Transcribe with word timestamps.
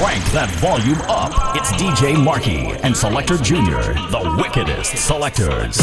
Crank 0.00 0.24
that 0.32 0.50
volume 0.52 0.98
up. 1.10 1.54
It's 1.54 1.70
DJ 1.72 2.16
Markey 2.16 2.70
and 2.82 2.96
Selector 2.96 3.36
Junior, 3.36 3.82
the 3.82 4.34
wickedest 4.38 4.96
selectors. 4.96 5.78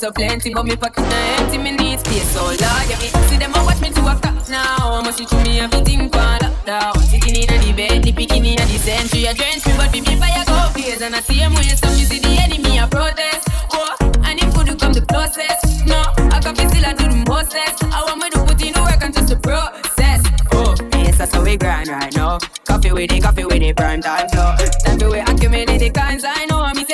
So 0.00 0.10
plenty, 0.12 0.54
but 0.54 0.64
me 0.64 0.74
pocket 0.76 1.02
not 1.02 1.40
empty. 1.40 1.58
Me 1.58 1.72
need 1.72 2.00
space, 2.00 2.28
so 2.32 2.42
Lord, 2.42 2.60
yeah, 2.60 2.98
me 2.98 3.08
see 3.28 3.36
them 3.36 3.52
a 3.54 3.64
watch 3.64 3.80
me 3.82 3.90
to 3.90 4.00
a 4.00 4.14
cop 4.16 4.48
now. 4.48 4.96
I 4.96 5.02
must 5.04 5.18
see 5.18 5.26
through 5.26 5.42
me 5.42 5.60
everything 5.60 6.08
for 6.08 6.18
lockdown. 6.40 6.96
Sitting 7.04 7.36
in 7.36 7.60
the 7.60 7.72
bed, 7.76 8.02
the 8.02 8.12
picking 8.12 8.46
in 8.46 8.56
the 8.56 8.78
century, 8.78 9.28
I 9.28 9.34
drench 9.34 9.66
me, 9.66 9.72
but 9.76 9.92
me 9.92 10.00
me 10.00 10.16
fire 10.16 10.44
go 10.46 10.72
blaze, 10.72 11.02
and 11.02 11.14
I 11.14 11.20
see 11.20 11.34
him 11.34 11.52
way. 11.52 11.68
Some 11.76 11.90
you 11.98 12.06
see 12.06 12.18
the 12.18 12.32
enemy 12.40 12.78
a 12.78 12.86
protest, 12.86 13.46
oh, 13.72 13.94
and 14.24 14.40
him 14.40 14.50
could 14.52 14.78
come 14.80 14.94
the 14.94 15.02
closest. 15.02 15.86
No, 15.86 16.00
I 16.34 16.40
can 16.40 16.56
feel 16.56 16.70
still 16.70 16.86
I 16.86 16.94
do 16.94 17.04
the 17.04 17.24
mostest. 17.28 17.84
I 17.84 18.02
want 18.08 18.22
me 18.22 18.30
to 18.30 18.40
put 18.44 18.62
in 18.64 18.72
the 18.72 18.80
work 18.80 19.02
and 19.04 19.12
just 19.12 19.28
the 19.28 19.36
process. 19.36 20.24
Oh, 20.52 20.74
yes, 20.96 21.18
that's 21.18 21.34
how 21.34 21.44
we 21.44 21.58
grind 21.58 21.88
right 21.88 22.14
now. 22.16 22.38
Coffee 22.64 22.92
with 22.92 23.12
it, 23.12 23.22
coffee 23.22 23.44
with 23.44 23.60
it, 23.60 23.76
prime 23.76 24.00
time 24.00 24.28
flow. 24.30 24.56
Time 24.84 24.98
to 24.98 25.10
we 25.10 25.18
accumulate 25.18 25.78
the 25.78 25.90
kinds 25.90 26.24
I 26.26 26.46
know. 26.46 26.64
Me 26.72 26.84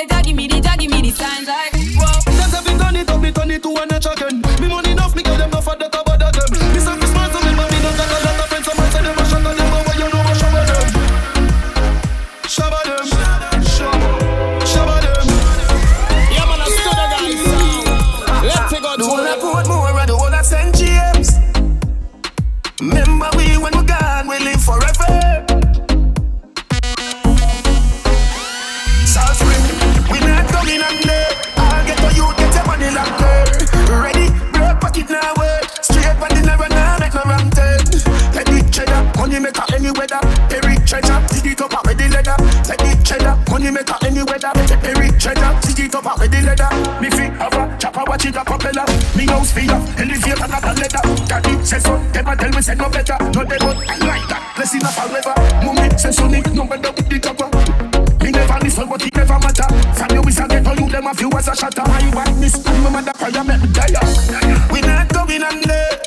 to 3.99 4.11
a 4.11 4.15
natural 4.15 4.27
again. 4.29 4.46
Up 45.97 46.05
out 46.05 46.19
with 46.19 46.31
the 46.31 46.41
leather. 46.45 46.69
Me 47.01 47.09
feet 47.09 47.33
have 47.41 47.57
a 47.57 47.77
chopper, 47.77 48.03
watch 48.05 48.25
it 48.25 48.35
a 48.35 48.43
propeller. 48.45 48.85
Me 49.17 49.25
house 49.25 49.57
up, 49.57 49.81
elevator 49.97 50.47
not 50.47 50.63
a 50.63 50.73
letter. 50.77 51.03
Daddy 51.25 51.53
says 51.65 51.83
so, 51.83 51.97
them 52.13 52.27
a 52.27 52.35
tell 52.35 52.51
me 52.51 52.61
say 52.61 52.75
no 52.75 52.89
better. 52.89 53.17
No 53.33 53.41
they 53.43 53.57
but 53.57 53.77
I 53.89 53.97
like 54.05 54.27
that, 54.29 54.53
blessing 54.55 54.85
up 54.85 54.93
forever. 54.93 55.35
Mummy 55.65 55.89
says 55.97 56.15
so, 56.15 56.27
no 56.27 56.63
better 56.65 56.91
with 56.93 57.09
the 57.09 57.17
cover. 57.19 57.49
Me 58.23 58.31
never 58.31 58.59
listen, 58.61 58.87
but 58.87 59.01
it 59.01 59.15
never 59.15 59.39
matter. 59.39 59.67
From 59.97 60.09
you 60.13 60.21
is 60.29 60.39
a 60.39 60.47
ghetto, 60.47 60.71
you 60.77 60.89
them 60.89 61.07
a 61.07 61.13
few 61.13 61.31
as 61.31 61.47
a 61.47 61.55
shatter. 61.55 61.85
My 61.87 61.99
badness, 62.11 62.55
and 62.65 62.83
my 62.83 62.89
mother 62.89 63.13
prayer 63.17 63.43
make 63.43 63.61
me 63.61 63.69
die. 63.73 64.69
We 64.71 64.81
not 64.81 65.11
going. 65.13 65.43
I'll 65.43 66.06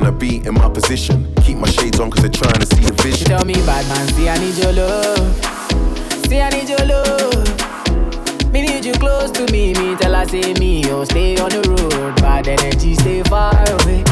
trying 0.00 0.06
to 0.06 0.18
be 0.18 0.44
in 0.44 0.54
my 0.54 0.68
position. 0.68 1.32
Keep 1.44 1.58
my 1.58 1.70
shades 1.70 2.00
on 2.00 2.10
cause 2.10 2.20
they're 2.20 2.28
trying 2.28 2.58
to 2.58 2.66
see 2.66 2.82
a 2.82 2.92
vision. 2.94 3.28
Tell 3.28 3.44
me, 3.44 3.54
bad 3.62 3.86
man, 3.86 4.08
see, 4.14 4.28
I 4.28 4.36
need 4.38 4.56
your 4.56 4.72
love. 4.72 6.26
See, 6.26 6.40
I 6.40 6.50
need 6.50 6.68
your 6.68 6.84
love. 6.84 8.52
Me 8.52 8.62
need 8.62 8.84
you 8.84 8.92
close 8.94 9.30
to 9.30 9.46
me. 9.52 9.72
Me 9.74 9.94
tell 9.94 10.16
I 10.16 10.26
say, 10.26 10.52
me, 10.54 10.82
oh, 10.90 11.04
stay 11.04 11.36
on 11.36 11.50
the 11.50 11.62
road. 11.70 12.16
Bad 12.16 12.48
energy, 12.48 12.96
stay 12.96 13.22
far 13.22 13.54
away. 13.54 14.02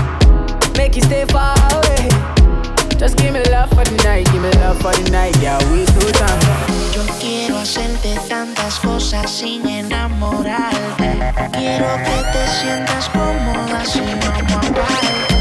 Make 0.76 0.94
you 0.94 1.02
stay 1.02 1.24
far 1.24 1.58
away. 1.74 2.08
Just 2.96 3.18
give 3.18 3.32
me 3.32 3.42
love 3.50 3.70
for 3.70 3.82
the 3.82 4.00
night, 4.04 4.26
give 4.30 4.40
me 4.40 4.50
love 4.62 4.80
for 4.80 4.92
the 4.94 5.10
night, 5.10 5.34
yeah, 5.42 5.58
we 5.72 5.84
do 5.84 6.12
time. 6.12 6.42
Yo 6.94 7.02
quiero 7.18 7.58
hacerte 7.58 8.20
tantas 8.28 8.78
cosas 8.78 9.28
sin 9.28 9.66
enamorarte. 9.66 11.18
Quiero 11.58 11.88
que 12.06 12.22
te 12.30 12.46
sientas 12.60 13.08
cómoda 13.08 13.84
sin 13.84 14.04
amarte. 14.22 15.31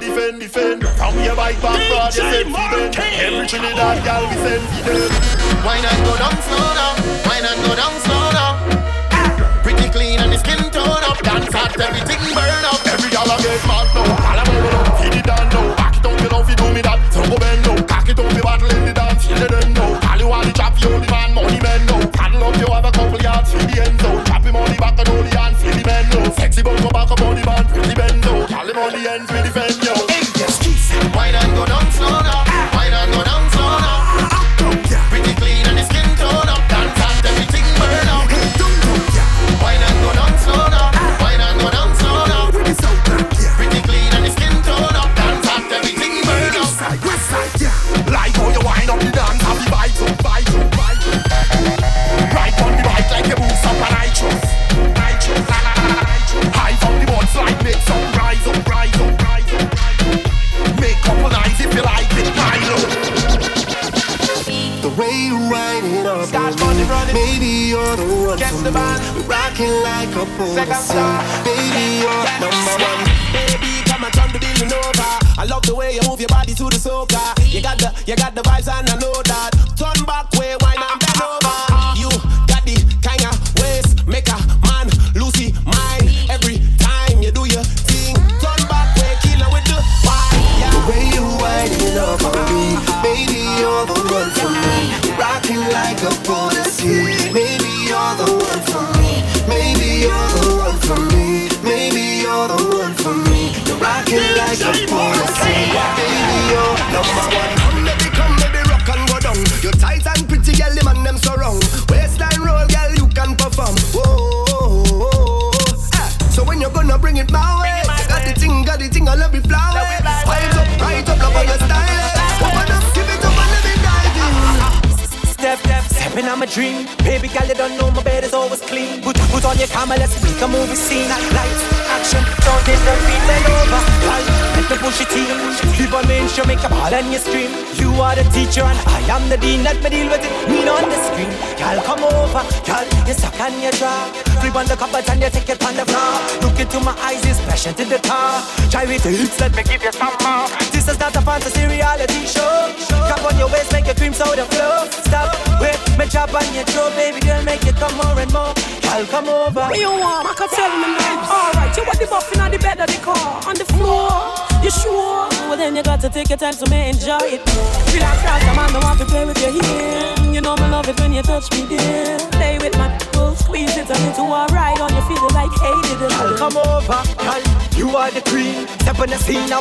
defend, 0.00 0.40
defend. 0.40 0.88
From 0.96 1.18
your 1.22 1.36
bike 1.36 1.60
back, 1.60 1.88
broad, 1.90 2.14
you 2.14 2.22
send 2.22 2.48
for 2.48 2.68
them. 2.70 2.92
Every 3.20 3.46
Trinidad 3.46 4.04
gal, 4.04 4.28
we 4.28 4.34
send 4.36 4.62
for 4.62 4.90
them. 4.90 5.10
Why 5.64 5.80
not 5.80 5.96
go 6.04 6.16
down 6.16 6.42
slow? 6.42 6.69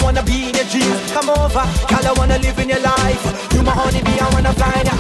wanna 0.09 0.23
be 0.23 0.49
in 0.49 0.55
your 0.55 0.65
dreams. 0.65 1.11
Come 1.11 1.29
over, 1.29 1.63
girl, 1.87 2.07
I 2.09 2.13
wanna 2.17 2.39
live 2.39 2.57
in 2.57 2.69
your 2.69 2.79
life. 2.79 3.53
You 3.53 3.61
my 3.61 3.71
honeybee, 3.71 4.17
I 4.19 4.27
wanna 4.33 4.53
fly 4.53 4.81
now. 4.83 4.98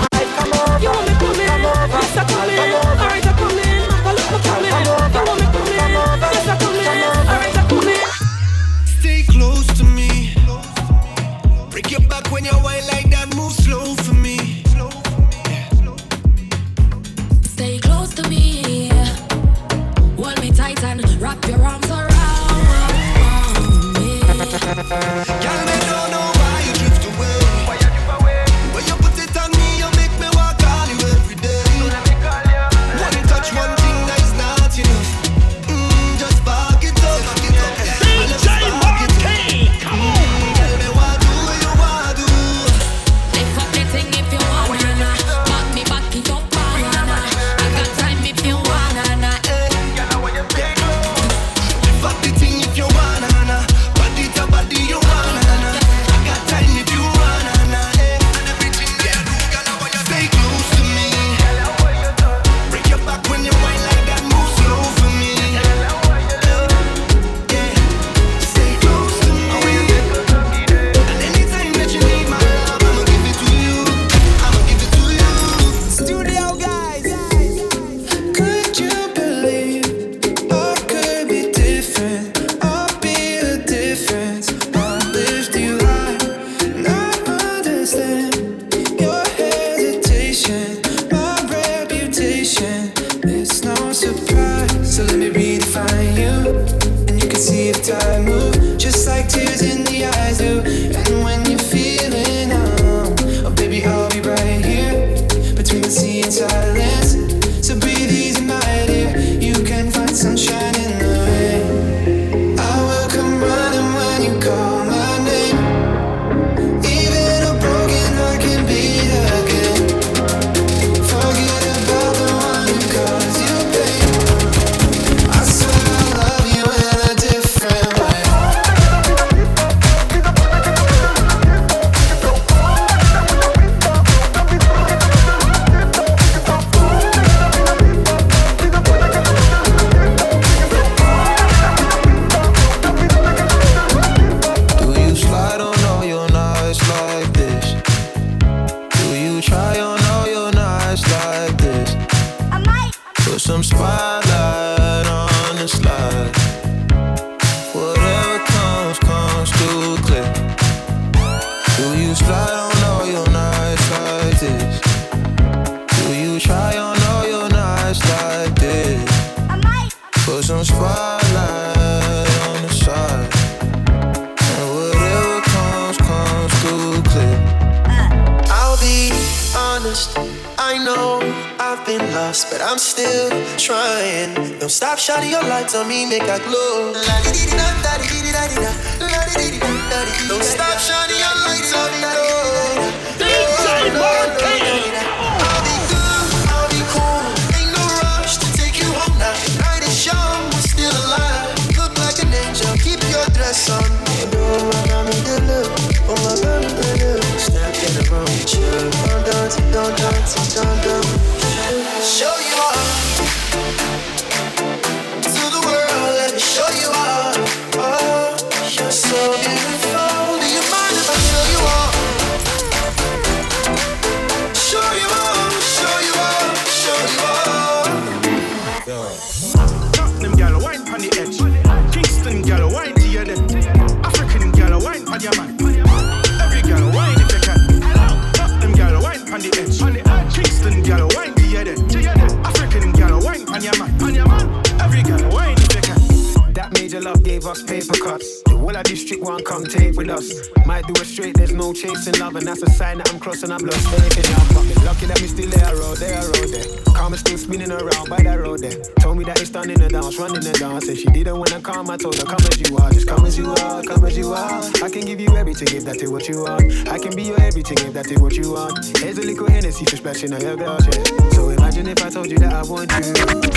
trust. 250.19 250.65
Might 250.65 250.85
do 250.87 250.93
it 251.01 251.05
straight, 251.05 251.35
there's 251.35 251.53
no 251.53 251.73
chasing 251.73 252.17
love, 252.19 252.35
and 252.35 252.45
that's 252.45 252.61
a 252.61 252.69
sign 252.69 252.97
that 252.97 253.11
I'm 253.11 253.19
crossing. 253.19 253.51
I'm 253.51 253.63
lost 253.63 253.93
anything 253.93 254.25
I'm 254.35 254.47
fucking 254.53 254.83
lucky 254.85 255.05
that 255.07 255.21
me 255.21 255.27
still 255.27 255.49
there, 255.49 255.75
road 255.75 255.97
there, 255.97 256.21
road 256.21 256.49
there. 256.49 256.93
Karma 256.93 257.17
still 257.17 257.37
spinning 257.37 257.71
around 257.71 258.09
by 258.09 258.21
that 258.23 258.39
road 258.39 258.59
there. 258.59 258.79
Told 258.99 259.17
me 259.17 259.23
that 259.25 259.39
it's 259.41 259.49
done 259.49 259.69
in 259.69 259.79
the 259.79 259.89
dance, 259.89 260.17
running 260.19 260.41
the 260.41 260.53
dance. 260.53 260.85
Said 260.85 260.97
she 260.97 261.05
didn't 261.05 261.37
wanna 261.37 261.61
come, 261.61 261.89
I 261.89 261.97
told 261.97 262.17
her 262.17 262.25
come 262.25 262.43
as 262.45 262.59
you 262.59 262.77
are, 262.77 262.91
just 262.91 263.07
come 263.07 263.25
as 263.25 263.37
you 263.37 263.49
are, 263.49 263.83
come 263.83 264.05
as 264.05 264.17
you 264.17 264.33
are. 264.33 264.61
I 264.83 264.89
can 264.89 265.05
give 265.05 265.19
you 265.19 265.35
everything 265.35 265.75
if 265.75 265.85
that 265.85 266.01
is 266.01 266.09
what 266.09 266.27
you 266.27 266.43
want. 266.43 266.87
I 266.87 266.99
can 266.99 267.15
be 267.15 267.23
your 267.23 267.41
everything 267.41 267.77
if 267.79 267.93
that 267.93 268.11
is 268.11 268.19
what 268.19 268.35
you 268.35 268.51
want. 268.51 268.97
Here's 268.97 269.17
a 269.17 269.21
little 269.21 269.47
Hennessy 269.49 269.85
for 269.85 269.97
splashing 269.97 270.33
on 270.33 270.41
your 270.41 270.55
glass, 270.55 270.85
yeah. 270.85 271.29
So 271.31 271.49
imagine 271.49 271.87
if 271.87 272.03
I 272.03 272.09
told 272.09 272.29
you 272.29 272.37
that 272.39 272.53
I 272.53 272.63
want 272.63 272.91
you. 272.91 273.13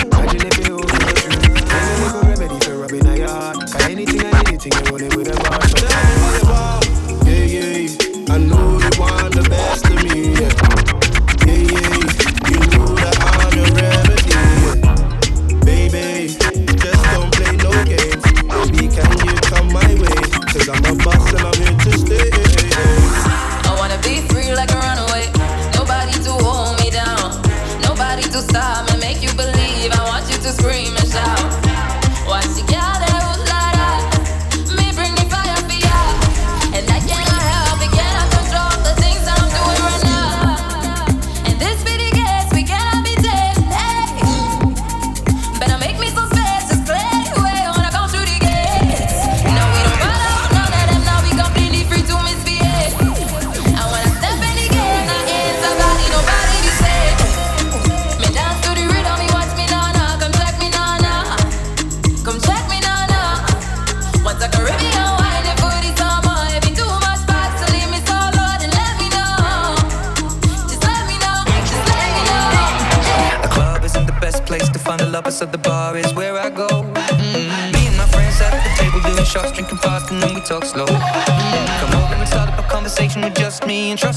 Imagine 0.09 0.47
if 0.47 0.59
it 0.59 0.71
was 0.71 0.91
true. 1.21 1.53
Here's 1.69 1.89
a 1.93 2.03
little 2.03 2.21
remedy 2.23 2.59
for 2.65 2.77
rubbing 2.77 3.05
on 3.07 3.17
your 3.17 3.29
heart. 3.29 3.59
Cause 3.59 3.85
anything 3.89 4.25
I 4.25 4.32
anything 4.53 4.85
you 4.85 4.91
want 4.91 5.15
with 5.15 5.27
a 5.29 5.49
bar. 5.49 5.61
So. 5.67 5.87
Yeah, 7.25 7.43
yeah, 7.43 7.77
yeah. 7.77 8.33
I 8.33 8.37
know 8.37 8.77
you 8.77 8.89
want 8.99 9.33
the 9.33 9.47
best 9.49 9.85
of 9.85 10.03
me. 10.03 10.33
Yeah. 10.33 10.92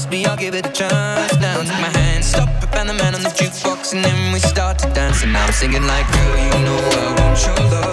Me, 0.09 0.25
I'll 0.25 0.37
give 0.37 0.55
it 0.55 0.65
a 0.65 0.71
chance. 0.71 1.37
Now 1.41 1.59
take 1.61 1.81
my 1.81 1.91
hand, 1.99 2.23
stop 2.23 2.47
it, 2.63 2.73
and 2.75 2.89
the 2.89 2.93
man 2.93 3.13
on 3.13 3.23
the 3.23 3.29
jukebox, 3.29 3.93
and 3.93 4.05
then 4.05 4.31
we 4.31 4.39
start 4.39 4.79
to 4.79 4.89
dance. 4.93 5.23
And 5.23 5.33
now 5.33 5.45
I'm 5.45 5.51
singing 5.51 5.85
like, 5.85 6.09
girl, 6.13 6.37
you 6.37 6.65
know 6.65 6.77
I 6.77 7.15
want 7.19 7.45
your 7.45 7.69
love. 7.71 7.86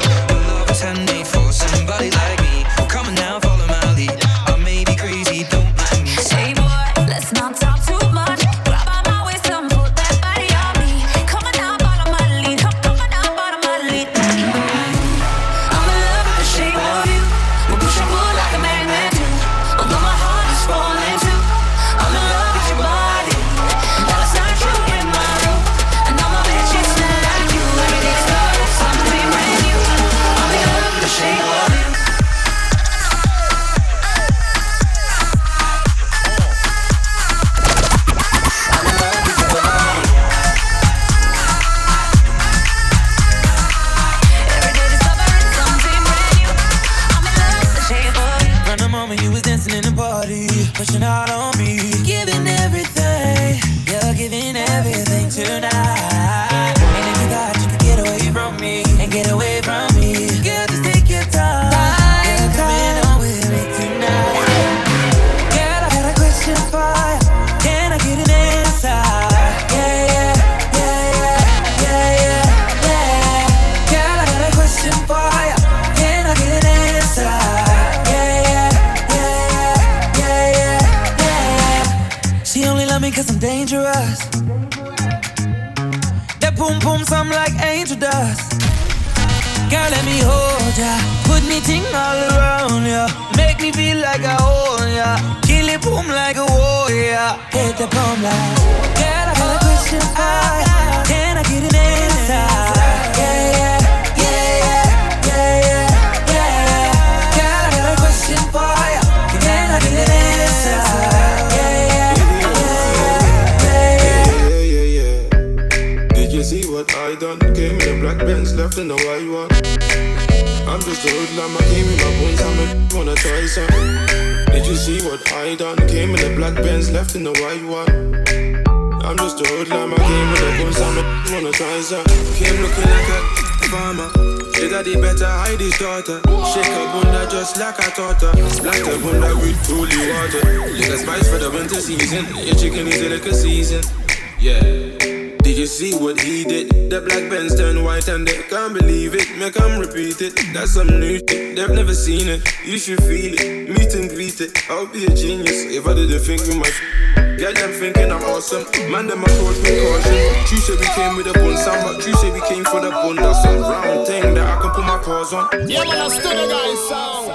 it, 152.29 152.43
you 152.65 152.79
should 152.79 153.03
feel 153.03 153.35
it. 153.35 153.69
Meet 153.69 153.95
and 153.95 154.11
greet 154.11 154.41
it, 154.41 154.53
I'll 154.71 154.87
be 154.87 155.05
a 155.05 155.11
genius 155.15 155.65
if 155.67 155.87
I 155.87 155.95
didn't 155.95 156.21
think 156.21 156.47
you 156.47 156.59
might. 156.59 157.37
Get 157.39 157.57
them 157.57 157.73
thinking 157.73 158.13
I'm 158.13 158.23
awesome. 158.25 158.65
Man, 158.91 159.07
them 159.07 159.23
approach 159.23 159.59
with 159.59 159.67
caution. 159.67 160.61
say 160.61 160.77
we 160.77 160.87
came 160.95 161.17
with 161.17 161.27
a 161.27 161.33
bun 161.35 161.57
sandwich. 161.57 162.05
say 162.05 162.31
we 162.31 162.41
came 162.43 162.65
for 162.65 162.81
the 162.81 162.91
bun. 162.91 163.17
That's 163.17 163.43
some 163.43 163.61
round 163.61 164.07
thing 164.07 164.35
that 164.35 164.47
I 164.47 164.61
can 164.61 164.71
put 164.71 164.85
my 164.85 164.99
paws 164.99 165.33
on. 165.33 165.49
Yeah, 165.69 165.85
man, 165.85 166.01
I 166.01 166.09
still 166.09 166.31
the 166.31 166.53
guys 166.53 166.89
sound. 166.89 167.27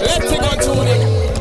Let's 0.00 0.30
take 0.30 0.42
on 0.42 0.58
tuning. 0.58 1.33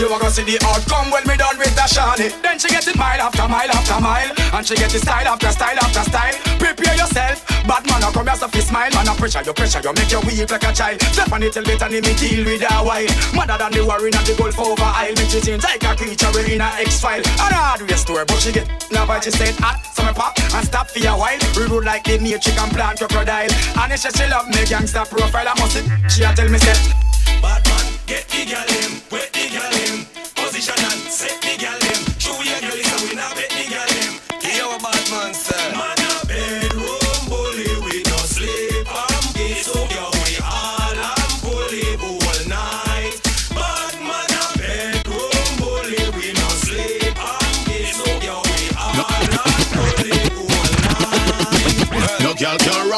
You 0.00 0.08
want 0.08 0.24
to 0.24 0.30
see 0.32 0.48
the 0.48 0.56
outcome 0.64 1.12
when 1.12 1.28
me 1.28 1.36
done 1.36 1.60
with 1.60 1.76
the 1.76 1.84
shiny. 1.84 2.32
Then 2.40 2.56
she 2.56 2.72
get 2.72 2.88
it 2.88 2.96
mile 2.96 3.20
after 3.20 3.44
mile 3.44 3.68
after 3.68 4.00
mile. 4.00 4.32
And 4.56 4.64
she 4.64 4.72
get 4.72 4.88
it 4.96 5.04
style 5.04 5.28
after 5.28 5.52
style 5.52 5.76
after 5.76 6.08
style. 6.08 6.32
Prepare 6.56 6.96
yourself. 6.96 7.44
Bad 7.68 7.84
man, 7.84 8.00
come 8.08 8.24
here, 8.24 8.32
so 8.32 8.48
smile. 8.48 8.88
Man, 8.96 9.04
I 9.04 9.12
pressure 9.12 9.44
you, 9.44 9.52
pressure 9.52 9.84
you, 9.84 9.92
make 9.92 10.08
you 10.08 10.24
weak 10.24 10.48
like 10.48 10.64
a 10.64 10.72
child. 10.72 11.04
Step 11.12 11.28
on 11.28 11.44
it 11.44 11.52
and 11.52 11.68
me 11.68 12.00
deal 12.16 12.48
with 12.48 12.64
a 12.64 12.80
while. 12.80 13.12
Mother 13.36 13.60
than 13.60 13.76
the 13.76 13.84
warring 13.84 14.16
of 14.16 14.24
the 14.24 14.32
Gulf 14.40 14.56
over 14.56 14.88
Isle. 14.88 15.12
Make 15.20 15.28
she 15.28 15.40
change 15.44 15.68
like 15.68 15.84
a 15.84 15.92
creature 15.92 16.32
we 16.32 16.56
in 16.56 16.64
a 16.64 16.68
X-file. 16.80 17.20
And 17.20 17.52
a 17.52 17.60
hard 17.60 17.84
way 17.84 18.00
story, 18.00 18.24
but 18.24 18.40
she 18.40 18.56
get 18.56 18.72
now 18.88 19.04
by 19.04 19.20
she 19.20 19.28
said 19.28 19.52
hot. 19.60 19.84
So 19.92 20.00
me 20.00 20.16
pop 20.16 20.32
and 20.40 20.64
stop 20.64 20.88
for 20.88 21.04
a 21.04 21.12
while. 21.12 21.44
We 21.52 21.68
roll 21.68 21.84
like 21.84 22.08
the 22.08 22.16
nature 22.16 22.56
and 22.56 22.72
plant 22.72 23.04
crocodile. 23.04 23.52
And 23.52 23.92
she 24.00 24.08
she 24.08 24.24
love 24.32 24.48
me 24.48 24.64
gangster 24.64 25.04
profile, 25.04 25.44
I 25.44 25.52
must 25.60 25.76
it. 25.76 25.84
She 26.08 26.24
a 26.24 26.32
tell 26.32 26.48
me 26.48 26.56
say, 26.56 26.72
Bad 27.44 27.68
man, 27.68 27.84
get 28.08 28.24
the 28.32 28.48
girl 28.48 28.64
him, 28.64 28.99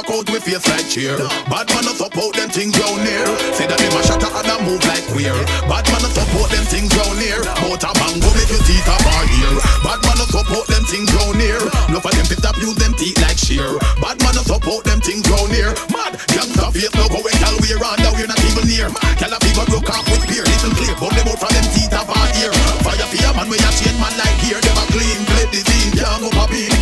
rock 0.02 0.18
out 0.18 0.30
with 0.30 0.42
face 0.42 0.66
like 0.68 0.88
cheer. 0.88 1.16
Bad 1.46 1.68
man 1.70 1.84
no 1.86 1.92
support 1.94 2.34
them 2.34 2.50
things 2.50 2.74
round 2.78 3.02
here. 3.06 3.26
Say 3.54 3.66
that 3.66 3.78
them 3.78 3.94
a 3.94 4.02
shatter 4.02 4.30
and 4.30 4.50
a 4.50 4.56
move 4.66 4.82
like 4.86 5.04
queer. 5.10 5.34
Bad 5.70 5.86
man 5.90 6.02
no 6.02 6.10
support 6.10 6.50
them 6.50 6.64
things 6.66 6.90
round 6.98 7.18
here. 7.18 7.42
Motor 7.62 7.92
mango 7.98 8.30
make 8.34 8.50
your 8.50 8.62
teeth 8.66 8.88
a 8.88 8.96
bar 9.02 9.24
here. 9.30 9.56
Bad 9.86 10.00
man 10.02 10.16
no 10.18 10.26
support 10.26 10.66
them 10.66 10.84
things 10.86 11.10
round 11.14 11.38
here. 11.38 11.62
No 11.90 11.98
for 12.02 12.10
them 12.14 12.26
fit 12.26 12.42
up 12.44 12.56
use 12.58 12.78
them 12.78 12.94
teeth 12.98 13.18
like 13.22 13.38
shear. 13.38 13.78
Bad 14.02 14.18
man 14.22 14.34
no 14.34 14.42
support 14.42 14.82
them 14.84 15.00
things 15.00 15.26
round 15.30 15.52
here. 15.52 15.72
Mad 15.92 16.18
gangsta 16.30 16.66
face 16.72 16.94
no 16.98 17.06
go 17.08 17.22
when 17.22 17.36
gal 17.38 17.54
we 17.62 17.70
around 17.76 18.02
now 18.02 18.12
we're 18.16 18.26
not 18.26 18.40
even 18.48 18.66
near. 18.66 18.88
Gal 19.18 19.32
a 19.32 19.38
people 19.42 19.66
broke 19.70 19.90
off 19.92 20.06
with 20.10 20.24
beer. 20.26 20.44
Listen 20.46 20.72
clear, 20.74 20.94
but 20.98 21.14
them 21.14 21.30
out 21.30 21.38
from 21.38 21.52
them 21.54 21.66
teeth 21.74 21.94
a 21.94 22.02
bar 22.02 22.26
here. 22.34 22.54
Fire 22.82 22.98
your 22.98 23.34
man 23.38 23.46
when 23.46 23.60
you 23.60 23.72
change 23.78 23.98
man 24.02 24.14
like 24.18 24.38
here. 24.42 24.58
Them 24.58 24.78
a 24.78 24.84
clean, 24.90 25.20
play 25.30 25.46
the 25.52 25.60
scene, 25.62 25.92
can't 25.94 26.20
go 26.22 26.30
popping. 26.34 26.81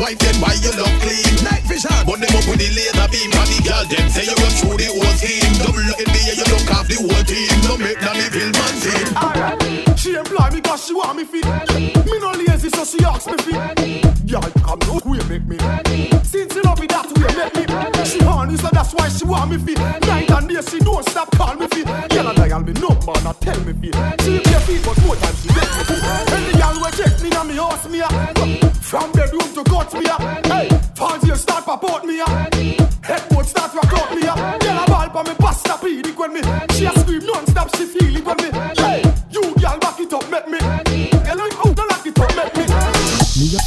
want 0.00 0.16
no 0.16 0.16
old 0.16 0.16
white 0.16 0.18
then 0.18 0.36
why 0.40 0.54
you 0.64 0.72
look 0.76 0.92
clean? 1.04 1.44
Night 1.44 1.62
vision, 1.68 1.92
but 2.06 2.18
them 2.20 2.32
up 2.32 2.44
with 2.48 2.58
the 2.58 2.68
laser 2.72 3.08
beam. 3.12 3.30
Cause 3.30 3.50
the 3.52 3.60
girl 3.68 3.84
them 3.84 4.08
say 4.08 4.24
you 4.24 4.36
run 4.40 4.52
through 4.56 4.76
the 4.80 4.88
whole 4.88 5.16
scheme. 5.20 5.52
Double 5.60 5.84
look 5.84 6.00
in 6.00 6.08
the 6.08 6.20
air, 6.24 6.36
you 6.40 6.46
look 6.48 6.68
off 6.72 6.86
the 6.88 6.96
whole 6.96 7.24
team. 7.28 7.52
No 7.68 7.76
make 7.76 8.00
Danny 8.00 8.26
feel 8.32 8.50
man 8.56 8.74
team. 8.80 9.96
She 9.96 10.16
employ 10.16 10.48
me 10.50 10.60
cause 10.60 10.86
she 10.86 10.94
want 10.94 11.16
me 11.16 11.24
fit. 11.24 11.44
Me 12.08 12.16
no 12.18 12.32
lazy 12.32 12.70
so 12.70 12.84
she 12.84 13.04
asks 13.04 13.28
me 13.28 13.36
fit. 13.44 13.60
Girl, 14.26 14.48
come 14.64 14.80
no 14.88 15.00
way 15.04 15.20
make 15.28 15.46
me. 15.46 15.58
Since 16.24 16.54
you 16.56 16.69
She 18.10 18.18
horny 18.24 18.56
so 18.56 18.68
that's 18.72 18.92
why 18.92 19.08
she 19.08 19.24
want 19.24 19.50
me 19.52 19.58
fit. 19.58 19.78
Night 19.78 20.30
and 20.30 20.48
day 20.48 20.60
she 20.68 20.80
don't 20.80 21.08
stop 21.08 21.30
call 21.36 21.54
me 21.54 21.66
fit. 21.68 21.86
Girl 21.86 22.26
and 22.28 22.36
dial 22.36 22.60
me 22.60 22.72
number 22.72 23.14
not 23.22 23.40
tell 23.40 23.60
me 23.60 23.72
fit. 23.72 23.94
She 24.22 24.36
a 24.38 24.60
fit 24.66 24.82
but 24.84 24.98
more 25.02 25.14
time 25.14 25.34
she 25.36 25.48
let 25.54 25.70
me 25.76 25.82
fit. 25.86 26.02
Any 26.34 26.52
girl 26.58 26.76
we 26.82 26.90
check 26.98 27.22
me 27.22 27.30
and 27.30 27.48
me 27.48 27.54
house 27.54 27.88
me 27.88 28.00
a. 28.00 28.08
From 28.82 29.12
bedroom 29.12 29.46
to 29.54 29.62
gut 29.70 29.92
me 29.94 30.06
a. 30.06 30.16
Hey, 30.48 30.68
fancy 30.96 31.34
start 31.36 31.64
pop 31.64 31.84
out 31.84 32.04
me 32.04 32.20
a. 32.20 32.26
Headboard 33.06 33.46
start 33.46 33.74
rock 33.74 33.92
out 33.92 34.10
me 34.14 34.22
a. 34.26 34.34
Girl 34.58 34.78
a 34.82 34.86
ball 34.90 35.08
pa 35.10 35.22
me 35.22 35.34
bust 35.38 35.66
a 35.66 35.78
pedic 35.78 36.16
when 36.18 36.32
me. 36.32 36.40
She 36.74 36.86
a 36.86 36.92
scream 36.98 37.24
non-stop 37.24 37.76
she 37.76 37.84
feel 37.86 38.16
it 38.16 38.24
when 38.24 38.36
me. 38.38 38.79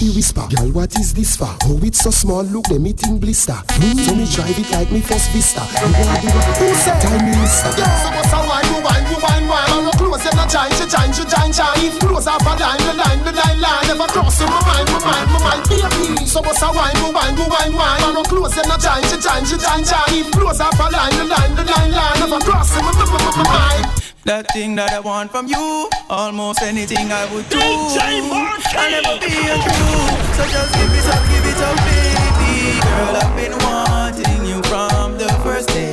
Fi 0.04 0.16
whisper, 0.16 0.48
girl, 0.52 0.70
what 0.72 0.92
is 1.00 1.14
this 1.14 1.36
for? 1.36 1.56
Oh, 1.64 1.80
it's 1.84 2.04
so 2.04 2.12
small, 2.12 2.44
look, 2.44 2.66
them 2.68 2.86
it 2.86 3.00
in 3.08 3.20
blister. 3.20 3.56
Mm, 3.80 3.96
so 4.04 4.16
me 4.16 4.26
drive 4.28 4.60
it 4.60 4.70
like 4.72 4.92
me 4.92 5.00
first 5.00 5.32
vista. 5.32 5.64
You 5.64 5.92
want 6.04 6.20
the 6.20 6.52
who 6.60 6.68
said? 6.76 7.00
Time 7.00 7.24
minister. 7.24 7.72
Yeah, 7.80 7.88
so 8.04 8.10
what's 8.12 8.34
a 8.34 8.40
wine, 8.44 8.68
you 8.68 8.80
wine, 8.84 9.06
you 9.08 9.20
wine, 9.24 9.48
wine. 9.48 9.70
I'm 9.72 9.92
close, 9.96 10.26
I'm 10.28 10.36
not 10.36 10.50
giant, 10.52 10.76
she 10.76 10.86
giant, 10.88 11.16
she 11.16 11.24
giant, 11.24 11.56
giant. 11.56 12.00
Close 12.04 12.28
up 12.28 12.42
a 12.44 12.54
line, 12.60 12.84
the 12.84 12.94
line, 13.00 13.22
the 13.24 13.32
line, 13.32 13.60
line. 13.64 13.86
Never 13.88 14.08
cross 14.12 14.42
in 14.42 14.48
my 14.52 14.60
mind, 14.68 14.88
my 14.92 15.00
mind, 15.00 15.28
my 15.32 15.40
mind. 15.40 15.62
Baby, 15.72 16.26
so 16.28 16.42
what's 16.42 16.62
a 16.62 16.68
wine, 16.72 16.96
you 17.00 17.10
wine, 17.14 17.36
you 17.38 17.48
wine, 17.48 17.74
wine. 17.74 18.02
I'm 18.04 18.14
not 18.14 18.28
close, 18.28 18.58
I'm 18.60 18.68
not 18.68 18.80
giant, 18.84 19.08
she 19.08 19.18
giant, 19.24 19.48
she 19.48 19.56
giant, 19.56 19.88
giant. 19.88 20.28
Close 20.36 20.60
up 20.60 20.76
a 20.76 20.88
line, 20.92 21.16
the 21.16 21.26
line, 21.32 21.54
the 21.56 21.64
line, 21.64 21.92
line. 21.92 22.20
Never 22.20 22.40
cross 22.44 22.76
my, 22.76 22.92
my 22.92 23.44
mind. 23.48 24.13
That 24.26 24.48
thing 24.54 24.76
that 24.76 24.94
I 24.94 25.00
want 25.02 25.32
from 25.32 25.48
you, 25.48 25.90
almost 26.10 26.62
anything 26.62 27.12
I 27.12 27.26
would 27.34 27.48
do. 27.50 27.60
I'll 27.60 28.90
never 28.90 29.20
be 29.20 29.36
untrue. 29.36 30.00
So 30.36 30.44
just 30.48 30.74
give 30.76 30.92
it 30.96 31.08
up, 31.12 31.24
give 31.28 31.44
it 31.44 31.60
up, 31.60 31.76
baby. 31.84 32.80
Girl, 32.80 33.16
I've 33.20 33.36
been 33.36 33.56
wanting 33.60 34.46
you 34.48 34.64
from 34.64 35.18
the 35.18 35.28
first 35.44 35.68
day. 35.70 35.93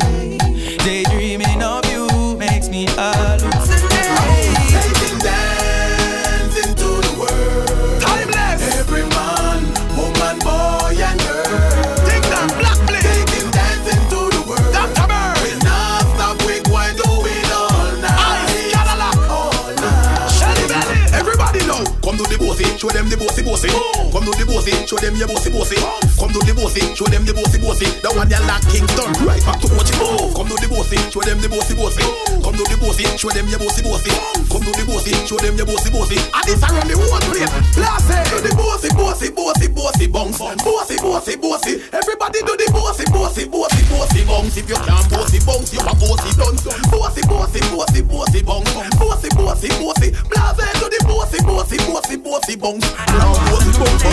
Them 25.20 25.28
your 25.28 25.36
bossy 25.36 25.50
bossy. 25.50 26.09
Come 26.20 26.36
do 26.36 26.40
the 26.44 26.52
bossy, 26.52 26.84
show 26.92 27.08
them 27.08 27.24
the 27.24 27.32
bossy 27.32 27.56
bossy. 27.56 27.88
The 28.04 28.12
one 28.12 28.28
you 28.28 28.36
like 28.44 28.60
Kingston, 28.68 29.08
right 29.24 29.40
back 29.40 29.56
to 29.64 29.72
what 29.72 29.88
you 29.88 29.96
move. 30.04 30.36
Come 30.36 30.52
do 30.52 30.56
the 30.60 30.68
bossy, 30.68 31.00
show 31.08 31.24
them 31.24 31.40
the 31.40 31.48
bossy 31.48 31.72
bossy. 31.72 32.04
Come 32.44 32.60
do 32.60 32.64
the 32.68 32.76
bossy, 32.76 33.08
show 33.16 33.32
them 33.32 33.48
your 33.48 33.56
bossy 33.56 33.80
bossy. 33.80 34.12
Come 34.52 34.60
do 34.60 34.72
the 34.76 34.84
bossy, 34.84 35.16
show 35.24 35.40
them 35.40 35.56
your 35.56 35.64
bossy 35.64 35.88
bossy. 35.88 36.20
And 36.20 36.44
this 36.44 36.60
around 36.60 36.92
the 36.92 37.00
whole 37.00 37.24
place. 37.24 37.48
Blast 37.72 38.12
it. 38.12 38.28
Do 38.28 38.36
the 38.44 38.52
bossy 38.52 38.92
bossy 38.92 39.32
bossy 39.32 39.72
bossy 39.72 40.06
bounce. 40.12 40.36
Bossy 40.36 41.00
bossy 41.00 41.40
bossy. 41.40 41.80
Everybody 41.88 42.44
do 42.44 42.52
the 42.52 42.68
bossy 42.68 43.08
bossy 43.08 43.48
bossy 43.48 43.80
bossy 43.88 44.20
bounce. 44.28 44.60
If 44.60 44.68
you 44.68 44.76
can't 44.76 45.08
bossy 45.08 45.40
bounce, 45.40 45.72
you 45.72 45.80
a 45.80 45.92
bossy 45.96 46.36
dance. 46.36 46.68
Bossy 46.92 47.24
bossy 47.24 47.64
bossy 47.72 48.04
bossy 48.04 48.44
bounce. 48.44 48.68
Bossy 49.00 49.32
bossy 49.32 49.72
bossy. 49.72 50.12
Blast 50.28 50.60
it. 50.60 50.84
Do 50.84 50.86
the 50.92 51.00
bossy 51.08 51.40
bossy 51.48 51.80
bossy 51.88 52.20
bossy 52.20 52.60
bounce. 52.60 52.84
Now 53.08 53.32
bossy 53.48 53.72
bounce 53.72 54.04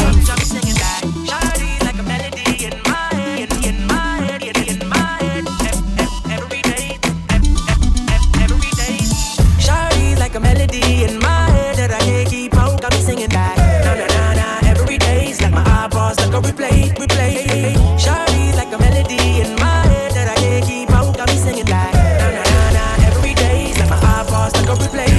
Girl, 16.37 16.51
replay, 16.51 16.93
replay. 16.93 17.33
it. 17.49 17.73
Shawty's 17.99 18.55
like 18.57 18.71
a 18.71 18.77
melody 18.77 19.41
in 19.41 19.55
my 19.55 19.81
head 19.89 20.11
that 20.11 20.27
I 20.29 20.35
can't 20.35 20.65
keep 20.65 20.91
out, 20.91 21.17
got 21.17 21.27
me 21.29 21.35
singing 21.35 21.65
like 21.65 21.93
na 21.93 22.29
na 22.29 22.43
na 22.45 22.69
na. 22.77 22.85
it's 23.25 23.79
like 23.79 23.89
my 23.89 23.97
eyeballs, 23.97 24.53
like 24.53 24.69
a 24.69 24.75
replay. 24.77 25.09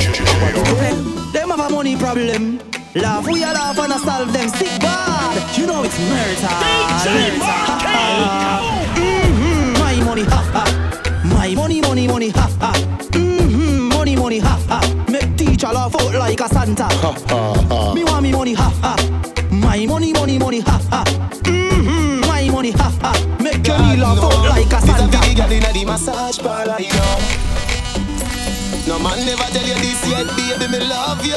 Them 1.33 1.51
have 1.51 1.59
a 1.59 1.71
money 1.75 1.97
problem. 1.97 2.61
Laugh, 2.95 3.27
we 3.27 3.43
all 3.43 3.53
laugh 3.53 3.79
and 3.79 3.93
I 3.95 3.99
solve 3.99 4.33
them. 4.33 4.49
Sick 4.49 4.81
bad, 4.81 5.59
you 5.59 5.67
know 5.67 5.83
it's 5.83 5.99
murder. 5.99 6.55
DJ 7.03 7.35
mm-hmm. 8.95 9.73
My 9.81 9.97
money, 10.05 10.23
ha 10.23 10.41
ha. 10.55 10.65
My 11.25 11.53
money, 11.53 11.81
money, 11.81 12.07
money, 12.07 12.29
ha 12.29 12.49
ha. 12.61 12.73
Mm-hmm. 13.11 13.89
Money, 13.89 14.15
money, 14.15 14.39
ha 14.39 14.57
ha. 14.69 15.05
Make 15.11 15.37
teacher 15.37 15.67
laugh 15.67 15.97
out 16.01 16.15
like 16.15 16.41
a 16.41 16.49
Santa. 16.49 16.85
Ha 16.85 17.13
ha 17.27 17.55
ha. 17.69 17.93
Me 17.93 18.05
want 18.05 18.23
me 18.23 18.31
money, 18.31 18.55
ha 18.55 18.71
ha. 18.83 19.08
Massage 25.99 26.39
parlor, 26.39 26.77
you 26.79 26.91
know. 26.91 27.19
No 28.87 28.99
man 29.01 29.19
never 29.27 29.43
tell 29.53 29.67
you 29.67 29.75
this 29.83 30.09
yet, 30.09 30.27
baby, 30.37 30.71
me 30.71 30.79
love 30.89 31.25
you. 31.27 31.37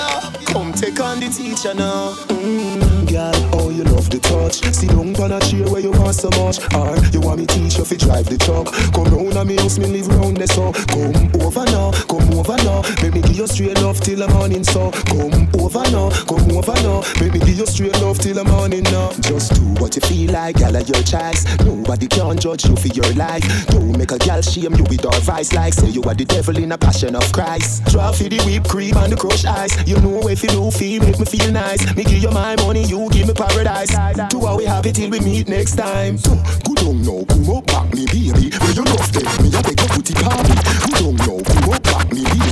Come 0.53 0.71
take 0.73 0.99
on 0.99 1.19
the 1.19 1.29
teacher 1.29 1.73
now. 1.73 2.13
Mm, 2.29 3.00
girl, 3.11 3.33
oh 3.53 3.69
you 3.69 3.83
love 3.83 4.09
the 4.09 4.19
touch. 4.19 4.63
Sit 4.73 4.89
down 4.89 5.15
on 5.19 5.31
a 5.31 5.39
chair 5.41 5.67
where 5.69 5.81
you 5.81 5.91
want 5.91 6.15
so 6.15 6.29
much. 6.39 6.63
Or 6.73 6.95
you 7.11 7.19
want 7.19 7.39
me 7.39 7.45
teach 7.45 7.77
you 7.77 7.85
fi 7.85 7.95
drive 7.95 8.25
the 8.25 8.37
truck. 8.37 8.71
Come 8.95 9.11
round 9.11 9.35
and 9.35 9.47
me 9.49 9.55
house, 9.57 9.77
me 9.77 9.87
live 9.87 10.07
round 10.07 10.37
there 10.37 10.47
so. 10.47 10.71
Come 10.87 11.29
over 11.43 11.65
now, 11.69 11.91
come 12.07 12.31
over 12.33 12.57
now. 12.63 12.81
Make 13.03 13.13
me 13.13 13.21
give 13.21 13.37
you 13.37 13.47
straight 13.47 13.77
love 13.83 13.99
till 13.99 14.19
the 14.19 14.27
morning 14.29 14.63
so. 14.63 14.91
Come 15.11 15.51
over 15.59 15.83
now, 15.91 16.09
come 16.25 16.51
over 16.55 16.77
now. 16.81 17.03
Make 17.19 17.33
me 17.33 17.39
give 17.39 17.59
you 17.59 17.67
straight 17.67 17.99
love 18.01 18.19
till 18.19 18.35
the 18.35 18.45
morning 18.45 18.83
now. 18.83 19.11
Just 19.19 19.53
do 19.53 19.61
what 19.81 19.95
you 19.95 20.01
feel 20.01 20.31
like, 20.31 20.57
girl, 20.57 20.75
are 20.75 20.87
your 20.87 21.03
choice. 21.03 21.43
Nobody 21.65 22.07
can 22.07 22.39
judge 22.39 22.65
you 22.65 22.75
for 22.75 22.87
your 22.87 23.11
life. 23.13 23.43
Don't 23.67 23.97
make 23.97 24.11
a 24.11 24.17
girl 24.17 24.41
shame 24.41 24.73
you 24.75 24.85
with 24.87 25.05
our 25.05 25.19
vice 25.21 25.53
like 25.53 25.73
say 25.73 25.89
you 25.89 26.03
are 26.03 26.15
the 26.15 26.25
devil 26.25 26.57
in 26.57 26.71
a 26.71 26.77
passion 26.77 27.15
of 27.15 27.31
Christ. 27.31 27.85
Draw 27.85 28.11
for 28.13 28.23
the 28.23 28.39
whipped 28.45 28.69
cream 28.69 28.95
and 28.97 29.11
the 29.11 29.17
crushed 29.17 29.45
ice. 29.45 29.75
You 29.87 29.99
know 29.99 30.27
if 30.29 30.43
you 30.43 30.49
do 30.49 30.71
feel, 30.71 31.03
make 31.03 31.19
me 31.19 31.25
feel 31.25 31.51
nice. 31.51 31.83
Me 31.95 32.03
give 32.03 32.23
you 32.23 32.31
my 32.31 32.55
money, 32.57 32.85
you 32.85 33.00
give 33.09 33.27
me 33.27 33.33
paradise. 33.33 33.89
Do 34.29 34.45
how 34.45 34.57
we 34.57 34.65
have 34.65 34.85
it 34.85 34.95
till 34.95 35.09
we 35.09 35.19
meet 35.19 35.47
next 35.47 35.75
time. 35.75 36.17
Good 36.17 36.83
on 36.83 37.01
now, 37.01 37.23
come 37.25 37.49
up 37.57 37.65
back 37.67 37.93
me 37.93 38.05
baby. 38.05 38.51
Where 38.57 38.73
you 38.73 38.83
love 38.83 39.11
them, 39.11 39.25
me 39.41 39.49
a 39.57 39.61
beg 39.61 39.79
you 39.79 39.87
put 39.87 40.09
it 40.09 40.17
party. 40.17 40.55
Good 40.85 41.01
on 41.07 41.15
now, 41.15 41.43
come 41.43 41.73
up 41.73 41.83
back 41.83 42.11
me 42.13 42.23
baby. 42.23 42.50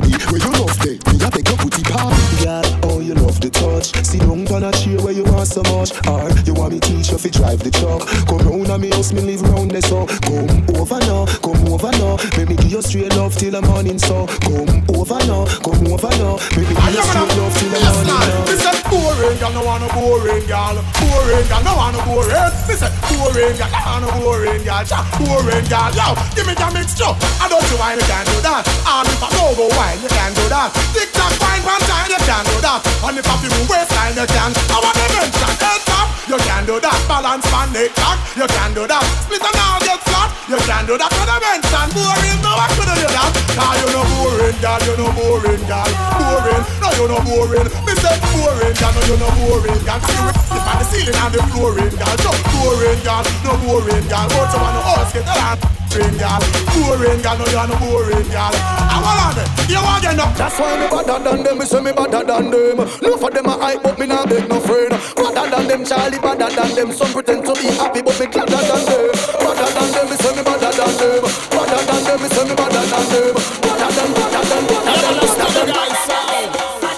Touch. 3.80 4.04
Sit 4.04 4.20
down 4.20 4.46
on 4.52 4.64
a 4.64 4.72
chair 4.72 4.98
where 5.00 5.12
you 5.12 5.24
want 5.24 5.48
so 5.48 5.62
much. 5.72 5.92
Or 6.08 6.28
you 6.44 6.54
want 6.54 6.72
me 6.72 6.80
teach 6.80 7.10
you 7.10 7.18
fi 7.18 7.30
drive 7.30 7.60
the 7.60 7.70
truck. 7.70 8.06
Come 8.28 8.46
round 8.48 8.68
and 8.68 8.82
me 8.82 8.90
house, 8.90 9.12
me 9.12 9.20
live 9.22 9.42
round 9.42 9.70
there 9.70 9.82
so. 9.82 10.06
Come 10.06 10.64
over 10.76 11.00
now, 11.00 11.26
come 11.40 11.64
over 11.68 11.90
now. 11.98 12.16
Make 12.36 12.48
me 12.48 12.56
give 12.56 12.72
you 12.72 12.82
straight 12.82 13.14
love 13.16 13.36
till 13.36 13.50
the 13.50 13.62
morning 13.62 13.98
so. 13.98 14.26
Come 14.44 14.84
over 14.96 15.20
now, 15.26 15.46
come 15.64 15.86
over 15.88 16.12
now. 16.20 16.36
Make 16.56 16.68
me 16.68 16.74
give 16.74 16.94
you 16.94 17.04
straight 17.04 17.32
love 17.36 17.54
till 17.56 17.70
the 17.70 17.80
morning 17.80 18.06
now. 18.06 18.44
Me 18.48 18.54
say 18.56 18.76
boring, 18.90 19.38
girl, 19.38 19.52
no 19.52 19.60
want 19.64 19.80
no 19.82 19.88
boring, 19.94 20.44
girl. 20.46 20.76
Boring, 21.00 21.46
girl, 21.48 21.62
no 21.64 21.72
want 21.76 21.96
no 21.96 22.00
boring. 22.04 22.52
Me 22.68 22.74
say 22.76 22.90
boring, 23.08 23.56
girl, 23.56 23.70
no 23.70 23.80
want 23.86 24.00
no 24.04 24.08
boring. 24.20 24.62
Cha, 24.80 25.04
boring, 25.20 25.66
girl, 25.68 25.92
yo, 25.92 26.16
give 26.32 26.46
me 26.48 26.54
your 26.56 26.72
mixture. 26.72 27.12
I 27.36 27.46
don't 27.48 27.62
see 27.68 27.76
why 27.76 27.94
you 27.94 28.04
can't 28.08 28.24
do 28.28 28.38
that. 28.48 28.64
And 28.64 29.08
if 29.08 29.20
I 29.20 29.28
go 29.36 29.52
go 29.56 29.66
wine, 29.76 30.00
you 30.00 30.08
can't 30.08 30.32
do 30.32 30.44
that. 30.48 30.72
Tick 30.96 31.12
tock, 31.12 31.32
fine, 31.36 31.60
one 31.68 31.82
time, 31.84 32.08
you 32.08 32.20
can't 32.24 32.46
do 32.48 32.56
that. 32.64 32.80
And 33.04 33.18
if 33.20 33.28
I 33.28 33.34
feel 33.44 33.52
waistline, 33.70 34.18
you 34.18 34.26
can. 34.26 34.50
I 34.50 34.76
want 34.82 34.96
the 34.98 35.06
mention, 35.14 35.54
head 35.62 35.80
top, 35.86 36.08
you 36.26 36.38
can't 36.42 36.66
do 36.66 36.76
that. 36.82 36.98
Balance 37.06 37.46
man, 37.54 37.70
neck 37.70 37.94
cock, 37.94 38.18
you 38.34 38.46
can't 38.50 38.74
do 38.74 38.84
that. 38.90 39.02
Split 39.22 39.46
and 39.46 39.58
all 39.62 39.78
get 39.78 40.00
flat, 40.02 40.28
you 40.50 40.58
can't 40.66 40.86
do 40.90 40.98
that. 40.98 41.10
Mention 41.14 41.88
boring, 41.94 42.38
no, 42.42 42.52
I 42.58 42.66
couldn't 42.74 42.98
do 42.98 43.08
that. 43.08 43.30
Nah, 43.54 43.78
you 43.78 43.88
no 43.94 44.02
boring, 44.10 44.58
girl, 44.58 44.80
you 44.82 44.94
no 44.98 45.06
boring, 45.14 45.62
girl. 45.70 45.90
Boring, 46.18 46.64
no, 46.82 46.88
you 46.98 47.06
no 47.06 47.18
boring. 47.22 47.68
Me 47.86 47.92
say 48.02 48.16
boring, 48.34 48.74
girl, 48.74 48.90
no, 48.90 49.00
you 49.06 49.16
no 49.22 49.28
boring, 49.38 49.80
girl. 49.86 50.00
See 50.02 50.18
you 50.18 50.60
on 50.60 50.76
the 50.78 50.84
ceiling 50.90 51.18
and 51.18 51.32
the 51.34 51.40
flooring, 51.54 51.94
girl. 51.94 52.16
Just 52.18 52.42
boring, 52.50 53.00
girl, 53.06 53.22
no 53.46 53.52
boring, 53.62 54.06
girl. 54.10 54.26
But 54.26 54.50
you 54.50 54.58
wanna 54.58 54.82
ask 54.98 55.14
it, 55.14 55.24
girl. 55.24 55.69
Boring, 55.90 56.16
girl. 56.22 56.38
Boring, 56.70 57.20
girl, 57.20 57.34
no, 57.34 57.46
you're 57.50 57.66
no 57.66 57.74
boring, 57.82 58.28
girl. 58.30 58.54
I 58.54 59.02
want 59.02 59.18
on 59.26 59.42
it. 59.42 59.48
You 59.66 59.82
want 59.82 60.02
get 60.02 60.18
up. 60.18 60.30
That's 60.38 60.54
why 60.54 60.78
me 60.78 60.86
better 60.86 61.18
than 61.18 61.42
them, 61.42 61.58
me 61.58 61.64
say 61.66 61.80
me 61.82 61.90
better 61.90 62.22
than 62.22 62.50
them. 62.50 62.76
No 63.02 63.16
for 63.18 63.30
them 63.30 63.46
a 63.46 63.58
hype, 63.58 63.82
but 63.82 63.98
me 63.98 64.06
not 64.06 64.28
beg 64.28 64.48
no 64.48 64.60
friend. 64.60 64.94
Better 65.18 65.50
than 65.50 65.66
them, 65.66 65.84
Charlie, 65.84 66.18
better 66.22 66.46
than 66.46 66.70
them. 66.78 66.92
Some 66.92 67.10
pretend 67.10 67.44
to 67.44 67.54
be 67.58 67.74
happy, 67.74 68.02
but 68.02 68.14
me 68.20 68.26
gladder 68.30 68.62
than 68.70 68.82
them. 68.86 69.10
Better 69.42 69.68
than 69.74 69.88
them, 69.90 70.06
me 70.06 70.16
say 70.16 70.30
me 70.30 70.42
better 70.46 70.70
than 70.70 70.92
them. 70.94 71.22
Better 71.50 71.80
than 71.82 72.00
them, 72.06 72.18
me 72.22 72.28
say 72.30 72.44
me 72.46 72.54
better 72.54 72.84
than 72.86 73.04
them. 73.10 73.34
Better 73.58 73.90
than, 73.90 74.10
better 74.14 74.42
than, 74.46 74.62
better 74.70 74.94
than, 74.94 75.26
better 75.26 75.66
than. 75.74 75.90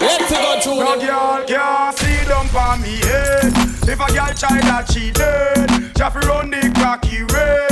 Let's 0.04 0.28
go 0.28 0.52
to 0.60 0.72
No 0.84 0.94
girl 1.00 1.44
can't 1.48 1.96
see 1.96 2.20
dump 2.28 2.54
on 2.54 2.82
me 2.82 3.00
head. 3.08 3.56
If 3.88 4.00
a 4.00 4.08
girl 4.12 4.32
try 4.36 4.60
that 4.68 4.84
she 4.92 5.10
dead. 5.12 5.82
Just 6.02 6.16
run 6.26 6.50
the 6.50 6.58
cocky 6.82 7.22
red, 7.22 7.70
red, 7.70 7.71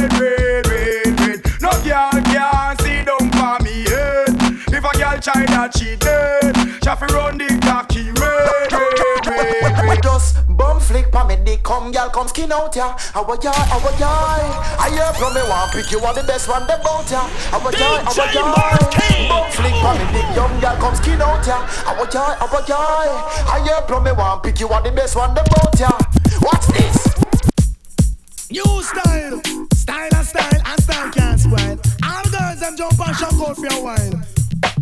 If 5.21 5.27
a 5.27 5.33
girl 5.33 5.45
try 5.45 5.47
that 5.53 5.77
she 5.77 5.97
dead. 5.97 6.57
Just 6.81 7.03
run 7.13 7.37
the 7.37 7.49
cocky 7.61 8.09
red. 8.17 8.73
Just 10.03 10.41
bum 10.57 10.81
flick 10.81 11.13
pa 11.13 11.27
me 11.27 11.37
dick, 11.45 11.63
come 11.63 11.93
girl, 11.93 12.09
come 12.09 12.29
skin 12.29 12.51
out 12.53 12.75
ya. 12.75 12.97
Our 13.15 13.37
yai, 13.43 13.53
our 13.53 13.93
yai. 14.01 14.41
I 14.81 14.89
hear 14.89 15.13
from 15.21 15.35
me 15.35 15.43
one 15.45 15.69
pick 15.71 15.91
you 15.93 16.01
are 16.01 16.15
the 16.15 16.23
best 16.25 16.49
one 16.49 16.67
that 16.67 16.83
bout 16.83 17.11
ya. 17.11 17.29
Our 17.53 17.73
yai, 17.73 18.01
our 18.01 18.33
yai. 18.33 19.29
Bum 19.29 19.51
flick 19.53 19.77
pa 19.85 19.93
me 19.93 20.05
dick, 20.17 20.25
young 20.35 20.61
girl, 20.61 20.77
come 20.81 20.97
skin 20.97 21.21
out 21.21 21.47
ya. 21.47 21.69
Our 21.85 22.09
yai, 22.09 22.41
our 22.41 22.63
yai. 22.65 23.09
I 23.45 23.61
hear 23.65 23.83
from 23.87 24.05
me 24.05 24.13
one 24.13 24.41
pick 24.41 24.59
you 24.61 24.69
are 24.69 24.83
the 24.83 24.93
best 24.93 25.17
one 25.17 25.35
that 25.35 25.45
bout 25.53 25.79
ya. 25.79 25.91
What's 26.41 26.67
this? 26.73 26.97
New 28.51 28.83
style, 28.83 29.43
style 29.75 30.15
and 30.17 30.27
style, 30.27 30.63
and 30.65 30.83
style 30.83 31.11
can't 31.13 31.39
spoil. 31.39 31.79
All 32.09 32.25
girls 32.33 32.61
them 32.61 32.77
jump 32.77 32.99
and 33.07 33.17
shock 33.17 33.35
out 33.35 33.57
for 33.57 33.67
a 33.67 33.85
while. 33.85 34.40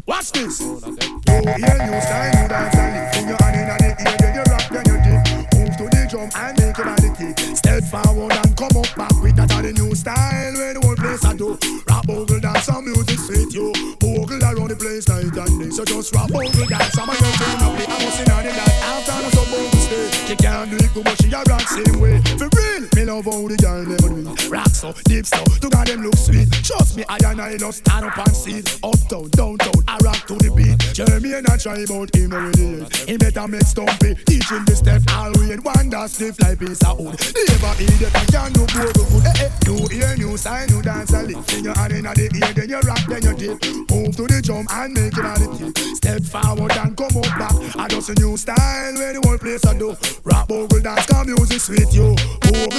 Watch 0.09 0.33
this. 0.33 0.59
You 0.61 0.73
hear 0.73 1.77
new 1.85 2.01
style, 2.01 2.33
new 2.33 2.49
dance 2.49 2.75
and 2.81 2.97
lift. 2.97 3.13
Put 3.13 3.29
your 3.29 3.37
hand 3.45 3.61
in 3.61 3.69
the 3.69 3.77
ear, 3.93 4.17
then 4.17 4.33
you 4.33 4.45
rock, 4.49 4.65
then 4.73 4.85
you 4.89 4.97
dip. 5.05 5.21
Move 5.53 5.77
to 5.77 5.85
the 5.85 6.01
drum 6.09 6.31
and 6.33 6.57
make 6.57 6.79
your 6.81 6.87
body 6.89 7.11
kick. 7.13 7.37
Step 7.55 7.85
forward 7.85 8.33
and 8.33 8.57
come 8.57 8.73
up 8.81 8.89
back 8.97 9.13
with 9.21 9.37
that 9.37 9.53
the 9.53 9.73
new 9.77 9.95
style 9.95 10.55
where 10.57 10.73
the 10.73 10.81
whole 10.81 10.97
place 10.97 11.23
I 11.27 11.37
do. 11.37 11.59
Rap 11.85 12.07
bogle 12.07 12.41
dance, 12.41 12.65
some 12.65 12.89
music 12.89 13.21
sweet 13.21 13.53
you. 13.53 13.69
Bogle 14.01 14.41
around 14.41 14.73
the 14.73 14.77
place 14.81 15.05
night 15.13 15.29
and 15.29 15.61
day. 15.61 15.69
So 15.77 15.85
just 15.85 16.15
rap 16.15 16.33
bogle 16.33 16.65
dance, 16.65 16.89
some 16.97 17.11
of 17.13 17.21
your 17.21 17.33
tune 17.37 17.69
up. 17.69 17.77
I 17.77 17.97
must 18.01 18.21
in 18.25 18.33
on 18.33 18.43
the 18.49 18.53
dance 18.57 18.81
after 18.89 19.13
no 19.13 19.29
some 19.29 19.49
bogle 19.53 19.85
stay. 19.85 20.09
She 20.25 20.37
can't 20.41 20.73
do 20.73 20.77
it 20.81 21.05
but 21.05 21.17
she 21.21 21.29
a 21.29 21.45
rock 21.45 21.69
same 21.69 22.01
way. 22.01 22.17
For 22.41 22.49
real, 22.57 22.78
me 22.99 23.05
love 23.05 23.25
how 23.25 23.47
the 23.47 23.57
girl 23.57 23.85
never 23.87 24.09
do 24.09 24.33
it. 24.33 24.51
Rock 24.51 24.69
so, 24.75 24.93
deep 25.05 25.27
so, 25.27 25.43
to 25.45 25.69
God 25.69 25.87
them 25.87 26.03
look 26.03 26.17
sweet. 26.17 26.51
Trust 26.65 26.97
me, 26.97 27.05
I 27.09 27.19
and 27.27 27.41
I 27.41 27.55
love 27.57 27.75
stand 27.75 28.07
up 28.07 28.19
and 28.19 28.35
see. 28.35 28.61
Uptown, 28.83 29.31
downtown, 29.31 29.83
I 29.87 29.99
rock 30.03 30.27
to 30.27 30.35
the 30.35 30.51
beat. 30.51 30.79
Jeremy 30.95 31.35
and 31.35 31.47
I 31.47 31.57
try 31.57 31.79
about 31.79 32.15
him 32.15 32.33
already. 32.33 32.87
He 33.07 33.17
better 33.17 33.47
make 33.47 33.63
stumpy, 33.63 34.15
teach 34.27 34.51
him 34.51 34.65
the 34.65 34.75
step 34.75 35.03
all 35.15 35.35
and 35.39 35.63
one 35.65 35.91
that 35.91 36.11
stiff 36.11 36.41
like 36.43 36.59
piece 36.59 36.83
of 36.83 36.99
wood. 36.99 37.15
Never 37.15 37.75
idiot, 37.79 38.15
I 38.15 38.25
can 38.27 38.53
do 38.53 38.65
both 38.67 38.95
good. 38.99 39.25
Eh 39.27 39.47
eh, 39.47 39.51
new 39.67 39.81
ear, 39.95 40.17
new 40.17 40.37
style, 40.37 40.67
new 40.67 40.83
dance 40.83 41.13
and 41.13 41.29
lift. 41.29 41.53
In 41.55 41.65
your 41.65 41.77
hand 41.79 41.93
in 41.93 42.05
the 42.05 42.27
ear, 42.35 42.53
then 42.55 42.69
you 42.69 42.81
rock, 42.83 43.05
then 43.07 43.23
you 43.23 43.35
dip. 43.35 43.59
Move 43.91 44.17
to 44.17 44.25
the 44.27 44.43
drum 44.43 44.67
and 44.71 44.93
make 44.95 45.15
it 45.15 45.25
on 45.25 45.39
the 45.39 45.49
kick. 45.55 45.71
Step 45.95 46.23
forward 46.25 46.73
and 46.73 46.97
come 46.97 47.15
up 47.15 47.31
back. 47.39 47.55
I 47.77 47.87
just 47.89 48.11
a 48.11 48.15
new 48.19 48.37
style 48.37 48.95
where 48.99 49.13
the 49.15 49.23
whole 49.23 49.39
place 49.39 49.65
I 49.65 49.79
do. 49.79 49.95
Rap 50.25 50.49
bogle 50.49 50.81
dance, 50.81 51.07
come 51.07 51.27
music 51.27 51.61
sweet 51.61 51.93
you. 51.95 52.17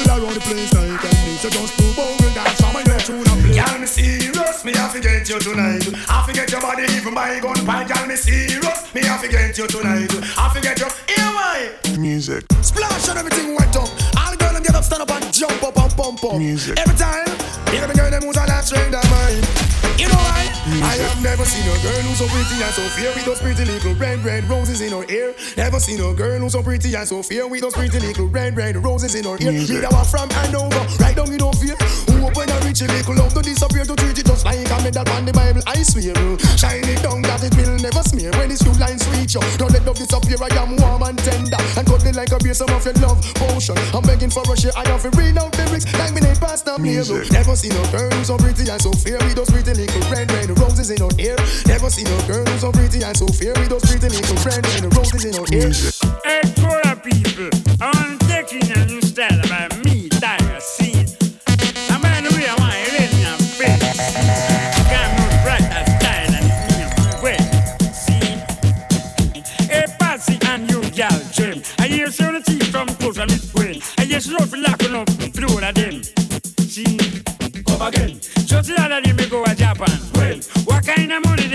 Around 0.10 0.34
the 0.34 0.42
place 0.42 0.74
night 0.74 0.90
and 0.90 1.00
day. 1.00 1.38
So 1.38 1.50
just 1.50 1.78
do 1.78 1.86
bogle 1.94 2.34
dance, 2.34 2.60
from 2.60 2.74
my 2.74 2.82
head 2.82 3.02
tune 3.06 3.22
and 3.22 3.40
play. 3.46 3.62
Girl, 3.62 3.80
me 3.80 3.88
serious, 3.88 4.66
me 4.66 4.74
I 4.74 4.90
forget 4.90 5.30
you 5.30 5.40
tonight. 5.40 5.86
I 6.10 6.26
forget 6.26 6.52
your 6.52 6.62
body, 6.62 6.84
even 6.98 7.14
my 7.14 7.40
gun 7.40 7.66
pint. 7.66 7.88
Girl, 7.88 8.06
me 8.08 8.16
serious, 8.16 8.80
me 8.94 9.02
I 9.06 9.18
forget 9.18 9.58
you 9.58 9.68
tonight. 9.68 10.12
I 10.38 10.46
forget 10.54 10.80
you, 10.80 10.90
hear 11.08 11.30
why? 11.38 11.70
Music. 11.98 12.44
Splash 12.62 13.10
and 13.10 13.20
everything 13.20 13.56
went 13.56 13.76
up. 13.76 13.90
All 14.18 14.32
the 14.32 14.38
girls 14.38 14.54
them 14.54 14.64
get 14.64 14.76
up, 14.76 14.84
stand 14.84 15.02
up 15.02 15.12
and 15.12 15.34
jump 15.34 15.64
up 15.64 15.78
and 15.78 15.92
pump 15.96 16.24
up. 16.24 16.38
Music. 16.38 16.80
Every 16.80 16.98
time, 16.98 17.30
you 17.74 17.86
the 17.86 17.94
girl 17.94 18.10
them 18.10 18.24
who's 18.24 18.38
a 18.38 18.46
lot 18.46 18.64
straight 18.64 18.92
their 18.92 19.06
mind. 19.10 19.79
You 20.00 20.08
know 20.08 20.16
why? 20.16 20.48
Mm-hmm. 20.70 20.84
I 20.84 20.96
have 21.02 21.24
never 21.24 21.46
seen 21.46 21.66
a 21.66 21.76
girl 21.82 22.02
who's 22.08 22.20
so 22.20 22.28
pretty 22.28 22.62
and 22.62 22.74
so 22.74 22.84
fair 22.96 23.12
with 23.16 23.26
those 23.26 23.42
pretty 23.42 23.66
little 23.66 23.96
red, 23.96 24.24
red 24.24 24.44
roses 24.48 24.82
in 24.82 24.92
her 24.92 25.04
hair. 25.08 25.34
Never 25.58 25.80
seen 25.80 26.00
a 26.00 26.14
girl 26.14 26.40
who's 26.40 26.54
so 26.54 26.64
pretty 26.64 26.94
and 26.96 27.08
so 27.08 27.24
fair 27.24 27.48
with 27.48 27.62
those 27.62 27.74
pretty 27.74 28.00
little 28.00 28.28
red, 28.28 28.56
red 28.56 28.78
roses 28.78 29.16
in 29.16 29.26
her 29.26 29.38
ear. 29.42 29.52
Music. 29.52 29.82
Lead 29.82 29.92
her 29.92 30.04
from 30.06 30.30
Hanover, 30.30 30.84
right 31.00 31.16
down 31.16 31.32
in 31.32 31.40
fear. 31.60 31.76
Who 32.08 32.28
open 32.28 32.48
a 32.48 32.58
rich 32.64 32.82
little 32.82 33.16
love 33.16 33.34
to 33.34 33.42
disappear 33.42 33.84
to 33.84 33.96
treat 33.96 34.20
it 34.20 34.26
just 34.26 34.46
like 34.46 34.62
a 34.62 34.78
medal 34.84 35.08
on 35.16 35.26
the 35.26 35.34
Bible. 35.34 35.64
I 35.66 35.84
swear, 35.84 36.16
shine 36.56 36.88
it 36.88 37.02
down 37.04 37.24
that 37.24 37.44
it 37.44 37.56
will 37.58 37.76
never 37.80 38.04
smear. 38.04 38.32
When 38.40 38.50
these 38.50 38.62
few 38.62 38.76
lines 38.80 39.04
reach 39.16 39.36
you, 39.36 39.44
don't 39.58 39.72
let 39.72 39.84
love 39.86 39.98
disappear. 39.98 40.38
I 40.40 40.54
am 40.60 40.78
warm 40.78 41.04
and 41.04 41.18
tender 41.20 41.60
and 41.76 41.84
cuddling 41.88 42.16
like 42.16 42.32
a 42.32 42.40
beer. 42.40 42.54
Some 42.54 42.70
of 42.70 42.86
your 42.86 42.96
love 43.04 43.20
potion. 43.36 43.76
I'm 43.92 44.04
begging 44.04 44.30
for 44.32 44.44
a 44.46 44.56
share. 44.56 44.76
I 44.76 44.88
have 44.88 45.04
to 45.04 45.12
read 45.18 45.38
out 45.38 45.58
lyrics 45.58 45.88
like 46.00 46.14
me 46.14 46.22
name 46.22 46.40
pretty 49.74 49.86
little 49.86 50.10
friend 50.10 50.32
when 50.32 50.48
the 50.48 50.54
roses 50.56 50.90
in 50.90 50.98
her 50.98 51.14
hair. 51.20 51.36
Never 51.68 51.90
seen 51.90 52.08
a 52.08 52.28
girl 52.28 52.46
who's 52.46 52.62
so 52.62 52.72
pretty 52.72 53.04
and 53.04 53.16
so 53.16 53.28
fair 53.28 53.54
with 53.54 53.70
those 53.70 53.86
pretty 53.86 54.10
little 54.10 54.38
friend 54.38 54.66
when 54.66 54.90
the 54.90 54.96
roses 54.98 55.26
in 55.26 55.34
her 55.38 55.46
hair. 55.54 55.70
Hey, 56.26 56.42
Cora 56.58 56.96
people, 56.98 57.50
I'm 57.82 58.18
taking 58.30 58.66
a 58.76 58.86
new 58.86 59.02
style 59.02 59.42
by 59.50 59.70
me, 59.84 60.10
Dire 60.10 60.60
Scene. 60.60 61.06
And 61.90 62.02
by 62.02 62.22
the 62.22 62.34
way, 62.36 62.48
I 62.48 62.56
want 62.58 62.74
to 62.74 62.98
raise 62.98 63.14
my 63.24 63.38
face. 63.38 64.00
just 74.10 74.32
love 74.34 74.50
for 74.50 74.58
lacking 74.58 74.96
up 74.96 75.10
through 75.10 75.48
all 75.48 75.64
of 75.64 75.74
them. 75.76 76.04
See, 76.68 76.98
come 77.64 77.82
again. 77.82 78.20
Just 78.44 78.68
the 78.68 78.76
other 78.78 79.00
day, 79.00 79.14
happens? 79.80 80.12
Well, 80.14 80.64
what 80.66 80.86
kind 80.86 81.12
of 81.12 81.24
money 81.26 81.49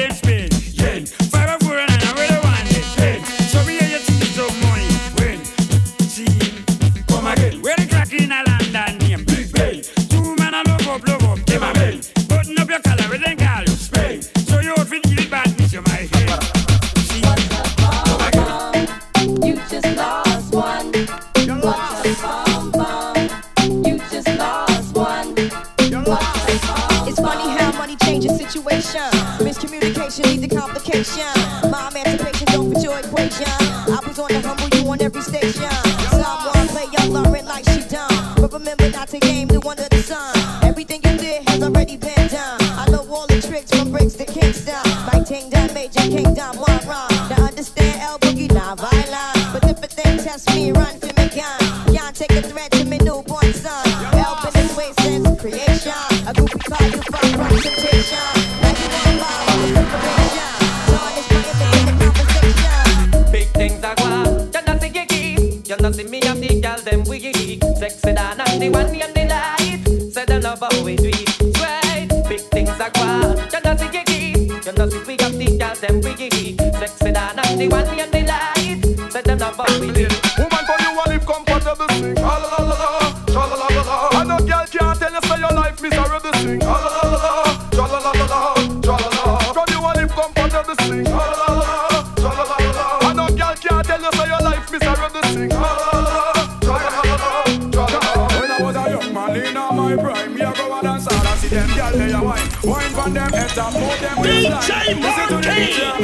time. 104.85 105.01
Listen 105.01 105.28
to 105.28 105.37
the 105.37 105.43
DJ. 105.43 105.95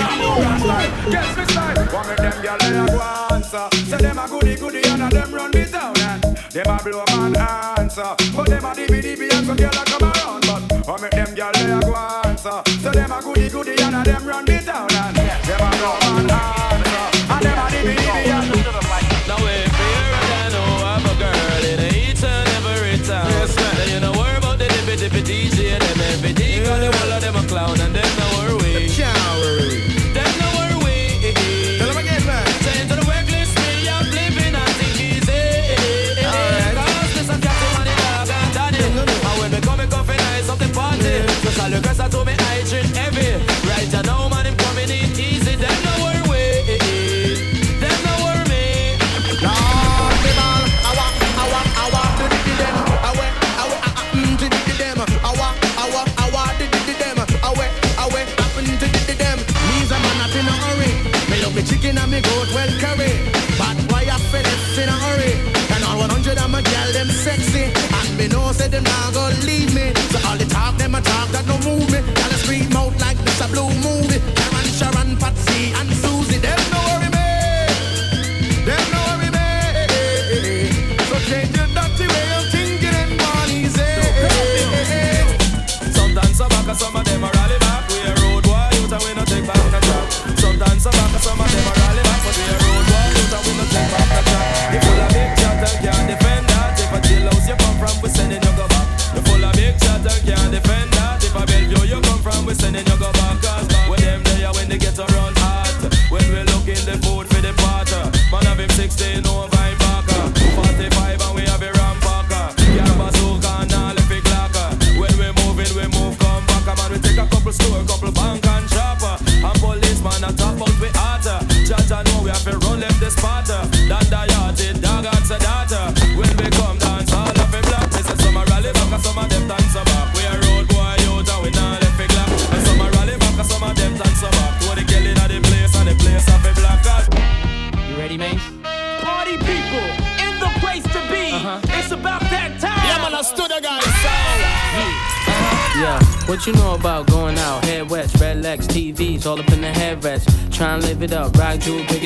Catch 1.11 1.37
me 1.37 1.45
side. 1.55 1.93
One 1.93 2.11
of 2.11 2.17
them 2.17 2.33
gyal 2.43 2.59
they 2.59 2.79
a 2.79 2.87
go 2.87 3.35
answer. 3.35 3.69
Say 3.89 3.97
them 3.99 4.19
a 4.19 4.29
goody 4.29 4.57
goody 4.57 4.83
and 4.89 5.03
a 5.03 5.09
them 5.09 5.35
run 5.35 5.51
me 5.51 5.65
down 5.65 5.99
and 5.99 6.25
eh? 6.25 6.35
them 6.51 6.79
a 6.79 6.83
blow 6.83 7.05
man 7.09 7.37
answer. 7.37 8.15
But 8.35 8.49
them 8.49 8.65
a 8.65 8.75
dibby 8.75 9.03
dibby 9.03 9.33
and 9.33 9.47
some 9.47 9.57
gyal 9.57 9.81
a 9.81 9.85
come 9.85 10.11
around. 10.11 10.47
But 10.47 10.87
one 10.87 11.05
of 11.05 11.11
them 11.11 11.35
gyal 11.35 11.53
they 11.53 11.73
a 11.73 11.81
go 11.81 11.95
answer. 11.97 12.63
Say 12.81 12.93
them 12.93 13.13
a 13.13 13.21
goody 13.23 13.49
goody 13.49 13.83
and 13.83 13.97
a 13.97 14.03
them 14.05 14.27
run 14.27 14.45
me 14.45 14.60
All 41.71 41.77
the 41.77 41.87
girls 41.87 42.01
are 42.01 42.09
told 42.09 42.27
me 42.27 42.33
I 42.37 42.65
drink 42.69 43.00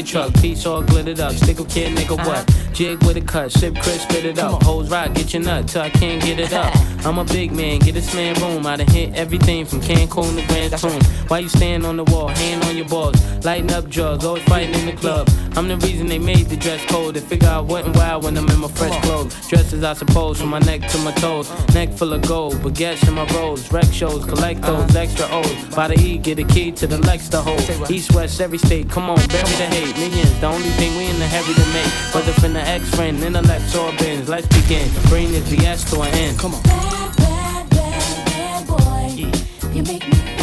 truck, 0.04 0.34
piece 0.34 0.66
all 0.66 0.82
glittered 0.82 1.20
up. 1.20 1.32
Stick 1.32 1.58
a 1.60 1.64
kid, 1.64 1.96
nigga, 1.96 2.16
what? 2.26 2.48
Jig 2.72 3.02
with 3.04 3.16
a 3.16 3.20
cut, 3.20 3.52
sip 3.52 3.74
crisp, 3.74 4.10
spit 4.10 4.24
it 4.24 4.38
up. 4.38 4.62
Hoes 4.62 4.90
rock, 4.90 5.14
get 5.14 5.32
your 5.32 5.42
nut 5.42 5.68
till 5.68 5.82
I 5.82 5.90
can't 5.90 6.22
get 6.22 6.38
it 6.38 6.52
up. 6.52 6.74
I'm 7.06 7.18
a 7.18 7.24
big 7.24 7.52
man, 7.52 7.78
get 7.80 7.94
this 7.94 8.14
man 8.14 8.34
room. 8.40 8.66
I 8.66 8.76
done 8.76 8.88
hit 8.88 9.14
everything 9.14 9.64
from 9.64 9.80
Cancun 9.80 10.36
to 10.36 10.46
Grand 10.46 10.78
Tune. 10.78 11.02
Why 11.28 11.40
you 11.40 11.48
stand 11.48 11.86
on 11.86 11.96
the 11.96 12.04
wall, 12.04 12.28
hand 12.28 12.64
on 12.64 12.76
your 12.76 12.88
balls? 12.88 13.16
Lighting 13.44 13.72
up 13.72 13.88
drugs, 13.88 14.24
always 14.24 14.42
fighting 14.44 14.74
in 14.74 14.86
the 14.86 14.92
club. 14.92 15.28
I'm 15.56 15.68
the 15.68 15.76
reason 15.76 16.08
they 16.08 16.18
made 16.18 16.46
the 16.46 16.56
dress 16.56 16.84
code. 16.86 17.14
They 17.14 17.20
figure 17.20 17.48
I 17.48 17.60
wasn't 17.60 17.96
wild 17.96 18.24
when 18.24 18.36
I'm 18.36 18.48
in 18.48 18.58
my 18.58 18.68
fresh 18.68 18.98
clothes. 19.04 19.34
Dresses, 19.48 19.84
I 19.84 19.92
suppose, 19.92 20.40
from 20.40 20.48
my 20.50 20.58
neck 20.58 20.80
to 20.88 20.98
my 20.98 21.12
toes. 21.12 21.48
Uh. 21.48 21.66
Neck 21.74 21.90
full 21.90 22.12
of 22.12 22.26
gold, 22.26 22.54
baguettes 22.54 23.06
in 23.06 23.14
my 23.14 23.24
rolls. 23.26 23.70
Rec 23.70 23.84
shows, 23.92 24.24
collect 24.24 24.64
uh. 24.64 24.72
those 24.72 24.96
extra 24.96 25.26
O's. 25.30 25.74
By 25.74 25.88
the 25.88 25.98
E, 25.98 26.18
get 26.18 26.40
a 26.40 26.44
key 26.44 26.72
to 26.72 26.88
the 26.88 26.98
Lex 26.98 27.28
to 27.28 27.40
hold. 27.40 27.60
East, 27.88 28.12
west, 28.14 28.40
every 28.40 28.58
state, 28.58 28.90
come 28.90 29.08
on, 29.08 29.16
bury 29.28 29.54
the 29.62 29.68
hate. 29.70 29.96
Millions, 29.96 30.40
the 30.40 30.46
only 30.46 30.70
thing 30.70 30.96
we 30.96 31.06
in 31.06 31.18
the 31.20 31.26
heavy 31.26 31.54
to 31.54 31.66
make. 31.72 32.14
Whether 32.14 32.32
from 32.40 32.52
the 32.54 32.60
X 32.60 32.90
friend, 32.94 33.22
intellect, 33.22 33.76
or 33.76 33.92
bins. 33.98 34.28
Let's 34.28 34.48
begin. 34.48 34.90
Bring 35.08 35.30
this 35.30 35.48
BS 35.48 35.90
to 35.90 36.02
an 36.02 36.12
end. 36.14 36.38
Come 36.38 36.54
on. 36.54 36.62
Bad, 36.64 37.16
bad, 37.16 37.70
bad, 37.70 38.26
bad 38.26 38.66
boy. 38.66 39.70
You 39.72 39.82
make 39.84 40.08
me 40.08 40.33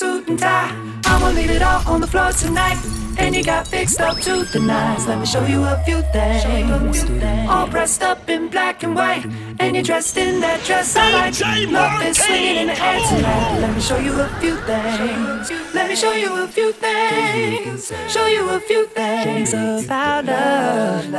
suit 0.00 0.26
and 0.28 0.38
tie, 0.38 0.72
I'ma 1.04 1.28
leave 1.28 1.50
it 1.50 1.60
all 1.60 1.82
on 1.86 2.00
the 2.00 2.06
floor 2.06 2.32
tonight. 2.32 2.78
And 3.18 3.36
you 3.36 3.44
got 3.44 3.66
fixed 3.66 4.00
up 4.00 4.16
to 4.20 4.44
the 4.44 4.58
nines. 4.58 5.06
Let 5.06 5.18
me 5.18 5.26
show 5.26 5.44
you 5.44 5.62
a 5.62 5.76
few 5.84 6.00
things. 6.16 7.04
All 7.50 7.66
dressed 7.66 8.02
up 8.02 8.30
in 8.30 8.48
black 8.48 8.82
and 8.82 8.94
white. 8.94 9.26
And 9.60 9.76
you're 9.76 9.84
dressed 9.84 10.16
in 10.16 10.40
that 10.40 10.64
dress 10.64 10.96
I 10.96 11.06
like. 11.12 11.34
Love 11.70 12.02
is 12.02 12.16
swinging 12.16 12.56
in 12.62 12.66
the 12.68 12.82
air 12.82 13.00
tonight. 13.10 13.60
Let 13.60 13.74
me 13.76 13.82
show 13.82 13.98
you 13.98 14.14
a 14.18 14.28
few 14.40 14.56
things. 14.70 15.50
Let 15.74 15.86
me 15.90 15.96
show 15.96 16.12
you 16.12 16.30
a 16.44 16.48
few 16.48 16.72
things. 16.72 17.92
Show 18.08 18.26
you 18.26 18.48
a 18.48 18.60
few 18.60 18.86
things 18.86 19.52
about 19.52 20.24
love. 20.24 21.10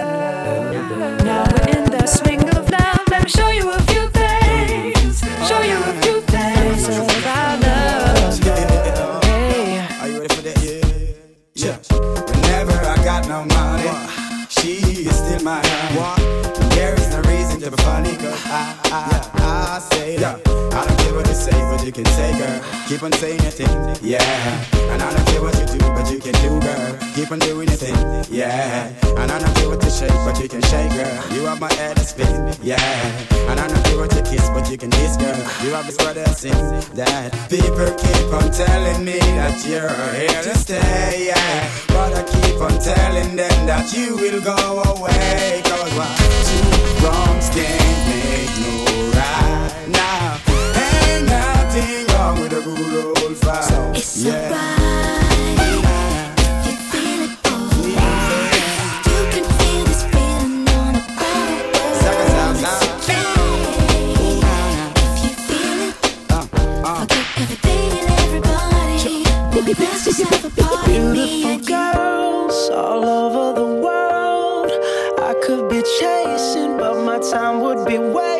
Now 1.29 1.43
we're 1.51 1.69
in 1.77 1.85
the 1.91 2.07
swing 2.07 2.41
of 2.49 2.67
love. 2.67 3.03
Let 3.11 3.21
me 3.25 3.29
show 3.29 3.49
you 3.49 3.69
a 3.69 3.81
few 3.91 4.05
things. 4.09 5.21
Show 5.47 5.61
you 5.61 5.77
a 5.91 5.93
few 6.01 6.21
things 6.21 7.20
Money, 13.31 13.87
she 14.49 15.07
is 15.07 15.15
still 15.15 15.41
my 15.41 15.61
honey. 15.63 16.75
There 16.75 16.93
is 16.95 17.07
no 17.11 17.21
reason 17.31 17.61
to 17.61 17.71
be 17.71 17.77
funny, 17.81 18.17
cause 18.17 18.45
I, 18.45 18.75
I, 18.91 19.75
I 19.75 19.79
say 19.79 20.17
that. 20.17 20.45
I 20.45 20.85
don't 20.85 20.99
care 20.99 21.13
what 21.13 21.27
you 21.29 21.33
say, 21.33 21.51
but 21.71 21.85
you 21.85 21.93
can 21.93 22.03
say, 22.07 22.37
girl. 22.37 22.61
Keep 22.89 23.03
on 23.03 23.13
saying 23.13 23.39
thing, 23.39 23.71
yeah. 24.03 24.19
And 24.91 25.01
I 25.01 25.15
don't 25.15 25.25
care 25.27 25.41
what 25.41 25.55
you 25.57 25.65
do, 25.65 25.79
but 25.95 26.11
you 26.11 26.19
can 26.19 26.33
do, 26.43 26.59
girl. 26.59 26.97
Keep 27.15 27.31
on 27.31 27.39
doing 27.39 27.69
thing, 27.69 27.95
yeah. 28.29 28.91
And 29.15 29.31
I 29.31 29.39
don't 29.39 29.55
care 29.55 29.69
what 29.69 29.81
you 29.81 29.89
shake, 29.89 30.11
but 30.27 30.37
you 30.37 30.49
can 30.49 30.61
shake, 30.63 30.91
girl. 30.91 31.23
You 31.31 31.45
have 31.45 31.61
my 31.61 31.71
head 31.75 31.95
to 31.97 32.03
spin, 32.03 32.53
yeah. 32.61 32.83
And 33.47 33.61
I 33.61 33.67
don't 33.67 33.83
care 33.85 33.97
what 33.97 34.13
you 34.13 34.23
kiss, 34.23 34.49
but 34.49 34.69
you 34.69 34.77
can 34.77 34.91
kiss, 34.91 35.15
girl. 35.15 35.37
You 35.63 35.71
have 35.71 35.85
this 35.85 35.95
brother 35.95 36.25
sing 36.35 36.51
that. 36.99 37.31
People 37.49 37.95
keep 37.95 38.27
on 38.33 38.51
telling 38.51 39.05
me 39.05 39.19
that 39.39 39.55
you're 39.65 39.87
here 40.19 40.43
to 40.43 40.57
stay, 40.57 41.27
yeah. 41.27 41.71
But 41.87 42.13
I 42.13 42.23
keep 42.23 42.50
on 42.61 42.77
telling 42.79 43.35
them 43.35 43.65
that 43.65 43.91
you 43.93 44.15
will 44.15 44.39
go 44.41 44.55
away. 44.93 45.61
Cause 45.65 45.93
why? 45.97 46.15
Two 46.45 46.61
wrongs 47.03 47.49
can't 47.49 48.07
make 48.07 48.53
no 48.61 48.73
right 49.17 49.73
now. 49.89 50.37
Ain't 50.77 51.25
nothing 51.25 52.05
wrong 52.13 52.37
with 52.39 52.53
a 52.53 52.61
good 52.61 53.17
old 53.23 53.35
fight. 53.37 53.97
It's 53.97 54.23
yeah. 54.23 54.49
You 59.05 59.21
can 59.31 59.45
feel 70.25 70.40
all 72.71 73.05
over 73.05 73.53
the 73.59 73.65
world. 73.65 74.71
I 75.19 75.33
could 75.43 75.69
be 75.69 75.81
chasing, 75.99 76.77
but 76.77 77.03
my 77.03 77.19
time 77.19 77.59
would 77.61 77.85
be 77.85 77.97
wasted. 77.97 78.30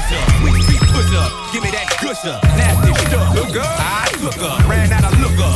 Seat 0.00 0.16
smusher, 0.16 0.40
sweet 0.40 0.64
feet 0.64 0.80
pusher. 0.80 1.26
Give 1.52 1.62
me 1.62 1.70
that 1.70 1.88
gusher, 2.00 2.38
nasty 2.56 2.92
stuff. 3.08 3.34
Look 3.34 3.56
up, 3.56 3.76
I 3.78 4.08
took 4.20 4.34
her, 4.34 4.68
ran 4.68 4.92
out 4.92 5.04
of 5.04 5.20
looker. 5.20 5.54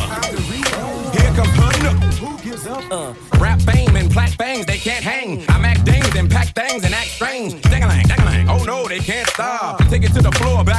Here 1.17 1.33
comes 1.35 1.55
her 1.57 1.73
nook. 1.85 1.99
Who 2.15 2.39
gives 2.39 2.67
up? 2.67 2.85
Uh, 2.91 3.15
rap 3.39 3.61
fame 3.63 3.97
and 3.97 4.11
plaque 4.11 4.37
bangs, 4.37 4.67
they 4.67 4.79
can't 4.79 5.05
hang. 5.05 5.45
I 5.49 5.59
mac 5.59 5.83
dings 5.85 6.15
and 6.17 6.31
pack 6.31 6.49
things 6.49 6.85
and 6.85 6.95
act 6.95 7.09
strange. 7.09 7.55
Dangalang, 7.63 8.03
dangalang. 8.05 8.49
Oh 8.49 8.65
no, 8.65 8.89
they 8.89 8.99
can't 8.99 9.29
stop. 9.29 9.84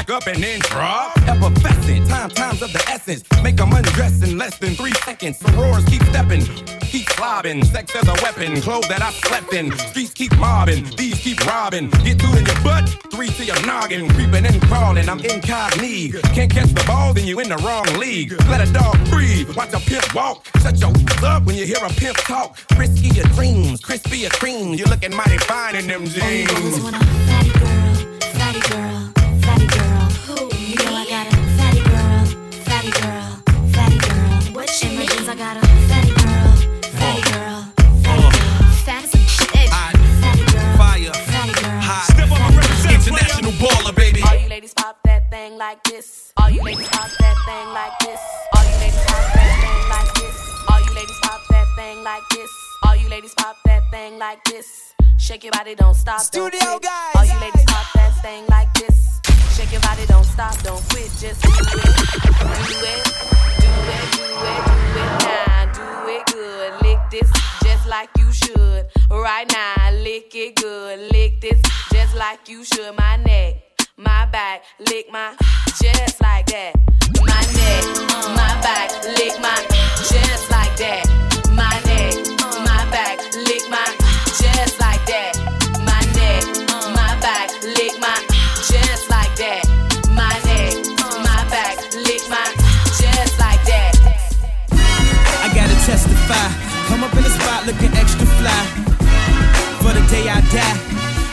Back 0.06 0.16
up 0.16 0.28
and 0.28 0.44
then 0.44 0.60
drop. 0.62 1.18
Effervescent, 1.28 2.08
time 2.08 2.30
times 2.30 2.62
of 2.62 2.72
the 2.74 2.84
essence. 2.90 3.24
Make 3.44 3.58
them 3.58 3.72
undress 3.74 4.24
in 4.24 4.38
less 4.38 4.58
than 4.58 4.76
three 4.76 4.94
seconds. 4.94 5.40
Sorors 5.40 5.88
keep 5.88 6.04
stepping, 6.04 6.42
keep 6.82 7.08
slobbing. 7.08 7.66
Sex 7.66 7.96
as 7.96 8.08
a 8.08 8.14
weapon, 8.24 8.62
clothes 8.62 8.88
that 8.88 9.02
I 9.02 9.12
slept 9.12 9.54
in. 9.54 9.72
Streets 9.78 10.14
keep 10.14 10.36
mobbing, 10.38 10.86
thieves 10.86 11.20
keep 11.20 11.46
robbing. 11.46 11.90
Get 12.04 12.20
two 12.20 12.38
in 12.38 12.46
your 12.46 12.62
butt, 12.64 12.88
three 13.12 13.30
to 13.30 13.46
your 13.46 13.66
noggin. 13.66 14.10
Creeping 14.10 14.46
and 14.46 14.62
crawling, 14.64 15.10
I'm 15.10 15.20
incognito. 15.20 16.22
Can't 16.34 16.52
catch 16.52 16.70
the 16.70 16.84
ball, 16.86 17.14
then 17.14 17.26
you 17.26 17.40
in 17.40 17.50
the 17.50 17.58
wrong 17.58 17.86
league. 18.00 18.34
Let 18.50 18.68
a 18.68 18.72
dog 18.72 18.98
breathe, 19.10 19.56
watch 19.56 19.74
a 19.74 19.80
pimp 19.80 20.14
walk. 20.14 20.46
Shut 20.62 20.80
your 20.80 20.92
up 21.24 21.46
when 21.46 21.56
you 21.56 21.66
hear 21.66 21.84
a 21.84 21.90
pimp 21.90 22.18
talk. 22.18 22.58
Risky 22.78 23.08
your 23.10 23.26
dreams, 23.36 23.82
crispy 23.82 24.20
your 24.20 24.32
cream. 24.32 24.74
You're 24.74 24.88
looking 24.88 25.16
mighty 25.16 25.38
fine 25.40 25.76
in 25.76 25.88
them 25.88 26.06
jeans. 26.06 27.55
Fatty 35.36 35.60
girl, 35.60 35.68
fatty 35.90 36.14
girl, 36.14 36.56
fatty 36.96 37.22
girl, 37.30 37.60
fire, 40.78 41.12
hot. 41.84 42.08
International 42.90 43.52
baller, 43.60 43.94
baby. 43.94 44.22
All 44.26 44.38
you 44.38 44.48
ladies 44.48 44.74
pop 44.74 44.98
that 45.04 45.30
thing 45.30 45.58
like 45.58 45.84
this. 45.84 46.32
All 46.38 46.50
you 46.50 46.64
ladies 46.64 46.88
pop 46.88 47.10
that 47.20 47.36
thing 47.46 47.68
like 47.74 48.00
this. 48.00 48.22
All 48.56 48.64
you 48.64 48.72
ladies 50.96 51.20
pop 51.22 51.42
that 51.50 51.68
thing 51.76 52.02
like 52.06 52.24
this. 52.32 52.50
All 52.84 52.96
you 52.96 53.10
ladies 53.10 53.34
pop 53.36 53.58
that 53.66 53.84
thing 53.92 54.18
like 54.18 54.42
this. 54.46 54.95
Shake 55.18 55.44
your 55.44 55.52
body, 55.52 55.76
don't 55.76 55.94
stop. 55.96 56.20
Studio 56.20 56.60
don't 56.60 56.82
quit. 56.82 56.84
guys. 56.84 57.16
All 57.16 57.26
you 57.26 57.40
ladies 57.42 57.64
pop 57.66 57.86
that 57.96 58.14
thing 58.22 58.44
like 58.48 58.72
this. 58.76 59.22
Shake 59.56 59.72
your 59.72 59.82
body, 59.82 60.06
don't 60.06 60.24
stop, 60.24 60.58
don't 60.62 60.84
quit. 60.90 61.10
Just 61.20 61.42
do 61.42 61.50
it, 61.50 61.66
do 61.72 61.80
it, 61.80 61.86
do 61.86 62.80
it, 62.86 63.06
do 63.60 63.68
it, 63.92 64.12
do 64.12 64.26
it 65.02 65.12
now. 65.26 65.72
Do 65.74 66.10
it 66.10 66.26
good. 66.32 66.82
Lick 66.84 67.00
this 67.10 67.32
just 67.64 67.88
like 67.88 68.10
you 68.18 68.32
should. 68.32 68.86
Right 69.10 69.50
now, 69.52 69.92
lick 70.04 70.36
it 70.36 70.56
good. 70.56 71.12
Lick 71.12 71.42
this 71.42 71.62
just 71.92 72.16
like 72.16 72.48
you 72.48 72.64
should. 72.64 72.96
My 72.96 73.18
neck, 73.18 73.56
my 73.98 74.26
back, 74.28 74.64
lick 74.80 75.12
my 75.12 75.36
just 75.82 76.22
like 76.22 76.46
that. 76.48 76.74
My 77.22 77.42
neck, 77.56 77.86
my 78.36 78.62
back, 78.62 78.92
lick 79.18 79.40
my 79.42 79.56
just 80.10 80.52
like 80.52 80.76
that. 80.78 81.35
Gotta. 96.28 96.50
Come 96.88 97.04
up 97.04 97.14
in 97.14 97.24
the 97.24 97.30
spot 97.30 97.66
looking 97.68 97.94
extra 97.94 98.26
fly. 98.26 98.64
For 99.82 99.94
the 99.94 100.02
day 100.10 100.26
I 100.28 100.42
die, 100.50 100.78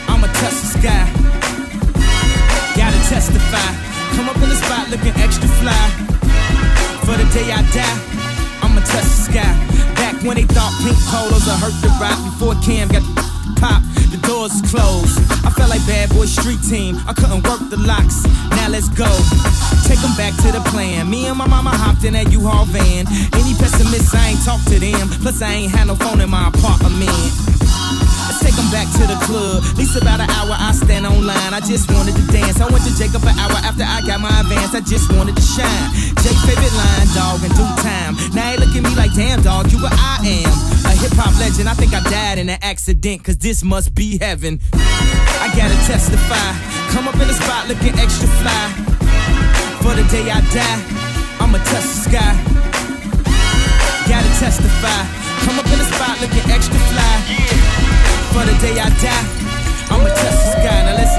I'ma 0.08 0.26
touch 0.26 0.56
the 0.60 0.68
sky. 0.76 1.04
Gotta 2.76 3.00
testify. 3.08 3.72
Come 4.16 4.28
up 4.28 4.36
in 4.36 4.48
the 4.50 4.56
spot 4.56 4.90
looking 4.90 5.16
extra 5.16 5.48
fly. 5.60 5.84
For 7.04 7.16
the 7.16 7.24
day 7.32 7.52
I 7.52 7.62
die, 7.72 7.98
I'ma 8.62 8.80
touch 8.80 9.08
the 9.08 9.32
sky. 9.32 9.52
Back 9.96 10.22
when 10.24 10.36
they 10.36 10.44
thought 10.44 10.72
pink 10.84 10.98
polos 11.08 11.46
would 11.46 11.60
hurt 11.64 11.76
the 11.80 11.88
Roc 12.00 12.18
before 12.28 12.54
Cam 12.60 12.88
got 12.88 13.02
the 13.02 13.31
pop, 13.62 13.78
the 14.10 14.18
doors 14.26 14.58
closed. 14.66 15.14
I 15.46 15.50
felt 15.54 15.70
like 15.70 15.86
bad 15.86 16.10
boy 16.10 16.26
street 16.26 16.58
team. 16.66 16.98
I 17.06 17.14
couldn't 17.14 17.46
work 17.46 17.62
the 17.70 17.78
locks. 17.78 18.26
Now 18.58 18.66
let's 18.66 18.90
go. 18.90 19.06
Take 19.86 20.02
them 20.02 20.14
back 20.18 20.34
to 20.42 20.50
the 20.50 20.62
plan. 20.74 21.06
Me 21.06 21.30
and 21.30 21.38
my 21.38 21.46
mama 21.46 21.70
hopped 21.70 22.02
in 22.02 22.18
that 22.18 22.26
U-Haul 22.34 22.66
van. 22.74 23.06
Any 23.38 23.54
pessimists, 23.54 24.10
I 24.10 24.34
ain't 24.34 24.42
talk 24.42 24.58
to 24.66 24.76
them. 24.82 25.06
Plus, 25.22 25.40
I 25.40 25.62
ain't 25.62 25.70
had 25.70 25.86
no 25.86 25.94
phone 25.94 26.20
in 26.20 26.28
my 26.28 26.50
apartment. 26.50 27.30
Let's 28.26 28.42
take 28.42 28.58
them 28.58 28.66
back 28.74 28.90
to 28.98 29.06
the 29.06 29.18
club. 29.22 29.62
At 29.62 29.78
least 29.78 29.94
about 29.94 30.18
an 30.18 30.26
hour 30.34 30.58
I 30.58 30.74
stand 30.74 31.06
online. 31.06 31.54
I 31.54 31.62
just 31.62 31.86
wanted 31.94 32.18
to 32.18 32.24
dance. 32.34 32.58
I 32.58 32.66
went 32.66 32.82
to 32.90 32.92
Jacob 32.98 33.22
an 33.22 33.38
hour 33.38 33.58
after 33.62 33.86
I 33.86 34.02
got 34.02 34.18
my 34.18 34.34
advance. 34.42 34.74
I 34.74 34.82
just 34.82 35.06
wanted 35.14 35.38
to 35.38 35.44
shine. 35.54 35.88
Jake 36.18 36.40
favorite 36.42 36.74
line, 36.74 37.08
dog, 37.14 37.38
in 37.46 37.54
due 37.54 37.70
time. 37.78 38.18
Now 38.34 38.50
he 38.50 38.58
look 38.58 38.74
at 38.74 38.82
me 38.82 38.90
like, 38.98 39.14
damn, 39.14 39.38
dog, 39.46 39.70
you 39.70 39.78
what 39.78 39.94
I 39.94 40.18
am. 40.42 40.81
A 40.92 40.94
hip 40.94 41.16
hop 41.16 41.32
legend. 41.40 41.72
I 41.72 41.74
think 41.74 41.94
I 41.96 42.04
died 42.04 42.36
in 42.36 42.52
an 42.52 42.60
accident, 42.60 43.24
cause 43.24 43.38
this 43.38 43.64
must 43.64 43.94
be 43.94 44.18
heaven. 44.18 44.60
I 45.40 45.48
gotta 45.56 45.78
testify. 45.88 46.52
Come 46.92 47.08
up 47.08 47.16
in 47.16 47.28
the 47.28 47.32
spot 47.32 47.64
looking 47.64 47.96
extra 47.96 48.28
fly. 48.44 48.64
For 49.80 49.96
the 49.96 50.04
day 50.12 50.28
I 50.28 50.44
die, 50.52 50.78
I'ma 51.40 51.56
touch 51.64 51.88
the 51.88 52.00
sky. 52.12 52.32
Gotta 54.04 54.28
testify. 54.36 55.00
Come 55.48 55.56
up 55.56 55.68
in 55.72 55.80
the 55.80 55.88
spot 55.96 56.20
looking 56.20 56.44
extra 56.52 56.76
fly. 56.92 57.14
For 58.36 58.44
the 58.44 58.52
day 58.60 58.76
I 58.76 58.92
die, 59.00 59.24
I'ma 59.88 60.12
touch 60.12 60.36
the 60.44 60.50
sky. 60.60 60.76
Now 60.84 61.00
let's 61.00 61.16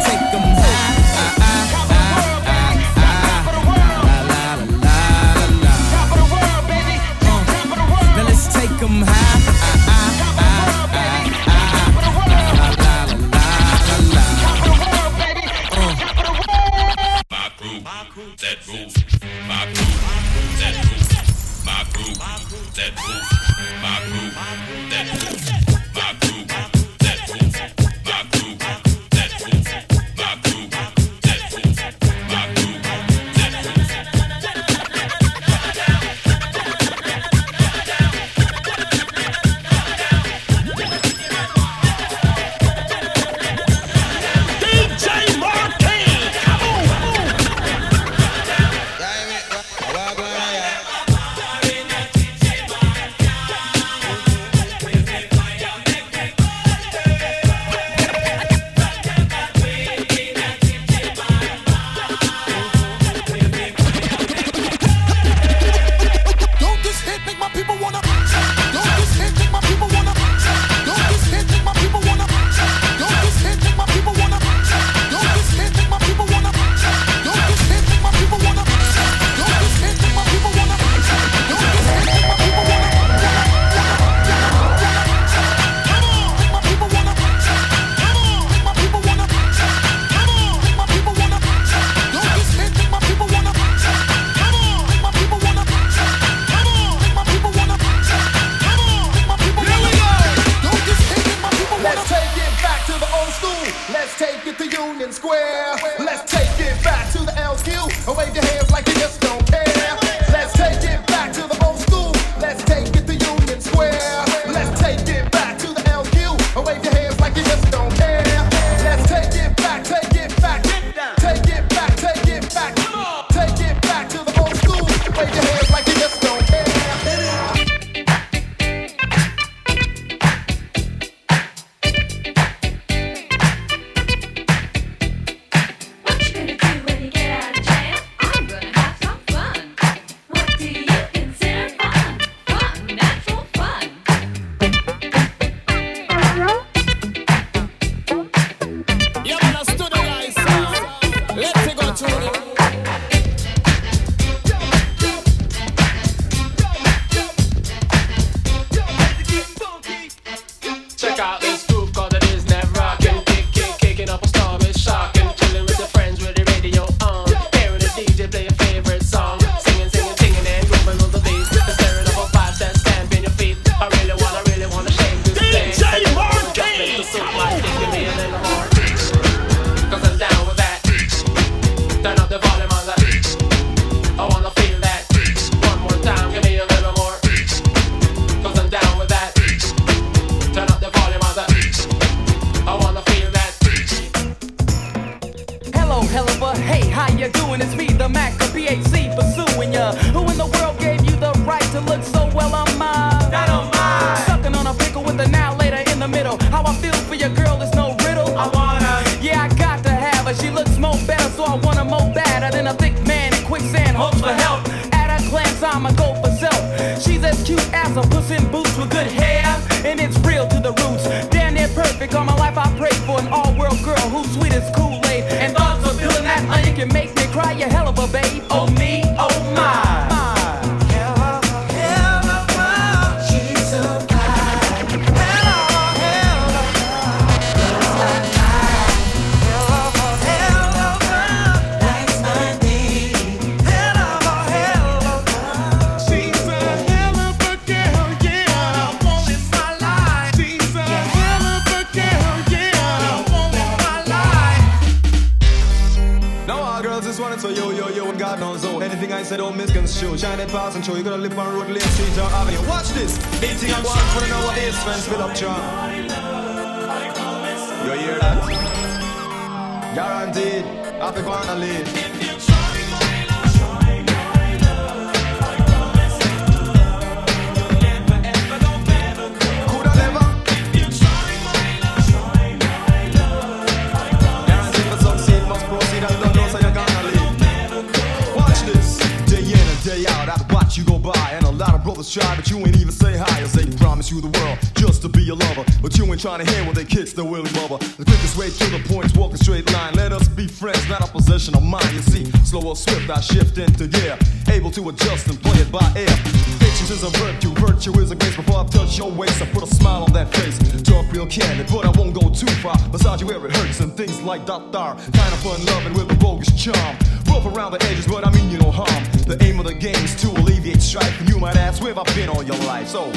trying 296.24 296.39
to 296.39 296.49
handle 296.53 296.67
what 296.67 296.76
they 296.78 296.86
kids 296.86 297.11
the 297.11 297.21
Willy 297.21 297.49
Bubba. 297.51 297.78
The 297.97 298.05
quickest 298.05 298.38
way 298.38 298.47
to 298.47 298.65
the 298.71 298.80
point's 298.88 299.13
walk 299.13 299.34
a 299.34 299.38
straight 299.38 299.69
line. 299.74 299.93
Let 299.95 300.13
us 300.13 300.26
be 300.30 300.47
friends, 300.47 300.88
not 300.88 301.03
a 301.03 301.11
possession 301.11 301.53
of 301.53 301.63
mine. 301.63 301.84
You 301.91 301.99
see, 301.99 302.24
slow 302.47 302.63
or 302.63 302.78
swift, 302.78 303.09
I 303.09 303.19
shift 303.19 303.57
into 303.57 303.88
gear. 303.88 304.17
Able 304.47 304.71
to 304.71 304.88
adjust 304.88 305.28
and 305.28 305.36
play 305.41 305.59
it 305.59 305.69
by 305.69 305.84
ear. 305.99 306.15
Patience 306.63 306.91
is 306.95 307.03
a 307.03 307.09
virtue, 307.19 307.51
virtue 307.59 307.91
is 307.99 308.11
a 308.11 308.15
grace. 308.15 308.38
Before 308.38 308.63
I 308.63 308.65
touch 308.67 308.97
your 308.97 309.11
waist, 309.11 309.41
I 309.41 309.47
put 309.47 309.63
a 309.63 309.67
smile 309.67 310.05
on 310.05 310.13
that 310.13 310.34
face. 310.34 310.57
Talk 310.84 311.11
real 311.11 311.28
candid, 311.28 311.67
but 311.67 311.84
I 311.84 311.91
won't 311.99 312.13
go 312.13 312.30
too 312.30 312.47
far. 312.63 312.78
Besides 312.89 313.21
you, 313.21 313.28
where 313.28 313.45
it 313.45 313.53
hurts 313.57 313.82
and 313.82 313.91
things 313.91 314.21
like 314.21 314.45
doctor. 314.45 314.95
Kinda 315.11 315.38
fun 315.43 315.59
loving 315.65 315.93
with 315.93 316.09
a 316.09 316.15
bogus 316.24 316.55
charm. 316.55 316.95
Rough 317.28 317.45
around 317.51 317.74
the 317.74 317.84
edges, 317.91 318.07
but 318.07 318.26
I 318.26 318.32
mean 318.32 318.49
you 318.49 318.59
no 318.59 318.71
harm. 318.71 319.03
The 319.28 319.36
aim 319.43 319.59
of 319.59 319.65
the 319.65 319.74
game 319.74 320.01
is 320.07 320.15
to 320.21 320.30
alleviate 320.30 320.82
strife. 320.82 321.19
And 321.19 321.28
you 321.28 321.38
might 321.38 321.57
ask, 321.57 321.84
where 321.84 321.93
have 321.93 322.07
I 322.07 322.15
been 322.15 322.30
all 322.30 322.43
your 322.43 322.59
life? 322.63 322.88
So. 322.88 323.11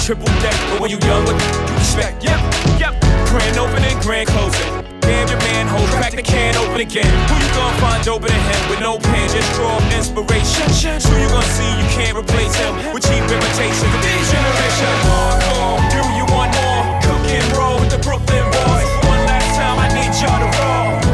Triple 0.00 0.26
deck, 0.38 0.54
but 0.70 0.80
when 0.80 0.90
you 0.90 0.98
young, 1.02 1.24
what 1.24 1.34
you 1.34 1.76
expect? 1.76 2.22
Yep, 2.22 2.38
yep. 2.78 2.94
Grand 3.26 3.58
opening, 3.58 3.98
grand 4.00 4.28
closing. 4.28 4.70
Damn 5.00 5.26
your 5.26 5.38
manhole, 5.38 5.86
crack 5.98 6.12
the 6.12 6.22
can 6.22 6.54
open 6.56 6.80
again. 6.80 7.10
Who 7.26 7.34
you 7.34 7.50
gonna 7.58 7.80
find 7.82 8.06
open 8.06 8.30
in 8.30 8.38
him 8.38 8.70
with 8.70 8.80
no 8.80 8.98
pen? 8.98 9.28
Just 9.30 9.50
draw 9.54 9.78
inspiration. 9.90 10.70
Who 11.10 11.18
you 11.18 11.28
gonna 11.28 11.42
see? 11.58 11.70
You 11.82 11.88
can't 11.90 12.16
replace 12.16 12.54
him 12.54 12.74
with 12.94 13.02
cheap 13.02 13.22
imitation. 13.22 13.88
These 13.98 14.30
generation 14.30 14.94
hardcore. 15.10 15.78
Do 15.90 16.02
you 16.14 16.26
want 16.30 16.54
more? 16.54 16.82
Cook 17.02 17.26
and 17.26 17.46
roll 17.58 17.80
with 17.80 17.90
the 17.90 17.98
Brooklyn 17.98 18.46
boys. 18.54 18.88
One 19.10 19.22
last 19.26 19.58
time, 19.58 19.78
I 19.78 19.88
need 19.90 20.14
y'all 20.22 20.38
to 20.38 20.50
roll. 20.58 21.05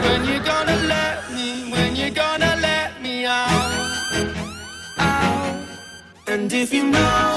When 0.00 0.24
you 0.24 0.38
gonna 0.44 0.76
let 0.88 1.32
me, 1.34 1.70
when 1.72 1.96
you 1.96 2.10
gonna 2.10 2.56
let 2.62 3.02
me 3.02 3.26
out, 3.26 3.94
out. 4.98 5.56
And 6.26 6.52
if 6.52 6.72
you 6.72 6.84
know 6.84 7.31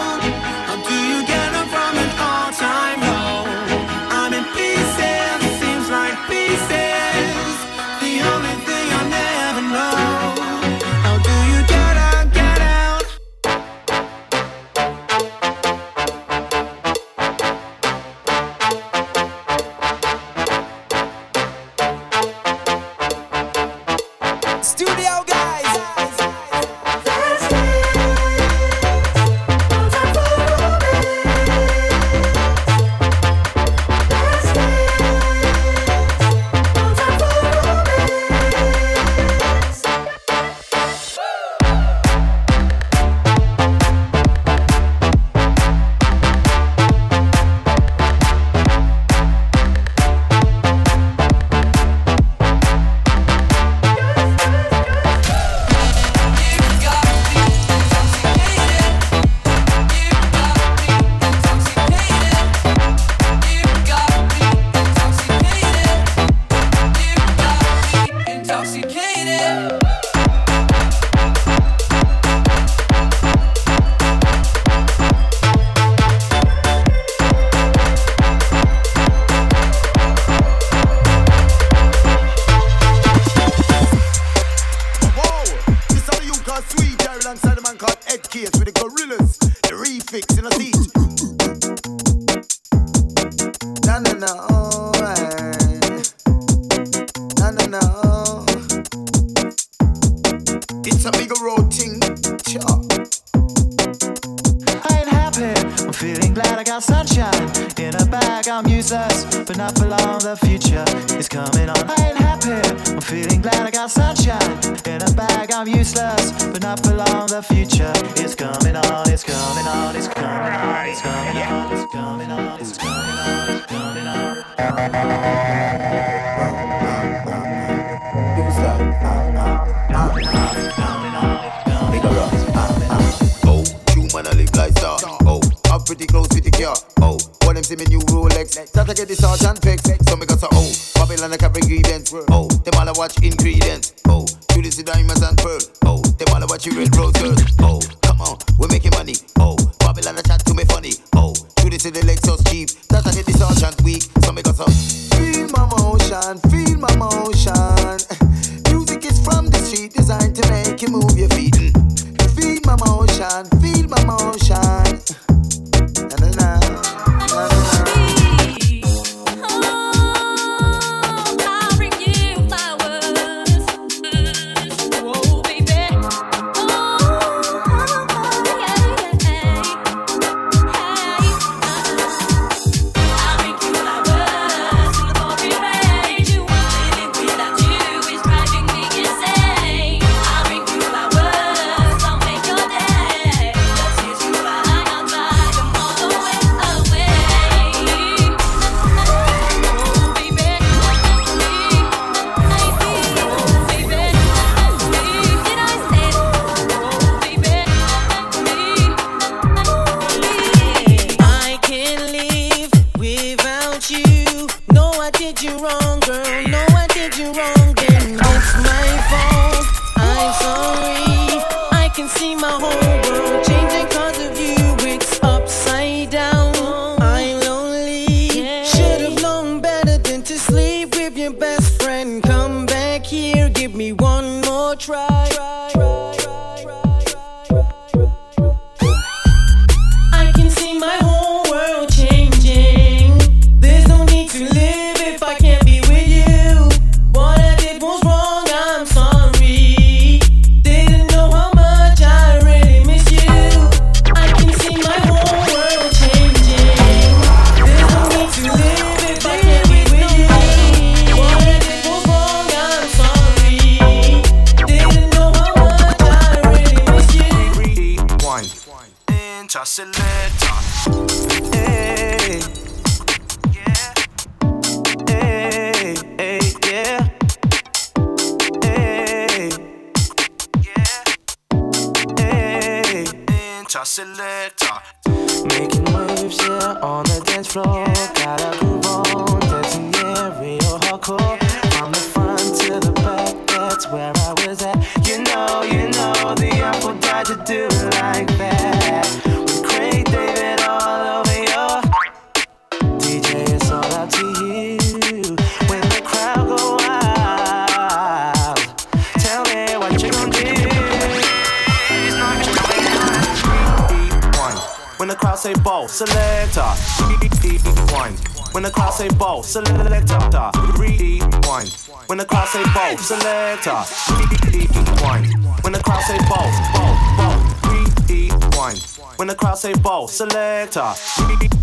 selector, 330.76 330.94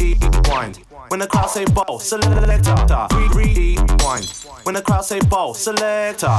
rewind. 0.00 0.78
When 1.08 1.20
the 1.20 1.26
crowd 1.26 1.50
say 1.50 1.64
bow, 1.66 1.98
selector, 1.98 3.06
rewind. 3.34 4.24
When 4.62 4.74
the 4.74 4.82
crowd 4.82 5.04
say 5.04 5.20
bow, 5.20 5.52
selector. 5.52 6.38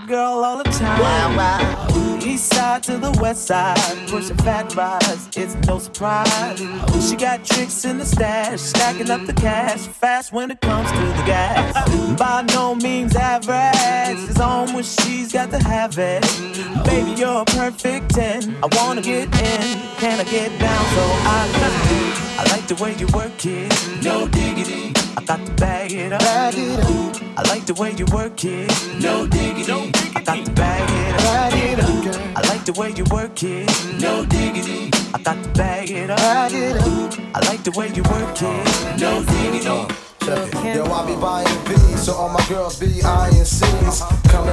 The 0.00 0.06
girl 0.06 0.44
all 0.44 0.58
the 0.58 0.64
time. 0.64 1.00
Wow, 1.00 1.36
wow. 1.36 2.18
East 2.22 2.52
side 2.52 2.82
to 2.82 2.98
the 2.98 3.12
west 3.20 3.46
side, 3.46 3.78
pushing 4.08 4.36
fat 4.38 4.74
rides, 4.74 5.28
it's 5.36 5.54
no 5.66 5.78
surprise. 5.78 6.58
She 7.08 7.16
got 7.16 7.44
tricks 7.44 7.84
in 7.84 7.96
the 7.98 8.04
stash, 8.04 8.60
stacking 8.60 9.10
up 9.10 9.24
the 9.24 9.32
cash, 9.32 9.86
fast 9.86 10.32
when 10.32 10.50
it 10.50 10.60
comes 10.60 10.90
to 10.90 10.98
the 10.98 11.24
gas. 11.24 11.72
By 12.18 12.42
no 12.42 12.74
means 12.74 13.16
average, 13.16 14.28
it's 14.28 14.40
on 14.40 14.74
when 14.74 14.84
she's 14.84 15.32
got 15.32 15.50
to 15.50 15.58
have 15.58 15.96
it. 15.98 16.22
Baby, 16.84 17.12
you're 17.12 17.42
a 17.42 17.44
perfect 17.44 18.10
10. 18.10 18.56
I 18.62 18.68
wanna 18.76 19.00
get 19.00 19.28
in, 19.28 19.78
can 19.96 20.20
I 20.20 20.24
get 20.24 20.50
down 20.58 20.84
so 20.94 21.04
I 21.36 21.48
can? 21.54 22.16
I 22.38 22.44
like 22.50 22.66
the 22.66 22.74
way 22.82 22.94
you 22.96 23.06
work 23.14 23.46
it, 23.46 23.72
no 24.04 24.28
diggity. 24.28 24.92
I 25.16 25.24
got 25.24 25.46
to 25.46 25.52
bag 25.52 25.92
it 25.92 26.12
up. 26.12 26.20
I 26.22 27.42
like 27.48 27.64
the 27.64 27.74
way 27.74 27.92
you 27.92 28.04
work 28.12 28.44
it, 28.44 28.68
no 29.00 29.26
diggity. 29.26 29.35
Way 32.76 32.92
you 32.94 33.04
work 33.10 33.42
it, 33.42 33.68
no 34.00 34.24
diggity. 34.26 34.90
I 35.14 35.18
got 35.22 35.42
to 35.42 35.48
bag 35.50 35.90
it 35.90 36.10
up. 36.10 36.18
I 36.20 37.40
like 37.48 37.64
the 37.64 37.72
way 37.72 37.88
you 37.88 38.02
work 38.04 38.36
it, 38.42 39.00
no 39.00 39.24
diggity. 39.24 39.94
Check 40.20 40.54
it. 40.64 40.76
Yo, 40.76 40.84
I 40.84 41.06
be 41.06 41.16
buying 41.20 41.64
B's, 41.64 42.04
so 42.04 42.14
all 42.14 42.28
my 42.28 42.44
girls 42.48 42.75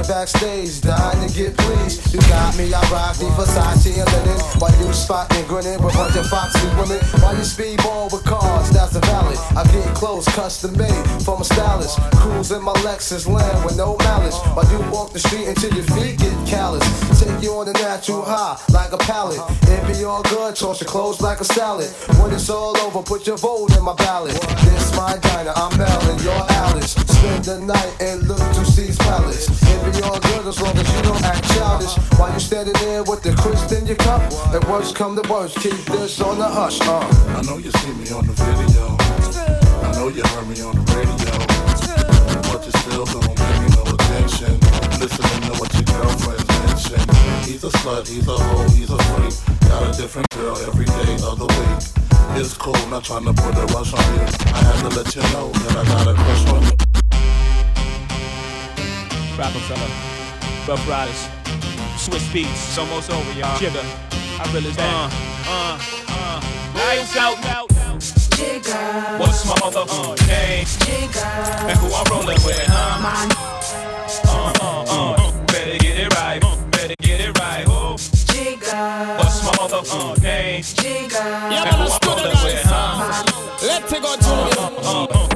backstage, 0.06 0.80
dying 0.80 1.28
to 1.28 1.34
get 1.34 1.56
pleased. 1.56 2.12
You 2.12 2.20
got 2.28 2.56
me, 2.56 2.72
I 2.72 2.80
rock 2.90 3.16
the 3.16 3.26
Versace 3.36 3.96
and 3.98 4.10
linen. 4.12 4.38
While 4.60 4.74
you 4.80 4.92
spotting, 4.92 5.46
grinning 5.46 5.82
with 5.82 5.94
bunch 5.94 6.16
of 6.16 6.26
foxy 6.26 6.66
women. 6.76 7.00
While 7.22 7.34
you 7.36 7.46
speedball 7.46 8.12
with 8.12 8.24
cars, 8.24 8.70
that's 8.70 8.92
the 8.92 9.00
valid. 9.00 9.38
I 9.56 9.64
get 9.72 9.94
clothes 9.94 10.26
custom 10.26 10.76
made 10.76 11.04
from 11.22 11.40
a 11.40 11.44
stylist. 11.44 11.98
Cruise 12.16 12.50
in 12.50 12.62
my 12.62 12.72
Lexus 12.84 13.26
land 13.26 13.64
with 13.64 13.76
no 13.76 13.96
malice. 13.98 14.38
While 14.54 14.70
you 14.70 14.78
walk 14.90 15.12
the 15.12 15.20
street 15.20 15.48
until 15.48 15.72
your 15.74 15.84
feet 15.94 16.18
get 16.18 16.34
callous. 16.46 16.84
Take 17.20 17.42
you 17.42 17.52
on 17.54 17.66
the 17.66 17.72
natural 17.74 18.22
high 18.22 18.58
like 18.72 18.92
a 18.92 18.98
pallet. 18.98 19.40
It 19.68 19.86
be 19.86 20.04
all 20.04 20.22
good, 20.22 20.56
toss 20.56 20.80
your 20.80 20.88
clothes 20.88 21.20
like 21.20 21.40
a 21.40 21.44
salad. 21.44 21.90
When 22.20 22.32
it's 22.32 22.50
all 22.50 22.76
over, 22.78 23.02
put 23.02 23.26
your 23.26 23.38
vote 23.38 23.76
in 23.76 23.82
my 23.82 23.94
ballot. 23.94 24.34
This 24.64 24.94
my 24.96 25.16
diner, 25.18 25.52
I'm 25.56 25.76
Melon, 25.78 26.18
you're 26.22 26.46
Alice. 26.62 26.92
Spend 26.92 27.44
the 27.44 27.60
night 27.60 27.92
and 28.00 28.22
look 28.28 28.38
to 28.38 28.64
see's 28.64 28.98
palace. 28.98 29.48
It 29.48 29.84
be 29.84 29.93
all 30.02 30.18
good 30.18 30.46
as 30.46 30.60
long 30.60 30.76
as 30.76 30.88
you 30.94 31.02
don't 31.02 31.22
act 31.22 31.44
childish. 31.54 31.94
While 32.18 32.32
you 32.32 32.40
standing 32.40 32.74
there 32.74 33.02
with 33.04 33.22
the 33.22 33.34
crisp 33.34 33.72
in 33.72 33.86
your 33.86 33.96
cup. 33.96 34.22
And 34.52 34.64
worst 34.64 34.94
come 34.94 35.14
the 35.14 35.26
worst, 35.28 35.56
keep 35.60 35.78
this 35.92 36.20
on 36.20 36.38
the 36.38 36.48
hush. 36.48 36.80
Uh. 36.82 37.00
I 37.36 37.42
know 37.42 37.58
you 37.58 37.70
see 37.70 37.92
me 37.92 38.10
on 38.10 38.26
the 38.26 38.32
video. 38.32 38.96
I 39.84 39.92
know 39.96 40.08
you 40.08 40.22
heard 40.22 40.48
me 40.48 40.60
on 40.62 40.74
the 40.74 40.84
radio. 40.94 41.34
But 42.50 42.64
you 42.64 42.72
still 42.72 43.04
don't 43.04 43.36
pay 43.36 43.54
me 43.60 43.68
no 43.76 43.82
attention. 43.94 44.54
Listening 45.00 45.42
to 45.48 45.54
what 45.60 45.70
your 45.74 45.86
girlfriends 45.90 46.48
mention. 46.64 47.00
He's 47.44 47.64
a 47.64 47.70
slut, 47.78 48.08
he's 48.08 48.26
a 48.28 48.36
hoe, 48.36 48.68
he's 48.74 48.90
a 48.90 48.98
freak. 48.98 49.34
Got 49.68 49.94
a 49.94 50.00
different 50.00 50.28
girl 50.30 50.56
every 50.68 50.86
day 50.86 51.14
of 51.24 51.38
the 51.38 51.46
week. 51.46 52.04
It's 52.40 52.56
cool, 52.56 52.74
not 52.88 53.04
trying 53.04 53.24
to 53.24 53.32
put 53.32 53.54
a 53.56 53.66
rush 53.74 53.92
on 53.92 54.04
you. 54.14 54.26
I 54.54 54.58
had 54.58 54.90
to 54.90 54.96
let 54.96 55.14
you 55.14 55.22
know 55.32 55.50
that 55.50 55.76
I 55.76 55.84
got 55.84 56.08
a 56.08 56.14
crush 56.14 56.46
on 56.48 56.62
you. 56.62 56.83
Rockefeller, 59.38 59.90
Ruff 60.68 60.88
Ryders, 60.88 61.28
Swizz 61.98 62.26
Beatz, 62.32 62.50
it's 62.52 62.78
almost 62.78 63.10
over, 63.10 63.32
y'all. 63.32 63.58
Jigga, 63.58 63.82
I 64.38 64.52
really 64.52 64.70
that. 64.72 65.10
Uh, 65.48 65.50
uh, 65.50 65.78
uh. 66.08 66.40
Lights 66.74 67.16
out. 67.16 67.36
Jigga. 68.34 69.18
What's 69.18 69.44
my 69.46 69.54
motherfucking 69.56 70.26
name? 70.28 70.66
Jigga. 70.66 71.24
And 71.68 71.78
who 71.78 71.86
I'm 71.94 72.04
rolling 72.10 72.38
with, 72.44 72.64
huh? 72.66 73.28
Uh, 74.24 74.52
uh, 74.60 74.84
uh. 74.88 75.46
Better 75.46 75.78
get 75.78 75.98
it 75.98 76.14
right. 76.14 76.40
Better 76.70 76.94
get 77.00 77.20
it 77.20 77.38
right. 77.38 77.64
Oh. 77.68 77.96
Jigga. 77.98 79.18
What's 79.18 79.42
my 79.44 79.52
motherfucking 79.52 80.22
name? 80.22 80.62
Jigga. 80.62 81.20
And 81.20 81.68
who 81.76 81.84
I'm 81.90 81.98
rolling 82.06 82.38
with, 82.44 82.62
huh? 82.64 83.24
Let's 83.62 83.92
go 83.92 84.16
to 84.16 84.34
Uh, 84.60 85.04
uh, 85.04 85.06
better 85.06 85.30
get 85.30 85.33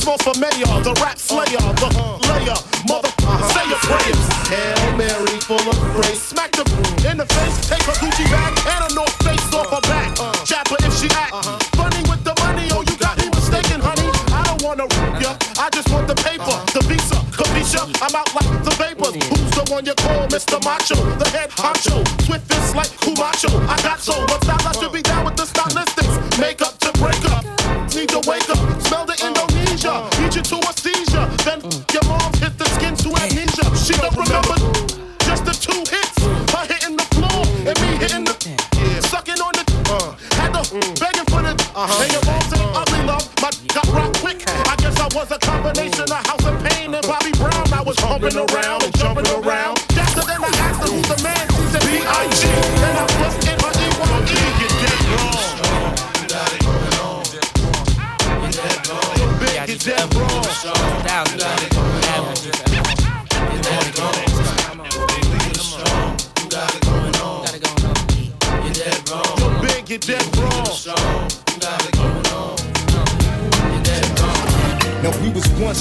Biggie 0.00 0.16
smoke 0.16 0.22
for 0.22 0.38
mayor, 0.40 0.82
the 0.82 0.92
rap 1.02 1.18
slayer, 1.18 1.60
the 1.60 1.88
uh-huh. 1.92 2.32
layer, 2.32 2.56
mother, 2.88 3.12
uh-huh. 3.20 3.52
say 3.52 3.64
your 3.68 3.80
prayers. 3.84 4.24
Hail 4.48 4.96
Mary, 4.96 5.36
full 5.44 5.60
of 5.60 5.78
grace. 5.94 6.22
Smack 6.22 6.52
the 6.52 6.64
in 7.08 7.18
the 7.18 7.26
face, 7.26 7.68
take 7.68 7.82
her 7.84 7.96
Gucci 8.00 8.24
bag 8.30 8.52
and 8.66 8.92
a 8.92 8.94
North 8.94 9.14
Face 9.24 9.54
off 9.54 9.70
her 9.70 9.80
back. 9.88 10.16
Uh-huh. 10.18 10.44
Chapper 10.44 10.76
if 10.84 10.94
she 10.96 11.08
act 11.12 11.32
funny 11.76 12.00
with 12.08 12.22
the 12.24 12.34
money, 12.40 12.68
oh 12.72 12.82
you 12.88 12.96
got 12.96 13.18
me 13.18 13.28
mistaken, 13.30 13.80
honey. 13.80 14.08
I 14.32 14.42
don't 14.44 14.62
wanna 14.62 14.84
root 14.88 15.20
ya, 15.20 15.36
I 15.58 15.68
just 15.70 15.90
want 15.90 16.08
the 16.08 16.16
paper, 16.16 16.56
the 16.72 16.80
visa, 16.88 17.20
capisha. 17.36 17.84
I'm 18.00 18.14
out 18.14 18.32
like 18.34 18.50
the 18.64 18.74
vapors. 18.80 19.16
Mm. 19.16 19.28
Who's 19.36 19.52
the 19.52 19.64
one 19.72 19.84
you 19.84 19.94
call 19.94 20.28
Mr. 20.28 20.62
Macho, 20.64 20.96
the 21.18 21.28
head 21.28 21.50
honcho? 21.50 22.00
Swift 22.24 22.48
is 22.48 22.74
like 22.74 22.92
Camacho. 23.00 23.50
I 23.68 23.76
got 23.82 24.00
so, 24.00 24.14
style 24.14 24.64
I 24.64 24.72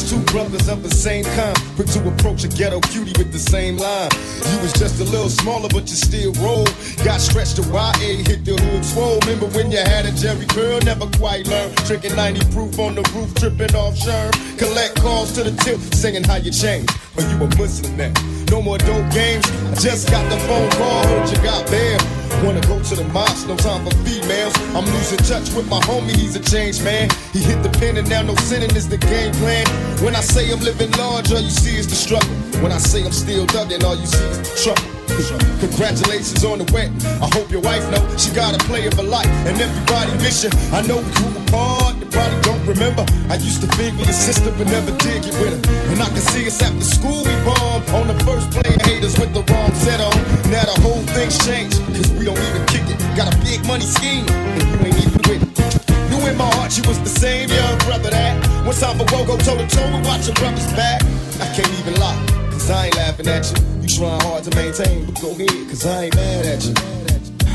two 0.10 0.20
brothers 0.34 0.68
of 0.68 0.82
the 0.82 0.90
same 0.90 1.24
kind, 1.38 1.56
quick 1.76 1.88
to 1.88 2.02
approach 2.10 2.44
a 2.44 2.48
ghetto 2.48 2.80
cutie 2.90 3.14
with 3.22 3.32
the 3.32 3.38
same 3.38 3.78
line. 3.78 4.10
You 4.50 4.58
was 4.60 4.74
just 4.74 5.00
a 5.00 5.04
little 5.04 5.30
smaller, 5.30 5.70
but 5.70 5.86
you 5.86 5.96
still 5.96 6.34
roll. 6.42 6.66
Got 7.06 7.22
stretched 7.22 7.58
to 7.58 7.64
YA, 7.70 8.26
hit 8.26 8.44
the 8.44 8.58
hood 8.58 8.84
swole. 8.84 9.20
Remember 9.22 9.46
when 9.54 9.70
you 9.70 9.78
had 9.78 10.08
a 10.08 10.12
Jerry 10.12 10.48
curl, 10.48 10.80
never 10.82 11.06
quite 11.22 11.48
learned. 11.48 11.78
Tricking 11.86 12.16
90 12.16 12.42
proof 12.52 12.80
on 12.80 12.96
the 12.96 13.06
roof, 13.14 13.34
tripping 13.36 13.76
off 13.76 13.94
sherm. 13.96 14.34
Collect 14.58 14.96
calls 15.00 15.32
to 15.34 15.44
the 15.44 15.54
tip, 15.62 15.80
singing 15.94 16.24
how 16.24 16.38
you 16.38 16.52
changed. 16.52 16.90
But 17.16 17.30
you 17.30 17.38
a 17.38 17.48
Muslim 17.56 17.96
now. 17.96 18.14
No 18.50 18.64
more 18.64 18.80
dope 18.80 19.12
games. 19.14 19.46
I 19.46 19.76
just 19.76 20.10
got 20.10 20.26
the 20.32 20.38
phone 20.50 20.72
call, 20.72 21.06
heard 21.06 21.30
you 21.30 21.38
got 21.44 21.70
bail. 21.70 22.19
Wanna 22.44 22.62
go 22.62 22.80
to 22.82 22.96
the 22.96 23.04
mosque, 23.12 23.48
no 23.48 23.56
time 23.58 23.84
for 23.84 23.92
females. 24.08 24.56
I'm 24.72 24.86
losing 24.86 25.20
touch 25.20 25.52
with 25.54 25.68
my 25.70 25.80
homie, 25.82 26.16
he's 26.16 26.36
a 26.36 26.40
changed 26.40 26.84
man. 26.84 27.10
He 27.34 27.40
hit 27.40 27.62
the 27.64 27.70
pen 27.70 27.98
and 27.98 28.10
now 28.10 28.22
no 28.22 28.36
sinning 28.36 28.74
is 28.76 28.88
the 28.88 28.98
game 28.98 29.34
plan. 29.34 29.68
When 30.04 30.16
I 30.16 30.22
say 30.22 30.50
I'm 30.52 30.62
living 30.62 30.92
large, 30.92 31.32
all 31.32 31.42
you 31.42 31.50
see 31.50 31.76
is 31.76 31.88
the 31.88 31.96
struggle. 31.96 32.30
When 32.64 32.72
I 32.72 32.78
say 32.78 33.04
I'm 33.04 33.12
still 33.12 33.46
thugging, 33.48 33.84
all 33.84 33.96
you 33.96 34.06
see 34.06 34.26
is 34.32 34.40
the 34.40 34.56
trouble. 34.56 35.00
Congratulations 35.60 36.46
on 36.46 36.60
the 36.60 36.68
wedding. 36.72 36.96
I 37.20 37.28
hope 37.36 37.52
your 37.52 37.62
wife 37.62 37.84
know 37.92 38.00
she 38.16 38.32
got 38.32 38.56
a 38.56 38.60
play 38.66 38.88
of 38.88 38.94
her 38.94 39.04
life. 39.04 39.28
And 39.44 39.60
everybody 39.60 40.12
miss 40.24 40.44
you. 40.44 40.52
I 40.72 40.80
know 40.88 41.04
we 41.04 41.12
grew 41.20 41.36
apart. 41.44 41.98
You 42.00 42.08
probably 42.08 42.40
don't 42.42 42.64
remember. 42.64 43.04
I 43.28 43.36
used 43.36 43.60
to 43.62 43.68
figure 43.76 44.00
your 44.00 44.16
sister, 44.16 44.52
but 44.56 44.68
never 44.68 44.92
did 45.04 45.28
get 45.28 45.36
with 45.44 45.60
her. 45.60 45.92
And 45.92 46.02
I 46.02 46.08
can 46.08 46.24
see 46.24 46.48
us 46.48 46.62
after 46.62 46.86
school 46.86 47.24
we 47.28 47.36
bombed 47.44 47.90
on 47.92 48.08
the 48.08 48.18
first 48.24 48.52
play. 48.52 48.72
Haters 48.88 49.20
with 49.20 49.34
the 49.34 49.44
wrong 49.52 49.74
set 49.76 50.00
on. 50.00 50.39
Now 50.60 50.76
the 50.76 50.82
whole 50.82 51.00
thing's 51.16 51.40
changed. 51.48 51.80
Cause 51.96 52.12
we 52.20 52.26
don't 52.26 52.36
even 52.38 52.66
kick 52.68 52.84
it. 52.92 53.00
Got 53.16 53.34
a 53.34 53.38
big 53.48 53.66
money 53.66 53.86
scheme. 53.88 54.28
And 54.28 54.60
you 54.68 54.76
ain't 54.92 55.00
even 55.08 55.22
with 55.24 55.40
it. 55.40 56.12
You 56.12 56.20
in 56.28 56.36
my 56.36 56.52
heart, 56.56 56.76
you 56.76 56.84
was 56.84 57.00
the 57.00 57.08
same 57.08 57.48
young 57.48 57.78
brother 57.88 58.10
that 58.10 58.36
one 58.66 58.76
time 58.76 58.98
for 58.98 59.06
Wogo 59.06 59.40
toe 59.40 59.56
to 59.56 59.66
toe 59.74 59.84
and 59.84 60.06
watch 60.06 60.28
your 60.28 60.36
brother's 60.36 60.68
back. 60.74 61.02
I 61.40 61.48
can't 61.56 61.72
even 61.80 61.96
lie, 61.96 62.20
cause 62.52 62.70
I 62.70 62.88
ain't 62.88 62.98
laughing 62.98 63.30
at 63.30 63.48
you. 63.48 63.56
You 63.84 63.88
trying 63.88 64.20
hard 64.20 64.44
to 64.44 64.56
maintain, 64.58 65.06
but 65.06 65.22
go 65.22 65.32
ahead, 65.32 65.70
cause 65.70 65.86
I 65.86 66.04
ain't 66.04 66.16
mad 66.16 66.46
at 66.46 66.66
you. 66.66 66.74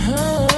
Oh, 0.09 0.49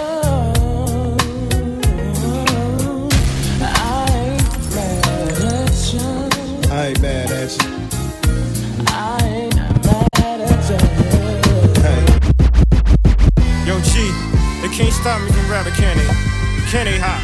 I 3.60 4.06
ain't 4.23 4.62
mad 4.70 5.43
at 5.43 5.93
you. 5.93 6.70
I 6.70 6.86
ain't 6.86 7.01
mad 7.02 7.31
at 7.32 7.51
you. 7.64 7.85
Stop 15.07 15.23
me 15.23 15.31
from 15.31 15.49
rapping? 15.49 15.73
Can 15.73 16.85
they 16.85 16.99
hot? 16.99 17.23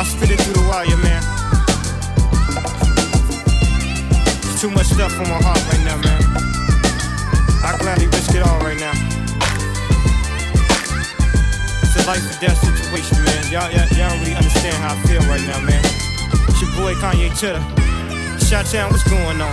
I 0.00 0.02
spit 0.02 0.30
it 0.32 0.40
through 0.40 0.56
the 0.56 0.64
wire, 0.64 0.96
man. 1.04 1.20
There's 4.40 4.60
too 4.62 4.70
much 4.70 4.88
stuff 4.88 5.12
on 5.20 5.28
my 5.28 5.36
heart 5.44 5.60
right 5.68 5.84
now, 5.84 6.00
man. 6.00 6.24
I 7.60 7.76
gladly 7.84 8.06
risk 8.16 8.32
it 8.32 8.48
all 8.48 8.56
right 8.64 8.80
now. 8.80 8.96
It's 11.84 12.00
a 12.00 12.08
life 12.08 12.24
or 12.24 12.40
death 12.40 12.56
situation, 12.64 13.20
man. 13.28 13.44
Y'all, 13.52 13.68
y'all, 13.76 13.84
y'all 14.00 14.08
don't 14.08 14.20
really 14.24 14.32
understand 14.32 14.80
how 14.80 14.96
I 14.96 14.98
feel 15.04 15.20
right 15.28 15.44
now, 15.44 15.60
man. 15.60 15.84
It's 16.48 16.64
your 16.64 16.72
boy 16.80 16.96
Kanye 16.96 17.28
Chitter. 17.36 17.60
Chi-Town, 18.40 18.88
what's 18.88 19.04
going 19.04 19.36
on? 19.36 19.52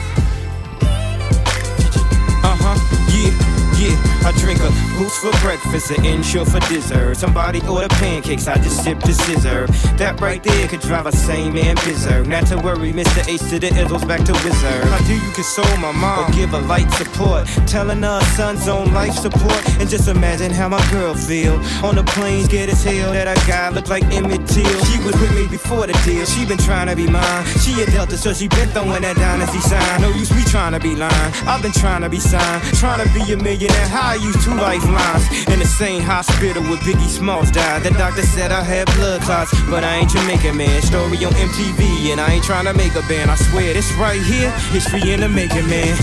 Uh 2.39 2.55
huh, 2.55 2.79
yeah. 3.11 3.51
Yeah, 3.81 3.97
I 4.23 4.31
drink 4.39 4.59
a 4.61 4.90
boost 5.01 5.21
for 5.21 5.31
breakfast, 5.41 5.89
an 5.91 6.05
Ensure 6.05 6.45
for 6.45 6.59
dessert. 6.61 7.17
Somebody 7.17 7.59
order 7.67 7.87
pancakes, 7.87 8.47
I 8.47 8.55
just 8.55 8.83
sip 8.83 8.99
the 8.99 9.13
scissor. 9.13 9.65
That 9.97 10.19
right 10.21 10.43
there 10.43 10.67
could 10.67 10.81
drive 10.81 11.07
a 11.07 11.11
sane 11.11 11.53
man 11.53 11.75
berserk. 11.75 12.27
Not 12.27 12.45
to 12.47 12.57
worry, 12.57 12.91
Mr. 12.93 13.27
Ace 13.27 13.49
to 13.49 13.57
the 13.59 13.69
Izzles 13.69 14.07
back 14.07 14.23
to 14.25 14.33
Wizard. 14.43 14.83
How 14.85 15.01
do 15.07 15.15
you 15.15 15.31
console 15.33 15.77
my 15.77 15.91
mom 15.91 16.29
or 16.29 16.35
give 16.35 16.49
her 16.49 16.61
light 16.61 16.91
support? 16.91 17.47
Telling 17.65 18.03
her 18.03 18.21
son's 18.35 18.67
on 18.67 18.93
life 18.93 19.13
support. 19.13 19.61
And 19.79 19.89
just 19.89 20.07
imagine 20.07 20.51
how 20.51 20.69
my 20.69 20.83
girl 20.91 21.15
feel. 21.15 21.55
On 21.83 21.95
the 21.95 22.03
plane, 22.03 22.45
scared 22.45 22.69
as 22.69 22.83
hell 22.83 23.11
that 23.13 23.27
a 23.27 23.37
guy 23.47 23.69
look 23.69 23.89
like 23.89 24.03
Emmett 24.13 24.45
Till. 24.47 24.79
She 24.85 24.99
was 25.03 25.19
with 25.19 25.33
me 25.33 25.47
before 25.47 25.87
the 25.87 25.93
deal, 26.05 26.25
she 26.25 26.45
been 26.45 26.59
trying 26.59 26.87
to 26.87 26.95
be 26.95 27.07
mine. 27.07 27.45
She 27.63 27.81
a 27.81 27.85
Delta, 27.87 28.17
so 28.17 28.33
she 28.33 28.47
been 28.47 28.69
throwing 28.69 29.01
that 29.01 29.15
dynasty 29.15 29.61
sign. 29.61 30.01
No 30.01 30.09
use 30.09 30.31
me 30.31 30.43
trying 30.45 30.73
to 30.73 30.79
be 30.79 30.95
lying. 30.95 31.31
I've 31.47 31.61
been 31.61 31.71
trying 31.71 32.01
to 32.01 32.09
be 32.09 32.19
signed, 32.19 32.61
trying 32.77 33.01
to 33.01 33.09
be 33.13 33.33
a 33.33 33.37
millionaire. 33.37 33.87
How 33.87 34.11
I 34.11 34.15
use 34.15 34.37
two 34.43 34.55
lifelines 34.91 35.47
in 35.47 35.59
the 35.59 35.65
same 35.65 36.01
hospital 36.01 36.63
where 36.63 36.79
Biggie 36.79 37.09
Smalls 37.09 37.51
died. 37.51 37.83
The 37.83 37.91
doctor 37.91 38.21
said 38.21 38.51
I 38.51 38.63
had 38.63 38.85
blood 38.95 39.21
clots, 39.21 39.51
but 39.69 39.83
I 39.83 39.97
ain't 39.97 40.09
Jamaican 40.09 40.57
man. 40.57 40.81
Story 40.81 41.23
on 41.25 41.33
MTV, 41.33 42.11
and 42.11 42.21
I 42.21 42.33
ain't 42.33 42.43
trying 42.43 42.65
to 42.65 42.73
make 42.73 42.95
a 42.95 43.03
band. 43.07 43.31
I 43.31 43.35
swear 43.35 43.73
this 43.73 43.91
right 43.93 44.21
here, 44.21 44.51
history 44.71 45.11
in 45.11 45.21
the 45.21 45.29
making, 45.29 45.67
man. 45.67 45.95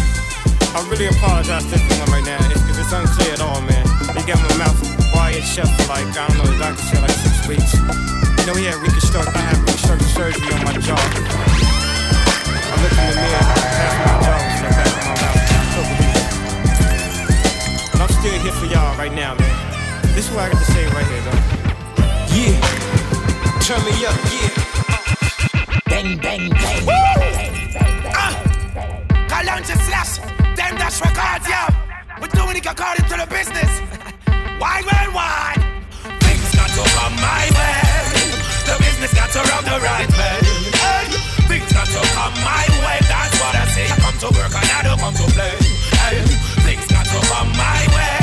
I 0.75 0.87
really 0.91 1.07
apologize 1.07 1.65
to 1.67 1.75
everyone 1.75 2.11
right 2.11 2.25
now 2.25 2.39
if, 2.51 2.79
it's 2.79 2.93
unclear 2.93 3.33
at 3.35 3.41
all, 3.41 3.61
man. 3.63 3.85
They 4.15 4.23
got 4.25 4.39
my 4.39 4.57
mouth 4.57 4.79
quiet 5.13 5.43
shut 5.43 5.67
for 5.67 5.89
like, 5.89 6.07
I 6.17 6.29
don't 6.29 6.39
know, 6.39 6.47
the 6.47 6.59
doctor 6.59 6.83
said 6.83 7.03
like 7.03 7.11
six 7.11 7.47
weeks. 7.49 7.75
You 7.75 8.47
know, 8.47 8.55
he 8.55 8.65
had 8.67 8.77
reconstruct, 8.77 9.35
I 9.35 9.41
had 9.41 9.59
reconstructive 9.59 10.09
surgery 10.09 10.53
on 10.55 10.65
my 10.65 10.75
jaw. 10.79 10.97
I 12.71 12.75
looked 12.83 12.95
in 12.95 13.07
the 13.11 13.17
mirror, 13.17 13.43
my 14.07 14.23
jaw 14.25 15.08
And 18.29 18.37
I'm 18.37 18.43
still 18.43 18.53
here 18.53 18.53
for 18.53 18.67
y'all 18.67 18.97
right 18.99 19.13
now, 19.13 19.35
man. 19.35 20.13
This 20.15 20.29
is 20.29 20.35
what 20.35 20.45
I 20.45 20.53
got 20.53 20.59
to 20.59 20.73
say 20.73 20.85
right 20.93 21.07
here, 21.07 21.23
though. 21.25 21.41
Yeah. 22.37 22.61
Turn 23.65 23.81
me 23.89 24.05
up, 24.05 24.17
yeah. 24.29 24.53
Bang, 25.89 26.19
bang, 26.19 26.51
bang. 26.51 26.85
Ah! 28.13 28.37
Kalancha 29.33 29.81
slash, 29.81 30.19
them 30.57 30.77
dash 30.77 31.01
records, 31.01 31.49
yeah. 31.49 31.73
We're 32.21 32.29
doing 32.29 32.57
it 32.57 32.67
according 32.67 33.09
to 33.09 33.17
the 33.17 33.27
business. 33.33 33.73
Why, 34.61 34.83
why, 34.85 35.09
why? 35.17 35.57
Things 36.21 36.53
got 36.53 36.69
to 36.69 36.85
come 36.85 37.17
my 37.17 37.49
way. 37.57 37.81
The 38.69 38.77
business 38.77 39.15
got 39.15 39.33
to 39.33 39.41
run 39.41 39.65
the 39.65 39.81
right 39.81 40.11
way. 40.21 40.37
Things 41.49 41.73
got 41.73 41.87
to 41.87 42.01
come 42.13 42.35
my 42.45 42.65
way. 42.85 42.99
That's 43.09 43.41
what 43.41 43.57
I 43.57 43.65
say. 43.73 43.89
I 43.89 43.97
come 44.05 44.19
to 44.21 44.29
work 44.37 44.53
and 44.53 44.69
I 44.69 44.83
don't 44.85 45.01
come 45.01 45.15
to 45.15 45.27
play. 45.33 45.57
Things 46.69 46.87
got 46.93 47.07
to 47.07 47.21
come 47.33 47.49
my 47.57 47.87
way. 47.97 48.18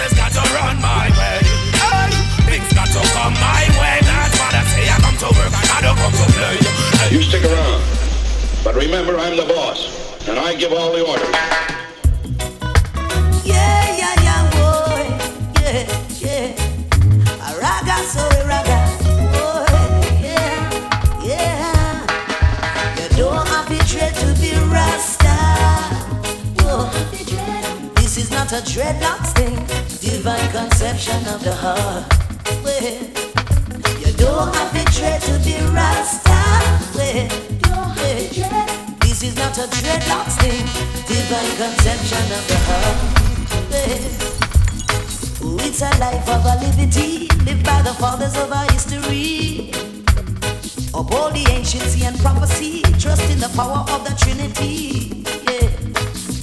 The 0.00 0.06
business 0.06 0.32
got 0.32 0.32
to 0.32 0.54
run 0.54 0.80
my 0.80 1.10
way. 1.12 1.40
Hey, 1.76 2.08
things 2.48 2.72
got 2.72 2.86
to 2.88 3.00
come 3.12 3.34
my 3.34 3.68
way. 3.76 4.00
That's 4.00 4.38
what 4.40 4.54
I 4.54 4.64
say. 4.72 4.88
I 4.88 4.96
come 4.96 5.16
to 5.18 5.26
work 5.36 5.52
I 5.52 5.80
don't 5.82 5.98
come 5.98 6.12
to 6.12 6.32
play. 6.32 6.56
Hey, 6.56 7.14
You 7.14 7.22
stick 7.22 7.44
around. 7.44 7.82
But 8.64 8.76
remember, 8.76 9.18
I'm 9.18 9.36
the 9.36 9.44
boss, 9.44 10.26
and 10.26 10.38
I 10.38 10.54
give 10.54 10.72
all 10.72 10.92
the 10.92 11.04
orders. 11.04 11.28
Yeah, 13.44 13.96
yeah, 14.00 14.14
yeah, 14.24 14.42
boy. 14.56 15.04
Yeah, 15.60 15.84
yeah. 16.24 17.44
A 17.44 17.60
raga, 17.60 18.00
so 18.08 18.24
a 18.24 18.46
raga. 18.48 18.80
Boy, 19.36 19.68
yeah, 20.24 21.22
yeah. 21.22 22.02
You 22.96 23.24
don't 23.24 23.46
have 23.48 23.68
to 23.68 23.78
dread 23.86 24.14
to 24.14 24.32
be 24.40 24.52
Rasta. 24.72 25.36
Whoa. 26.64 26.88
This 27.96 28.16
is 28.16 28.30
not 28.30 28.50
a 28.52 28.62
dreadlocks 28.64 29.34
thing. 29.34 29.79
Divine 30.20 30.50
conception 30.50 31.26
of 31.28 31.42
the 31.42 31.54
heart. 31.54 32.04
Well, 32.62 32.82
you 34.04 34.12
don't 34.18 34.54
have 34.54 34.70
to 34.76 34.84
dread 34.92 35.22
to 35.22 35.38
be 35.42 35.56
Rasta. 35.72 36.36
Well, 36.94 37.24
yeah. 38.30 38.66
This 39.00 39.22
is 39.22 39.34
not 39.36 39.56
a 39.56 39.62
dreadlocks 39.62 40.36
thing. 40.36 40.66
Divine 41.08 41.56
conception 41.56 42.24
of 42.36 42.44
the 42.52 42.58
heart. 42.68 42.98
Well, 43.70 45.56
it's 45.66 45.80
a 45.80 45.88
life 45.98 46.28
of 46.28 46.44
a 46.44 46.54
liberty 46.66 47.28
lived 47.46 47.64
by 47.64 47.80
the 47.80 47.94
fathers 47.94 48.36
of 48.36 48.52
our 48.52 48.70
history. 48.72 49.72
Uphold 50.92 51.32
the 51.32 51.46
anciency 51.48 52.04
and 52.04 52.18
prophecy, 52.18 52.82
trust 52.98 53.24
in 53.30 53.38
the 53.38 53.48
power 53.56 53.86
of 53.88 54.04
the 54.04 54.14
Trinity. 54.20 55.24
Yeah. 55.48 55.70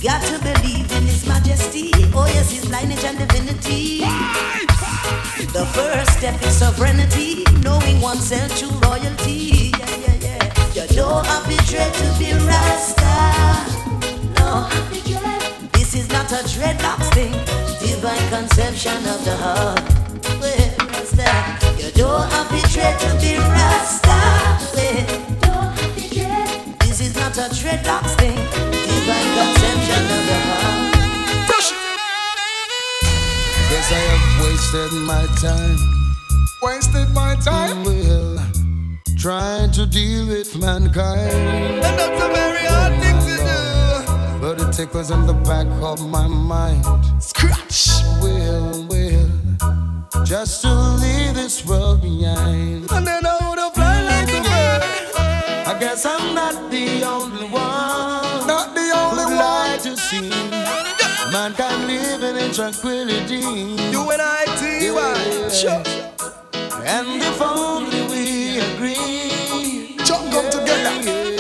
Got 0.01 0.23
to 0.23 0.39
believe 0.41 0.86
majesty. 1.47 1.91
Oh, 2.13 2.25
yes, 2.27 2.51
His 2.51 2.69
lineage 2.69 3.03
and 3.03 3.17
divinity. 3.17 3.99
The 5.53 5.65
first 5.73 6.17
step 6.17 6.41
is 6.43 6.57
sovereignty, 6.57 7.43
knowing 7.63 8.01
oneself 8.01 8.55
true 8.57 8.69
royalty. 8.83 9.71
Yeah, 9.71 9.95
yeah, 10.03 10.51
yeah. 10.73 10.83
You 10.89 10.95
don't 10.95 11.25
have 11.25 11.45
to 11.45 12.07
be 12.19 12.33
Rasta. 12.45 13.13
No, 14.37 14.67
this 15.73 15.95
is 15.95 16.09
not 16.09 16.31
a 16.31 16.43
dreadlocks 16.51 17.09
thing. 17.13 17.31
Divine 17.79 18.29
conception 18.29 18.97
of 19.07 19.23
the 19.23 19.35
heart. 19.37 19.81
You 21.77 21.91
don't 21.93 22.29
have 22.31 22.49
to 22.49 22.73
dread 22.73 22.99
to 22.99 23.09
be 23.21 23.37
Rasta. 23.37 24.19
Well, 24.75 25.73
this 26.81 26.99
is 27.01 27.15
not 27.15 27.37
a 27.37 27.49
dreadlocks 27.49 28.15
thing. 28.17 28.35
Divine 28.35 29.29
conception 29.37 30.03
of 30.03 30.27
the 30.27 30.37
heart. 30.45 30.66
Guess 33.69 33.91
I 33.91 33.95
have 33.95 34.45
wasted 34.45 34.93
my 35.01 35.25
time. 35.41 35.77
Wasted 36.61 37.09
my 37.13 37.35
time? 37.35 37.83
Well, 37.83 38.39
trying 39.17 39.71
to 39.71 39.85
deal 39.85 40.25
with 40.27 40.57
mankind. 40.57 41.31
And 41.31 41.83
that's 41.83 42.21
a 42.23 42.29
very 42.33 42.65
hard 42.65 42.93
thing 43.01 43.19
to 43.27 43.35
do. 43.43 44.39
But 44.39 44.61
it 44.61 44.71
tickles 44.71 45.11
in 45.11 45.27
the 45.27 45.33
back 45.33 45.67
of 45.83 45.99
my 46.09 46.27
mind. 46.27 46.85
Scratch! 47.21 47.89
Well, 48.21 48.87
well, 48.89 50.23
just 50.23 50.61
to 50.61 50.73
leave 50.73 51.35
this 51.35 51.65
world 51.65 52.01
behind. 52.01 52.89
And 52.91 53.05
then 53.05 53.25
I 53.25 53.49
would 53.49 53.59
have 53.59 53.73
fly 53.73 54.01
like 54.01 54.29
a 54.29 54.41
bird. 54.47 54.81
I 55.67 55.77
guess 55.77 56.05
I'm 56.05 56.33
not 56.33 56.71
the 56.71 57.03
only 57.03 57.47
one. 57.49 58.47
Not 58.47 58.73
the 58.73 58.93
only 58.95 59.25
one. 59.25 59.35
Like 59.35 59.81
to 59.81 59.97
see 59.97 60.29
mankind 61.33 61.66
tranquility. 62.57 63.35
You 63.93 64.09
and 64.09 64.19
I, 64.19 64.45
T.Y. 64.57 65.49
Sure. 65.49 65.83
And 66.87 67.21
if 67.21 67.39
only 67.39 68.01
we 68.09 68.57
agree, 68.57 69.95
Jump 70.03 70.31
come 70.31 70.49
together. 70.49 71.37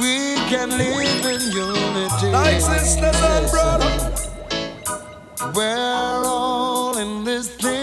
We 0.00 0.34
can 0.50 0.70
live 0.70 1.24
in 1.24 1.40
unity. 1.52 2.26
unity. 2.26 2.32
Like 2.32 2.60
sisters 2.60 3.22
and 3.32 3.48
brothers. 3.52 4.28
We're 5.54 6.24
all 6.26 6.98
in 6.98 7.22
this 7.22 7.54
thing 7.54 7.77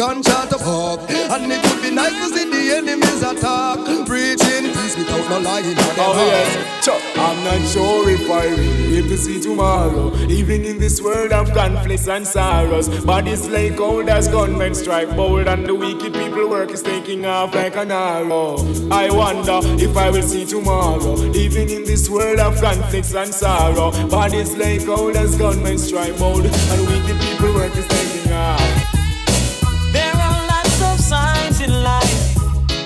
gunshot 0.00 0.48
to 0.48 0.56
park 0.56 1.00
And 1.10 1.52
it 1.52 1.62
would 1.62 1.82
be 1.82 1.90
nice 1.90 2.16
to 2.22 2.34
see 2.34 2.48
the 2.48 2.76
enemies 2.76 3.22
attack 3.22 3.78
Preaching 4.06 4.72
peace 4.72 4.96
without 4.96 5.28
no 5.28 5.40
lying 5.40 5.76
Oh 5.76 6.14
yes, 6.32 6.86
Chuck, 6.86 7.02
I'm 7.16 7.44
not 7.44 7.68
sure 7.68 8.08
if 8.08 8.30
I 8.30 8.46
will 8.46 8.80
live 8.90 9.08
to 9.08 9.16
see 9.18 9.38
tomorrow. 9.38 10.16
Even 10.28 10.64
in 10.64 10.78
this 10.78 11.02
world 11.02 11.32
of 11.32 11.52
conflicts 11.52 12.08
and 12.08 12.26
sorrows, 12.26 12.88
bodies 13.04 13.46
lay 13.48 13.68
cold 13.70 14.08
as 14.08 14.28
gunmen 14.28 14.74
strike 14.74 15.14
bold, 15.14 15.46
and 15.46 15.66
the 15.66 15.74
wicked 15.74 16.14
people 16.14 16.48
work 16.48 16.70
is 16.70 16.82
taking 16.82 17.26
off 17.26 17.54
like 17.54 17.76
an 17.76 17.90
arrow. 17.90 18.56
I 18.90 19.10
wonder 19.10 19.60
if 19.84 19.96
I 19.96 20.10
will 20.10 20.22
see 20.22 20.46
tomorrow. 20.46 21.22
Even 21.34 21.68
in 21.68 21.84
this 21.84 22.08
world 22.08 22.40
of 22.40 22.58
conflicts 22.60 23.14
and 23.14 23.32
sorrow, 23.32 23.90
bodies 24.08 24.56
lay 24.56 24.78
cold 24.78 25.16
as 25.16 25.36
gunmen 25.36 25.78
strike 25.78 26.16
bold, 26.18 26.46
and 26.46 26.80
wicked 26.88 27.20
people 27.20 27.54
work 27.54 27.76
is 27.76 27.86
taking 27.86 28.32
off. 28.32 28.99
In 31.60 31.82
life, 31.82 32.36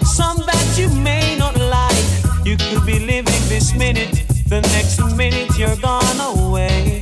some 0.05 0.39
that 0.47 0.75
you 0.77 0.89
may 0.89 1.37
not 1.37 1.57
like. 1.57 2.05
You 2.45 2.57
could 2.57 2.85
be 2.85 2.99
living 2.99 3.43
this 3.49 3.75
minute, 3.75 4.25
the 4.49 4.61
next 4.75 4.99
minute 5.17 5.57
you're 5.59 5.77
gone 5.77 6.21
away. 6.21 7.01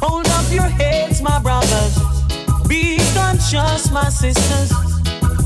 Hold 0.00 0.26
up 0.28 0.50
your 0.50 0.68
heads, 0.80 1.20
my 1.22 1.38
brothers. 1.40 1.98
Be 2.68 2.98
conscious, 3.14 3.90
my 3.90 4.08
sisters. 4.08 4.72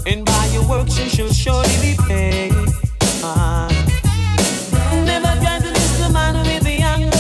And 0.06 0.24
by 0.24 0.46
your 0.52 0.66
works 0.68 0.98
you 0.98 1.08
shall 1.08 1.32
surely 1.32 1.76
be 1.82 1.96
paid. 2.06 2.52
Ah. 3.22 3.68
Never 5.04 5.34
to 5.62 5.72
the 6.02 6.10
man 6.12 6.34
with 6.46 6.64
the 6.64 6.78
anger. 6.94 7.10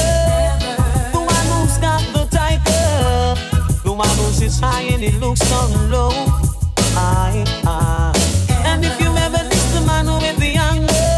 The 1.12 1.20
one 1.20 1.46
who's 1.52 1.78
got 1.78 2.02
the 2.12 2.24
tiger. 2.30 3.34
The 3.84 3.92
one 3.92 4.16
who 4.18 4.30
sits 4.30 4.60
high 4.60 4.82
and 4.82 5.02
it 5.02 5.14
looks 5.14 5.40
so 5.40 5.66
low. 5.90 6.37
Aye, 7.00 7.44
aye. 7.64 8.12
And 8.64 8.84
if 8.84 9.00
you 9.00 9.10
ever 9.16 9.38
diss 9.48 9.72
the 9.72 9.82
man 9.86 10.06
with 10.06 10.38
the 10.38 10.56
anger, 10.56 11.10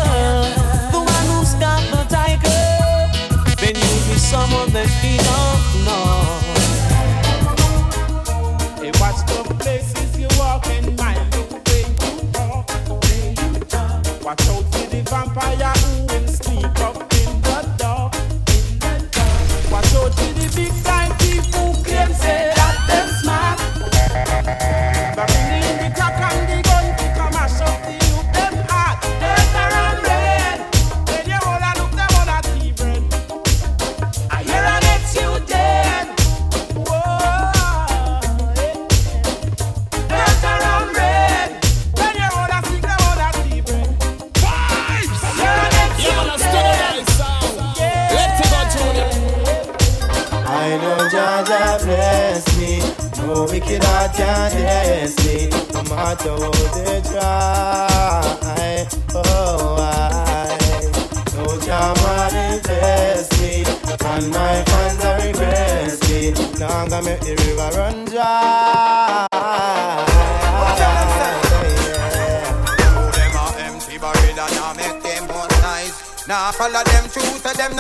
the 0.93 1.01
one 1.01 1.27
who's 1.33 1.55
the 1.91 2.05
tiger, 2.09 2.63
then 3.57 3.75
you'll 3.81 4.05
be 4.13 4.19
someone 4.19 4.71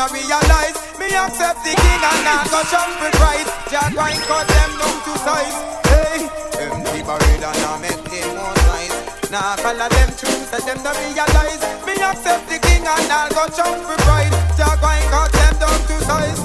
not 0.00 0.12
realize. 0.16 0.76
Me 0.96 1.12
accept 1.12 1.60
the 1.60 1.76
king 1.76 2.02
and 2.08 2.24
I 2.24 2.40
go 2.48 2.64
jump 2.72 2.88
with 3.04 3.12
Christ. 3.20 3.52
Jah 3.68 3.92
go 3.92 4.08
cut 4.24 4.48
them 4.48 4.70
down 4.80 4.96
to 5.04 5.12
size. 5.20 5.56
Hey, 5.92 6.24
empty 6.56 7.04
buried 7.04 7.44
and 7.44 7.60
I 7.68 7.76
make 7.84 8.00
them 8.08 8.28
more 8.32 8.56
nice. 8.72 8.96
Now 9.28 9.60
follow 9.60 9.88
them 9.92 10.08
true, 10.16 10.40
so 10.48 10.56
them 10.64 10.80
not 10.80 10.96
realize. 11.04 11.60
Me 11.84 11.92
accept 12.00 12.48
the 12.48 12.56
king 12.64 12.80
and 12.80 13.12
I 13.12 13.28
go 13.36 13.44
jump 13.52 13.76
with 13.84 14.00
Christ. 14.08 14.32
Jah 14.56 14.72
go 14.80 14.88
cut 15.12 15.28
them 15.36 15.54
down 15.60 15.78
to 15.88 15.96
size. 16.08 16.40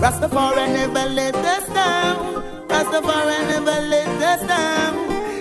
Rastafari 0.00 0.64
never 0.72 1.06
let 1.12 1.36
us 1.36 1.68
down. 1.68 2.16
Rastafari 2.72 3.38
never 3.52 3.78
let 3.92 4.08
us 4.32 4.40
down. 4.48 4.94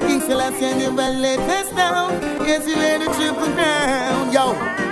King 0.03 0.19
Selassie 0.19 0.75
never 0.75 1.07
let 1.23 1.39
us 1.39 1.71
down. 1.71 2.11
Yes, 2.43 2.67
you 2.67 2.75
wear 2.75 2.99
the 2.99 3.07
triple 3.15 3.47
crown, 3.55 4.33
yo. 4.33 4.84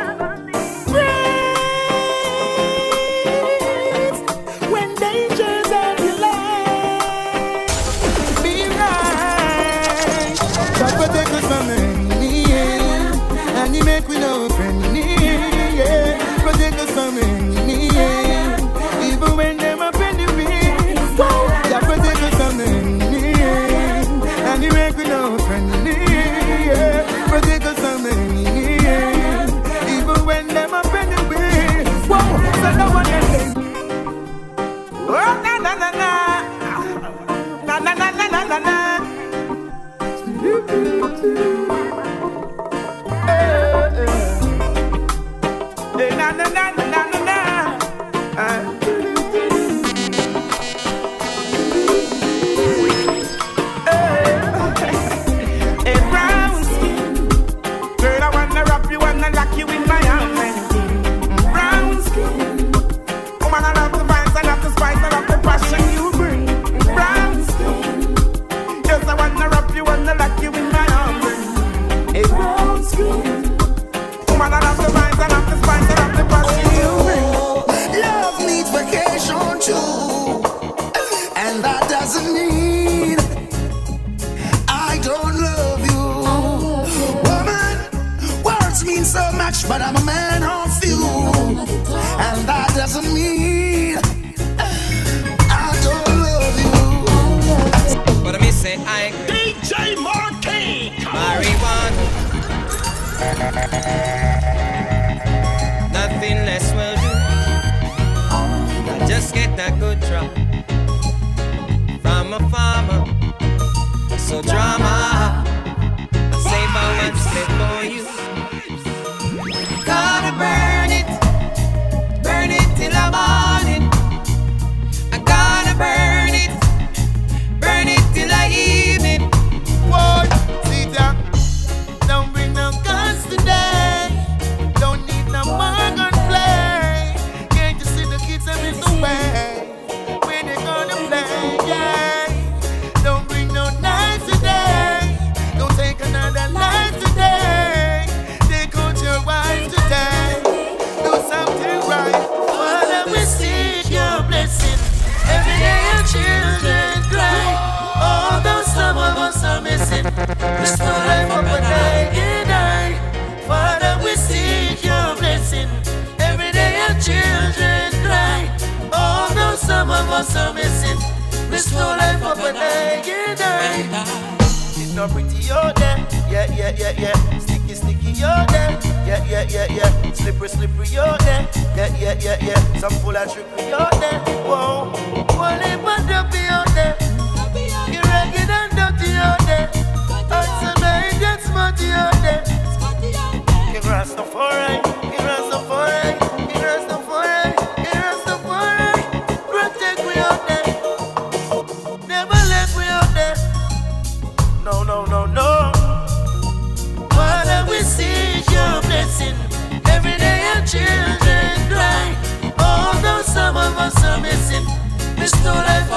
Life 215.56 215.90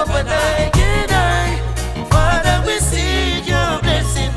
and 0.79 1.11
night. 1.11 1.59
Father, 2.11 2.63
we 2.65 2.79
seek 2.79 3.49
your 3.49 3.81
blessing. 3.83 4.31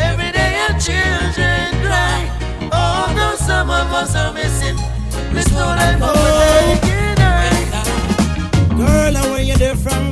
Every 0.00 0.32
day 0.32 0.58
our 0.66 0.74
children 0.80 1.70
cry. 1.86 2.28
Although 2.72 3.36
some 3.36 3.70
of 3.70 3.86
us 3.92 4.16
are 4.16 4.32
missing, 4.32 4.76
life 5.78 6.02
and 6.02 7.18
night. 7.18 7.70
Girl, 8.76 9.16
I 9.16 9.30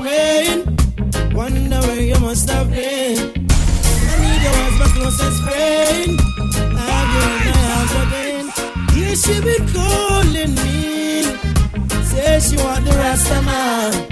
rain, 0.01 1.35
wonder 1.35 1.81
where 1.81 2.01
you 2.01 2.19
must 2.20 2.48
have 2.51 2.70
been. 2.70 3.35
I 4.11 4.15
need 4.23 4.43
your 4.47 4.55
was 4.62 4.78
my 4.78 4.89
closest 4.94 5.43
friend. 5.43 6.20
You 7.15 7.23
in 7.35 7.47
my 7.51 7.66
arms 7.74 7.94
again? 8.02 8.47
She 9.16 9.40
be 9.40 9.57
calling 9.73 10.55
me, 10.55 11.23
say 12.05 12.39
she 12.39 12.57
want 12.62 12.85
the 12.85 12.93
Rasta 12.93 13.43
man. 13.43 14.10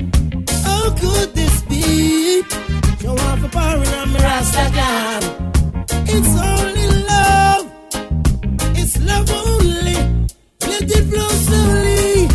Could 1.01 1.35
this 1.35 1.63
be? 1.63 2.43
She 3.01 3.07
want 3.07 3.41
for 3.43 3.49
power 3.49 3.87
on 4.01 4.13
me 4.13 4.19
Rasta 4.21 4.71
gang. 4.77 5.25
It's 6.11 6.33
only 6.51 6.87
love, 7.13 7.65
it's 8.81 8.97
love 9.09 9.31
only. 9.31 9.99
Let 10.61 10.91
it 10.97 11.05
flow 11.11 11.29
slowly. 11.47 12.29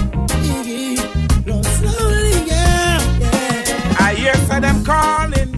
Flow 1.44 1.61
slowly, 1.61 2.35
yeah, 2.48 3.19
yeah. 3.19 3.98
I 3.99 4.14
hear 4.15 4.35
for 4.48 4.60
them 4.61 4.84
calling, 4.85 5.52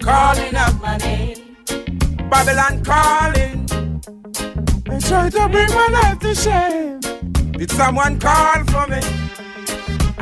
calling 0.00 0.54
up 0.54 0.74
my 0.80 0.96
name. 0.98 1.56
Babylon 2.30 2.84
calling. 2.84 3.66
They 4.88 4.98
try 5.00 5.30
to 5.30 5.48
bring 5.48 5.70
my 5.70 5.88
life 5.98 6.18
to 6.20 6.34
shame. 6.34 7.00
Did 7.52 7.70
someone 7.70 8.18
call 8.20 8.64
for 8.64 8.86
me? 8.88 9.00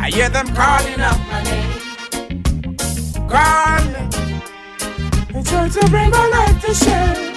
I 0.05 0.11
hear 0.11 0.29
them 0.29 0.47
calling 0.49 1.01
up 1.01 1.19
my 1.33 1.43
name. 1.45 1.73
Calling. 3.27 4.11
They 5.33 5.43
try 5.43 5.67
to 5.67 5.89
bring 5.89 6.11
my 6.11 6.29
life 6.29 6.61
to 6.67 6.75
shame. 6.75 7.31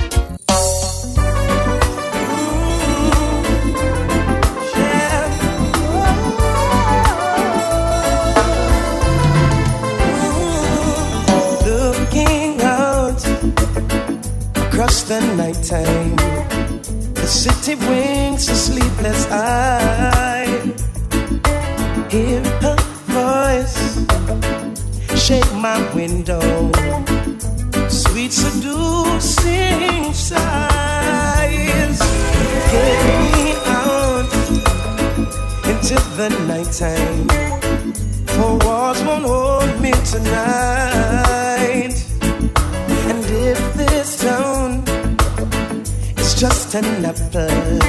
Out 12.59 13.23
across 14.57 15.03
the 15.03 15.21
nighttime, 15.37 16.15
the 17.13 17.27
city 17.27 17.75
winks 17.75 18.49
a 18.49 18.55
sleepless 18.55 19.25
eye. 19.31 20.76
Shake 25.27 25.53
my 25.55 25.77
window, 25.93 26.39
sweet 27.89 28.31
seducing 28.31 30.13
sighs. 30.13 31.99
Get 32.71 32.99
me 33.11 33.51
out 33.65 34.31
into 35.67 35.95
the 36.15 36.29
nighttime. 36.47 37.27
For 38.35 38.57
walls 38.65 39.03
won't 39.03 39.25
hold 39.25 39.81
me 39.81 39.91
tonight. 40.13 41.95
And 43.09 43.25
if 43.49 43.59
this 43.75 44.21
town 44.21 44.85
is 46.17 46.35
just 46.35 46.73
an 46.73 47.03
apple, 47.03 47.79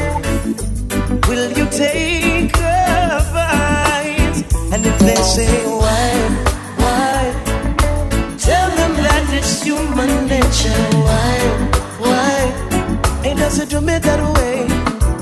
will 1.28 1.52
you 1.56 1.66
take 1.70 2.56
a 2.56 3.23
bite? 3.32 4.43
And 4.73 4.85
if 4.85 4.98
they 4.98 5.15
say 5.15 5.65
why, 5.66 6.38
human 9.69 10.12
nature. 10.27 10.82
Why, 11.07 11.36
why? 12.05 12.36
It 13.28 13.36
doesn't 13.36 13.69
do 13.69 13.81
me 13.81 13.99
that 13.99 14.20
way. 14.36 14.66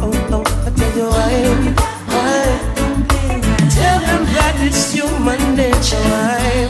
Oh, 0.05 0.35
oh, 0.36 0.44
I 0.66 0.70
tell 0.78 0.93
you 0.98 1.09
why, 1.16 1.35
why? 2.14 2.44
Tell 3.78 3.98
them 4.09 4.23
that 4.36 4.55
it's 4.66 4.93
human 4.93 5.43
nature. 5.62 6.06
Why? 6.12 6.68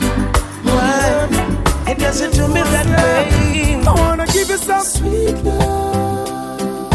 Why? 0.69 1.91
It 1.91 1.99
doesn't 1.99 2.33
do 2.39 2.49
me 2.49 2.63
that 2.75 2.89
way. 2.97 3.25
I 3.91 3.93
wanna 4.01 4.27
give 4.27 4.49
you 4.49 4.59
some 4.69 4.87
sweet 4.97 5.37
love, 5.45 6.95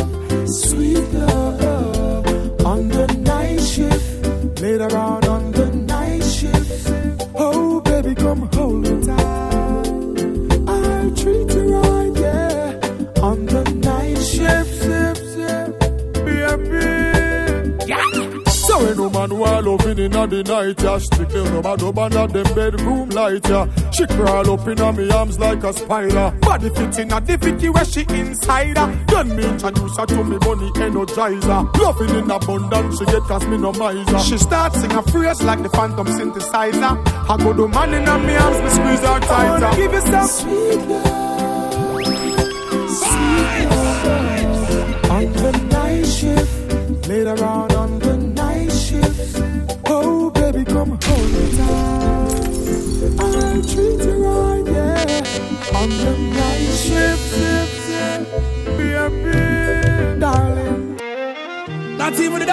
sweet 0.49 1.07
love 1.13 2.65
on 2.65 2.87
the 2.87 3.05
night 3.31 3.61
shift. 3.61 4.07
Later 4.61 4.95
on 4.97 5.20
man 19.21 19.37
who 19.37 19.43
are 19.43 19.61
loving 19.61 19.99
in 19.99 20.11
the 20.11 20.43
night, 20.43 20.81
yeah. 20.81 20.97
Strictly 20.97 21.41
rubber 21.41 21.77
dub 21.77 21.99
under 21.99 22.27
them 22.27 22.55
bedroom 22.55 23.09
light, 23.09 23.47
yeah. 23.49 23.67
She 23.91 24.05
crawl 24.07 24.49
up 24.51 24.67
in 24.67 24.97
me 24.97 25.11
arms 25.11 25.37
like 25.37 25.63
a 25.63 25.73
spider. 25.73 26.33
Body 26.41 26.69
fit 26.69 26.97
in 26.99 27.11
a 27.11 27.21
the 27.21 27.37
fitty 27.37 27.69
where 27.69 27.85
she 27.85 28.01
inside 28.09 28.77
her. 28.77 29.05
Then 29.07 29.35
me 29.35 29.43
introduce 29.43 29.97
her 29.97 30.05
to 30.07 30.23
me 30.23 30.37
money 30.39 30.71
energizer. 30.71 31.77
Loving 31.77 32.15
in 32.15 32.31
abundance, 32.31 32.97
she 32.97 33.05
get 33.05 33.23
cause 33.23 33.45
me 33.47 33.57
no 33.57 33.71
miser. 33.73 34.19
She 34.19 34.37
start 34.37 34.73
sing 34.73 34.91
a 34.91 35.03
phrase 35.03 35.43
like 35.43 35.61
the 35.61 35.69
phantom 35.69 36.07
synthesizer. 36.07 36.93
I 37.29 37.37
go 37.37 37.53
do 37.53 37.67
man 37.67 37.93
in 37.93 38.03
me 38.25 38.35
arms, 38.35 38.61
me 38.61 38.69
squeeze 38.69 39.01
her 39.01 39.19
tighter. 39.19 39.75
Give 39.77 39.93
yourself 39.93 40.29
sweet 40.31 40.81
love, 40.87 42.05
sweet 43.01 43.69
love 43.69 45.11
on 45.11 45.33
the 45.33 45.51
night 45.69 46.05
shift. 46.05 47.07
Later 47.07 47.43
on 47.43 47.70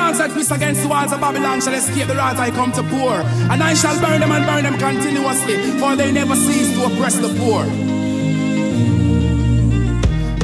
Even 0.08 0.20
that 0.20 0.56
against 0.56 0.80
the 0.80 0.88
walls 0.88 1.12
of 1.12 1.20
Babylon 1.20 1.60
shall 1.60 1.74
escape 1.74 2.06
the 2.08 2.14
wrath 2.14 2.38
I 2.38 2.50
come 2.50 2.72
to 2.72 2.82
pour. 2.82 3.20
And 3.52 3.62
I 3.62 3.74
shall 3.74 4.00
burn 4.00 4.20
them 4.20 4.32
and 4.32 4.46
burn 4.46 4.62
them 4.64 4.78
continuously, 4.78 5.78
for 5.78 5.96
they 5.96 6.10
never 6.10 6.34
cease 6.34 6.72
to 6.78 6.84
oppress 6.86 7.16
the 7.16 7.28
poor. 7.38 7.66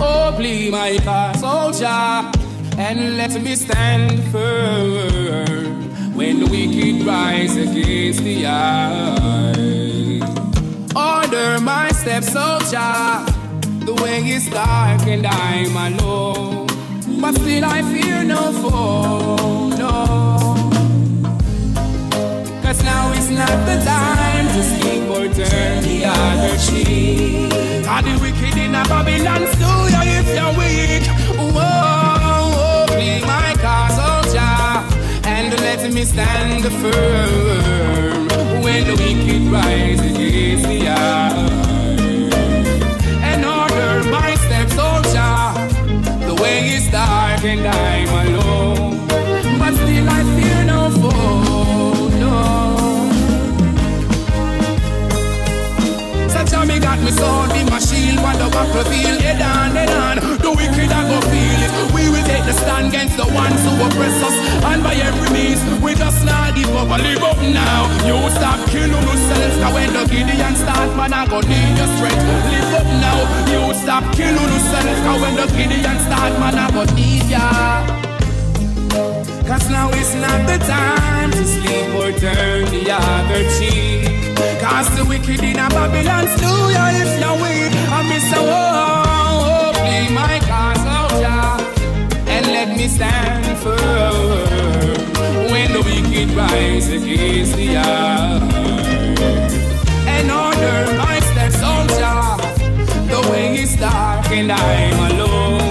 Oh, 0.06 0.34
please, 0.36 0.70
my 0.70 0.98
car 0.98 1.34
soldier, 1.38 1.86
and 2.76 3.16
let 3.16 3.40
me 3.40 3.56
stand 3.56 4.22
firm 4.30 6.14
when 6.14 6.40
the 6.40 6.46
wicked 6.46 7.06
rise 7.06 7.56
against 7.56 8.22
the 8.22 8.46
eye. 8.46 10.20
Order 10.94 11.60
my 11.62 11.88
steps, 11.92 12.30
soldier. 12.30 13.24
The 13.86 13.94
way 14.02 14.28
is 14.28 14.46
dark 14.50 15.06
and 15.06 15.26
I'm 15.26 15.74
alone, 15.74 16.53
but 17.24 17.34
still 17.36 17.64
I 17.64 17.80
fear 17.80 18.22
no 18.22 18.52
foe, 18.60 19.70
no. 19.80 19.94
Cause 22.62 22.84
now 22.84 23.12
is 23.12 23.30
not 23.30 23.56
the 23.68 23.76
time 23.82 24.46
to 24.54 24.62
sleep 24.72 25.04
or 25.08 25.26
turn 25.32 25.82
the 25.88 26.04
other 26.04 26.54
cheek. 26.66 27.50
Are 27.88 28.02
the 28.02 28.14
wicked 28.20 28.58
in 28.58 28.74
a 28.74 28.84
Babylon 28.92 29.42
still 29.54 29.84
you 29.94 30.02
if 30.20 30.28
you're 30.36 30.54
weak? 30.60 31.04
Whoa, 31.54 32.84
be 32.94 33.24
my 33.24 33.54
cause, 33.64 33.98
oh, 33.98 34.20
soldier, 34.26 35.26
and 35.26 35.50
let 35.62 35.80
me 35.94 36.04
stand 36.04 36.62
firm 36.82 38.28
when 38.62 38.84
the 38.86 38.96
wicked 39.02 39.50
rise 39.50 40.00
against 40.00 40.68
the 40.68 40.88
eye. 40.90 41.73
Way 46.44 46.68
is 46.76 46.88
dark 46.88 47.42
and 47.44 47.66
I'm 47.66 48.12
alone, 48.26 48.73
Such 56.94 57.02
me 57.02 57.10
sword, 57.10 57.50
be 57.50 57.66
my 57.66 57.80
shield, 57.82 58.22
when 58.22 58.38
the 58.38 58.46
battlefield, 58.54 59.18
head 59.18 59.42
on, 59.42 59.74
head 59.74 59.90
on. 59.90 60.38
The 60.38 60.50
wicked 60.54 60.94
I 60.94 61.02
go 61.10 61.18
feel 61.26 61.60
it. 61.66 61.72
We 61.90 62.06
will 62.06 62.22
take 62.22 62.46
the 62.46 62.54
stand 62.54 62.94
against 62.94 63.16
the 63.16 63.26
ones 63.34 63.58
who 63.66 63.74
oppress 63.82 64.14
us, 64.22 64.36
and 64.62 64.78
by 64.78 64.94
every 64.94 65.26
means, 65.34 65.58
we 65.82 65.98
just 65.98 66.24
not 66.24 66.54
give 66.54 66.70
up, 66.70 66.86
live 66.94 67.18
up 67.18 67.38
now. 67.50 67.90
You 68.06 68.14
stop 68.30 68.62
killing 68.70 68.94
yourself, 68.94 69.52
cause 69.58 69.74
when 69.74 69.90
the 69.90 70.06
Gideon 70.06 70.54
start, 70.54 70.94
man, 70.94 71.12
I 71.12 71.26
go 71.26 71.42
need 71.42 71.74
your 71.74 71.90
strength. 71.98 72.22
Live 72.54 72.74
up 72.78 72.86
now. 73.02 73.18
You 73.50 73.74
stop 73.74 74.04
killing 74.14 74.50
yourself, 74.54 74.94
cause 75.02 75.18
when 75.18 75.34
the 75.34 75.46
Gideon 75.50 75.98
start, 75.98 76.32
man, 76.38 76.54
I 76.54 76.70
go 76.70 76.84
need 76.94 77.26
ya. 77.26 77.42
Cause 79.50 79.66
now 79.68 79.90
is 79.90 80.14
not 80.14 80.46
the 80.46 80.62
time 80.62 81.32
to 81.32 81.63
or 82.04 82.12
turn 82.12 82.64
the 82.66 82.84
other 82.90 83.42
cheek. 83.56 84.04
Cause 84.60 84.88
the 84.96 85.04
wicked 85.08 85.42
in 85.42 85.58
a 85.58 85.68
Babylon 85.70 86.26
slew 86.36 86.70
ya 86.76 86.84
if 86.92 87.12
you're 87.20 87.36
weak. 87.42 87.72
I 87.96 88.00
miss 88.10 88.32
a 88.32 88.40
oh, 88.40 89.72
please 89.80 90.12
my 90.12 90.38
cause 90.50 90.84
out 90.96 91.14
ya. 91.24 91.36
And 92.34 92.46
let 92.56 92.68
me 92.76 92.88
stand 92.88 93.56
firm 93.58 94.98
when 95.50 95.72
the 95.72 95.82
wicked 95.88 96.30
rise 96.36 96.88
against 96.88 97.56
the 97.56 97.68
earth. 97.76 98.54
And 100.14 100.30
order 100.30 100.78
my 100.98 101.20
steps 101.30 101.60
oh, 101.62 101.72
out 101.72 101.90
ya. 102.02 102.36
The 103.12 103.20
way 103.30 103.62
is 103.62 103.76
dark 103.76 104.30
and 104.30 104.52
I'm 104.52 105.12
alone. 105.12 105.63